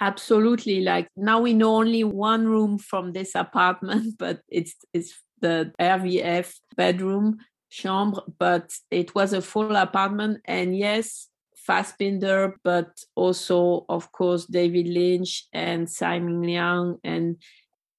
Absolutely. 0.00 0.80
Like 0.80 1.08
now 1.16 1.40
we 1.40 1.54
know 1.54 1.76
only 1.76 2.04
one 2.04 2.46
room 2.46 2.78
from 2.78 3.12
this 3.12 3.34
apartment, 3.34 4.16
but 4.18 4.40
it's 4.48 4.74
it's 4.92 5.14
the 5.40 5.72
RVF 5.80 6.54
bedroom 6.76 7.38
chambre, 7.68 8.22
but 8.38 8.72
it 8.90 9.14
was 9.14 9.32
a 9.32 9.40
full 9.40 9.76
apartment. 9.76 10.40
And 10.44 10.76
yes, 10.76 11.28
Fassbinder, 11.68 12.54
but 12.64 12.88
also 13.14 13.84
of 13.88 14.10
course 14.12 14.46
David 14.46 14.88
Lynch 14.88 15.46
and 15.52 15.88
Simon 15.88 16.42
Liang 16.42 16.98
and 17.04 17.36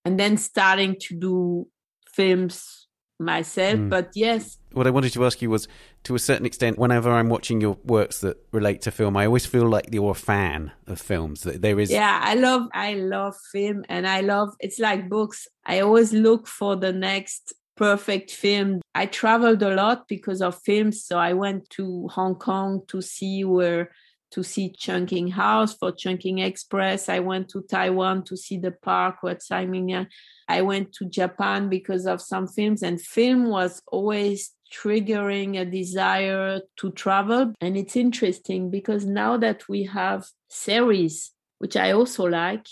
and 0.05 0.19
then 0.19 0.37
starting 0.37 0.97
to 0.99 1.15
do 1.15 1.67
films 2.07 2.87
myself. 3.19 3.79
Mm. 3.79 3.89
But 3.89 4.11
yes. 4.15 4.57
What 4.73 4.87
I 4.87 4.89
wanted 4.89 5.13
to 5.13 5.25
ask 5.25 5.41
you 5.41 5.49
was 5.49 5.67
to 6.03 6.15
a 6.15 6.19
certain 6.19 6.45
extent, 6.45 6.77
whenever 6.77 7.11
I'm 7.11 7.29
watching 7.29 7.61
your 7.61 7.77
works 7.83 8.19
that 8.21 8.37
relate 8.51 8.81
to 8.81 8.91
film, 8.91 9.15
I 9.15 9.25
always 9.25 9.45
feel 9.45 9.67
like 9.67 9.89
you're 9.91 10.11
a 10.11 10.15
fan 10.15 10.71
of 10.87 10.99
films. 10.99 11.41
That 11.41 11.61
there 11.61 11.79
is 11.79 11.91
Yeah, 11.91 12.19
I 12.23 12.35
love 12.35 12.67
I 12.73 12.95
love 12.95 13.35
film 13.51 13.83
and 13.89 14.07
I 14.07 14.21
love 14.21 14.49
it's 14.59 14.79
like 14.79 15.09
books. 15.09 15.47
I 15.65 15.79
always 15.79 16.13
look 16.13 16.47
for 16.47 16.75
the 16.75 16.91
next 16.91 17.53
perfect 17.75 18.31
film. 18.31 18.81
I 18.95 19.05
traveled 19.05 19.63
a 19.63 19.73
lot 19.73 20.07
because 20.07 20.41
of 20.41 20.61
films. 20.61 21.03
So 21.03 21.17
I 21.17 21.33
went 21.33 21.69
to 21.71 22.07
Hong 22.09 22.35
Kong 22.35 22.81
to 22.87 23.01
see 23.01 23.43
where 23.43 23.91
to 24.31 24.43
see 24.43 24.73
Chungking 24.75 25.29
House 25.29 25.75
for 25.75 25.91
Chungking 25.91 26.39
Express. 26.39 27.07
I 27.07 27.19
went 27.19 27.49
to 27.49 27.61
Taiwan 27.61 28.23
to 28.23 28.35
see 28.35 28.57
the 28.57 28.71
park 28.71 29.21
with 29.21 29.43
Simon. 29.43 30.07
I 30.47 30.61
went 30.61 30.91
to 30.93 31.05
Japan 31.05 31.69
because 31.69 32.07
of 32.07 32.19
some 32.19 32.47
films, 32.47 32.81
and 32.81 32.99
film 32.99 33.49
was 33.49 33.79
always 33.91 34.51
triggering 34.73 35.59
a 35.59 35.65
desire 35.65 36.61
to 36.77 36.91
travel. 36.93 37.53
And 37.61 37.77
it's 37.77 37.95
interesting 37.95 38.71
because 38.71 39.05
now 39.05 39.37
that 39.37 39.69
we 39.69 39.83
have 39.83 40.25
series, 40.49 41.31
which 41.59 41.77
I 41.77 41.91
also 41.91 42.23
like, 42.23 42.65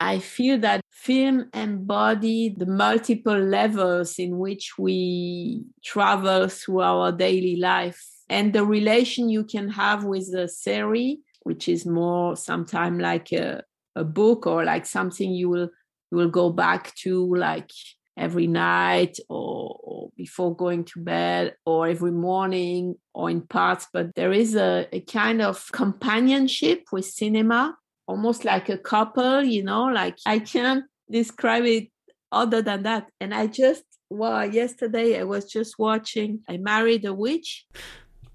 I 0.00 0.20
feel 0.20 0.58
that 0.60 0.80
film 0.92 1.48
embody 1.54 2.54
the 2.56 2.66
multiple 2.66 3.38
levels 3.38 4.18
in 4.18 4.38
which 4.38 4.78
we 4.78 5.64
travel 5.84 6.48
through 6.48 6.80
our 6.80 7.12
daily 7.12 7.56
life. 7.56 8.04
And 8.28 8.52
the 8.52 8.64
relation 8.64 9.28
you 9.28 9.44
can 9.44 9.68
have 9.70 10.04
with 10.04 10.30
the 10.30 10.48
series, 10.48 11.18
which 11.42 11.68
is 11.68 11.86
more 11.86 12.36
sometimes 12.36 13.00
like 13.00 13.32
a, 13.32 13.62
a 13.96 14.04
book 14.04 14.46
or 14.46 14.64
like 14.64 14.86
something 14.86 15.32
you 15.32 15.48
will 15.48 15.70
you 16.10 16.16
will 16.16 16.30
go 16.30 16.50
back 16.50 16.94
to 16.96 17.34
like 17.36 17.70
every 18.16 18.46
night 18.46 19.18
or, 19.28 19.78
or, 19.82 20.10
before 20.16 20.56
going 20.56 20.84
to 20.84 21.00
bed 21.00 21.54
or 21.64 21.86
every 21.86 22.10
morning 22.10 22.96
or 23.14 23.30
in 23.30 23.40
parts, 23.40 23.86
but 23.92 24.14
there 24.16 24.32
is 24.32 24.56
a, 24.56 24.88
a 24.92 25.00
kind 25.00 25.40
of 25.40 25.70
companionship 25.72 26.84
with 26.90 27.04
cinema, 27.04 27.76
almost 28.08 28.44
like 28.44 28.68
a 28.70 28.78
couple, 28.78 29.44
you 29.44 29.62
know, 29.62 29.84
like 29.84 30.18
I 30.26 30.40
can't 30.40 30.84
describe 31.10 31.64
it 31.64 31.88
other 32.32 32.62
than 32.62 32.82
that. 32.82 33.10
And 33.20 33.34
I 33.34 33.46
just, 33.46 33.84
well, 34.10 34.44
yesterday 34.50 35.20
I 35.20 35.24
was 35.24 35.44
just 35.44 35.78
watching 35.78 36.40
I 36.48 36.56
Married 36.56 37.04
a 37.04 37.12
Witch. 37.12 37.66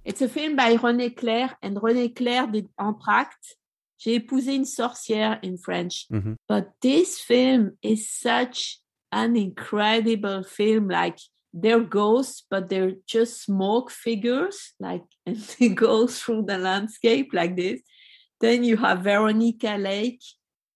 It's 0.06 0.22
a 0.22 0.30
film 0.30 0.56
by 0.56 0.76
René 0.76 1.16
Clair, 1.16 1.58
and 1.62 1.78
René 1.78 2.14
Clair 2.16 2.48
did 2.48 2.68
Entr'acte. 2.80 3.56
J'ai 3.98 4.20
épousé 4.20 4.56
une 4.56 4.66
sorcière 4.66 5.40
in 5.44 5.58
French. 5.58 6.08
Mm-hmm. 6.12 6.34
But 6.48 6.72
this 6.82 7.20
film 7.20 7.78
is 7.82 8.10
such 8.10 8.80
an 9.14 9.38
incredible 9.38 10.44
film. 10.44 10.90
Like 10.90 11.18
they're 11.54 11.80
ghosts, 11.80 12.44
but 12.50 12.68
they're 12.68 12.96
just 13.08 13.44
smoke 13.44 13.92
figures, 13.92 14.74
like 14.80 15.04
and 15.26 15.38
they 15.38 15.70
go 15.70 16.08
through 16.08 16.44
the 16.48 16.58
landscape 16.58 17.30
like 17.34 17.56
this. 17.56 17.80
Then 18.44 18.66
you 18.66 18.76
have 18.76 19.00
Veronica 19.00 19.78
Lake. 19.80 20.22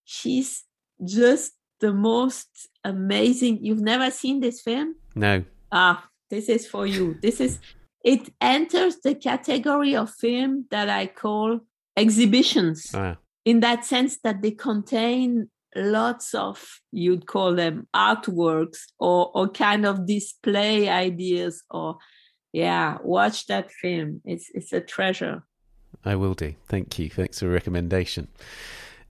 She's 0.05 0.63
just 1.03 1.51
the 1.82 1.91
most 1.91 2.47
amazing. 2.86 3.59
You've 3.61 3.82
never 3.82 4.09
seen 4.09 4.39
this 4.39 4.61
film? 4.61 4.95
No. 5.15 5.43
Ah, 5.70 6.07
this 6.30 6.47
is 6.47 6.65
for 6.65 6.88
you. 6.88 7.18
This 7.22 7.41
is 7.41 7.59
it 8.05 8.32
enters 8.39 9.01
the 9.03 9.15
category 9.15 9.97
of 9.97 10.09
film 10.13 10.68
that 10.72 10.88
I 10.88 11.07
call 11.07 11.59
exhibitions. 11.97 12.89
Ah. 12.93 13.18
In 13.43 13.59
that 13.59 13.84
sense 13.84 14.18
that 14.24 14.41
they 14.41 14.51
contain 14.51 15.49
lots 15.76 16.34
of 16.34 16.80
you'd 16.93 17.28
call 17.28 17.53
them 17.53 17.86
artworks 17.93 18.80
or 18.97 19.30
or 19.36 19.49
kind 19.49 19.86
of 19.86 20.07
display 20.07 20.88
ideas 20.88 21.63
or 21.70 21.97
yeah 22.53 22.97
watch 23.03 23.45
that 23.47 23.70
film 23.70 24.22
it's 24.24 24.49
it's 24.55 24.72
a 24.72 24.80
treasure 24.80 25.43
i 26.06 26.16
will 26.16 26.34
do 26.34 26.54
thank 26.68 26.98
you 27.00 27.10
thanks 27.10 27.39
for 27.39 27.45
the 27.45 27.52
recommendation 27.52 28.28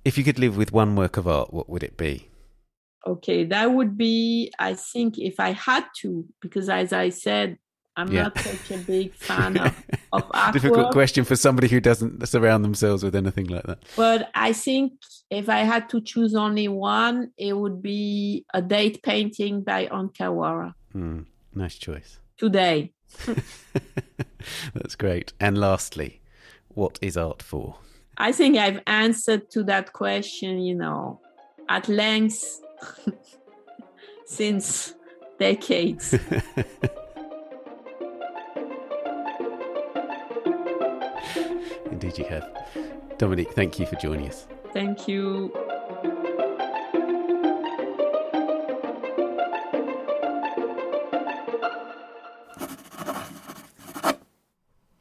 if 0.06 0.18
you 0.18 0.24
could 0.24 0.40
live 0.40 0.58
with 0.58 0.72
one 0.72 0.96
work 0.96 1.18
of 1.18 1.28
art 1.28 1.54
what 1.54 1.70
would 1.70 1.84
it 1.84 1.98
be 1.98 2.28
okay 3.06 3.44
that 3.44 3.72
would 3.72 3.98
be 3.98 4.52
i 4.60 4.74
think 4.74 5.18
if 5.18 5.40
i 5.40 5.52
had 5.52 5.86
to 5.96 6.26
because 6.42 6.70
as 6.70 6.94
i 6.94 7.10
said 7.10 7.58
I'm 7.98 8.12
yeah. 8.12 8.24
not 8.24 8.38
such 8.38 8.72
a 8.72 8.78
big 8.78 9.14
fan 9.16 9.58
of, 9.58 9.84
of 10.14 10.30
artwork. 10.30 10.54
Difficult 10.54 10.92
question 10.92 11.26
for 11.26 11.36
somebody 11.36 11.68
who 11.68 11.80
doesn't 11.80 12.26
surround 12.28 12.64
themselves 12.64 13.04
with 13.04 13.16
anything 13.16 13.48
like 13.48 13.64
that. 13.64 13.80
But 13.96 14.30
I 14.36 14.54
think 14.54 14.94
if 15.32 15.50
I 15.50 15.60
had 15.60 15.90
to 15.90 16.02
choose 16.02 16.36
only 16.36 16.68
one, 16.68 17.32
it 17.38 17.54
would 17.54 17.82
be 17.82 18.46
a 18.54 18.62
date 18.62 19.02
painting 19.02 19.64
by 19.64 19.88
On 19.88 20.10
Kawara. 20.10 20.76
Mm, 20.96 21.26
nice 21.56 21.76
choice. 21.76 22.20
Today. 22.38 22.94
That's 24.76 24.96
great. 24.96 25.34
And 25.40 25.58
lastly, 25.58 26.22
what 26.78 27.00
is 27.02 27.18
art 27.18 27.42
for? 27.42 27.76
I 28.20 28.32
think 28.32 28.56
I've 28.56 28.82
answered 28.86 29.50
to 29.52 29.64
that 29.64 29.94
question, 29.94 30.60
you 30.60 30.76
know, 30.76 31.20
at 31.68 31.90
length 31.90 32.62
since 34.26 34.94
decades. 35.40 36.14
Indeed, 41.92 42.20
you 42.20 42.26
have. 42.26 42.48
Dominique, 43.18 43.54
thank 43.54 43.80
you 43.80 43.88
for 43.88 43.96
joining 43.96 44.28
us. 44.28 44.46
Thank 44.72 45.08
you. 45.08 45.52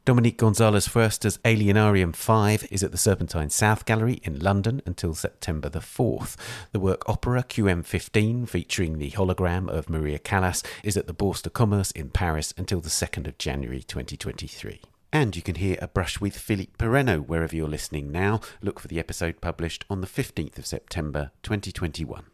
Dominique 0.07 0.37
Gonzalez 0.37 0.87
Foerster's 0.87 1.37
Alienarium 1.39 2.15
5 2.15 2.69
is 2.71 2.81
at 2.81 2.93
the 2.93 2.97
Serpentine 2.97 3.49
South 3.49 3.83
Gallery 3.83 4.21
in 4.23 4.39
London 4.39 4.81
until 4.85 5.13
September 5.13 5.67
the 5.67 5.81
4th. 5.81 6.37
The 6.71 6.79
work 6.79 7.03
opera 7.09 7.43
QM15, 7.43 8.47
featuring 8.47 8.99
the 8.99 9.11
hologram 9.11 9.67
of 9.67 9.89
Maria 9.89 10.17
Callas, 10.17 10.63
is 10.81 10.95
at 10.95 11.07
the 11.07 11.13
Bourse 11.13 11.41
de 11.41 11.49
Commerce 11.49 11.91
in 11.91 12.09
Paris 12.09 12.53
until 12.55 12.79
the 12.79 12.87
2nd 12.87 13.27
of 13.27 13.37
January 13.37 13.83
2023. 13.83 14.79
And 15.11 15.35
you 15.35 15.41
can 15.41 15.55
hear 15.55 15.77
a 15.81 15.89
brush 15.89 16.21
with 16.21 16.37
Philippe 16.37 16.77
Parreno 16.79 17.19
wherever 17.19 17.53
you're 17.53 17.67
listening 17.67 18.09
now. 18.09 18.39
Look 18.61 18.79
for 18.79 18.87
the 18.87 18.99
episode 18.99 19.41
published 19.41 19.83
on 19.89 19.99
the 19.99 20.07
15th 20.07 20.57
of 20.57 20.65
September 20.65 21.31
2021. 21.43 22.27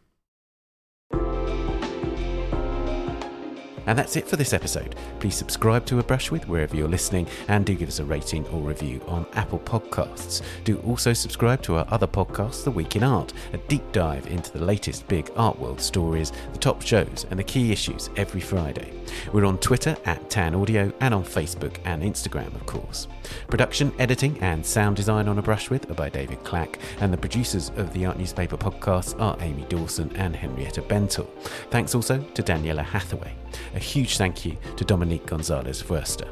And 3.85 3.97
that's 3.97 4.15
it 4.15 4.27
for 4.27 4.35
this 4.35 4.53
episode. 4.53 4.95
Please 5.19 5.35
subscribe 5.35 5.85
to 5.87 5.99
A 5.99 6.03
Brush 6.03 6.31
With 6.31 6.47
wherever 6.47 6.75
you're 6.75 6.87
listening 6.87 7.27
and 7.47 7.65
do 7.65 7.75
give 7.75 7.89
us 7.89 7.99
a 7.99 8.05
rating 8.05 8.45
or 8.47 8.61
review 8.61 9.01
on 9.07 9.25
Apple 9.33 9.59
Podcasts. 9.59 10.41
Do 10.63 10.77
also 10.79 11.13
subscribe 11.13 11.61
to 11.63 11.75
our 11.75 11.87
other 11.89 12.07
podcast, 12.07 12.63
The 12.63 12.71
Week 12.71 12.95
in 12.95 13.03
Art, 13.03 13.33
a 13.53 13.57
deep 13.57 13.91
dive 13.91 14.27
into 14.27 14.51
the 14.51 14.63
latest 14.63 15.07
big 15.07 15.29
art 15.35 15.59
world 15.59 15.81
stories, 15.81 16.31
the 16.51 16.59
top 16.59 16.81
shows, 16.81 17.25
and 17.29 17.39
the 17.39 17.43
key 17.43 17.71
issues 17.71 18.09
every 18.15 18.41
Friday. 18.41 18.93
We're 19.31 19.45
on 19.45 19.57
Twitter 19.59 19.95
at 20.05 20.29
Tan 20.29 20.55
Audio 20.55 20.91
and 20.99 21.13
on 21.13 21.23
Facebook 21.23 21.77
and 21.85 22.01
Instagram, 22.01 22.53
of 22.55 22.65
course. 22.65 23.07
Production, 23.47 23.93
editing, 23.99 24.37
and 24.39 24.65
sound 24.65 24.95
design 24.95 25.27
on 25.27 25.37
A 25.37 25.41
Brush 25.41 25.69
With 25.69 25.89
are 25.89 25.95
by 25.95 26.09
David 26.09 26.43
Clack, 26.43 26.79
and 26.99 27.11
the 27.11 27.17
producers 27.17 27.71
of 27.77 27.93
the 27.93 28.05
Art 28.05 28.17
Newspaper 28.17 28.57
podcasts 28.57 29.19
are 29.19 29.37
Amy 29.41 29.65
Dawson 29.69 30.15
and 30.15 30.35
Henrietta 30.35 30.81
Bentel. 30.81 31.27
Thanks 31.69 31.95
also 31.95 32.19
to 32.19 32.43
Daniela 32.43 32.83
Hathaway. 32.83 33.42
A 33.75 33.79
huge 33.79 34.17
thank 34.17 34.45
you 34.45 34.57
to 34.77 34.85
Dominique 34.85 35.25
Gonzalez 35.25 35.81
Foerster. 35.81 36.27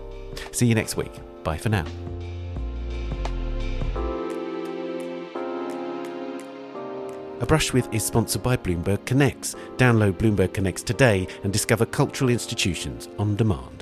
See 0.52 0.66
you 0.66 0.76
next 0.76 0.98
week. 0.98 1.12
Bye 1.44 1.58
for 1.58 1.70
now. 1.70 1.86
A 7.42 7.46
Brush 7.46 7.74
With 7.74 7.92
is 7.92 8.04
sponsored 8.06 8.44
by 8.44 8.56
Bloomberg 8.56 9.04
Connects. 9.06 9.56
Download 9.78 10.14
Bloomberg 10.14 10.54
Connects 10.54 10.84
today 10.84 11.28
and 11.44 11.52
discover 11.52 11.88
cultural 11.88 12.30
institutions 12.30 13.10
on 13.18 13.36
demand. 13.36 13.81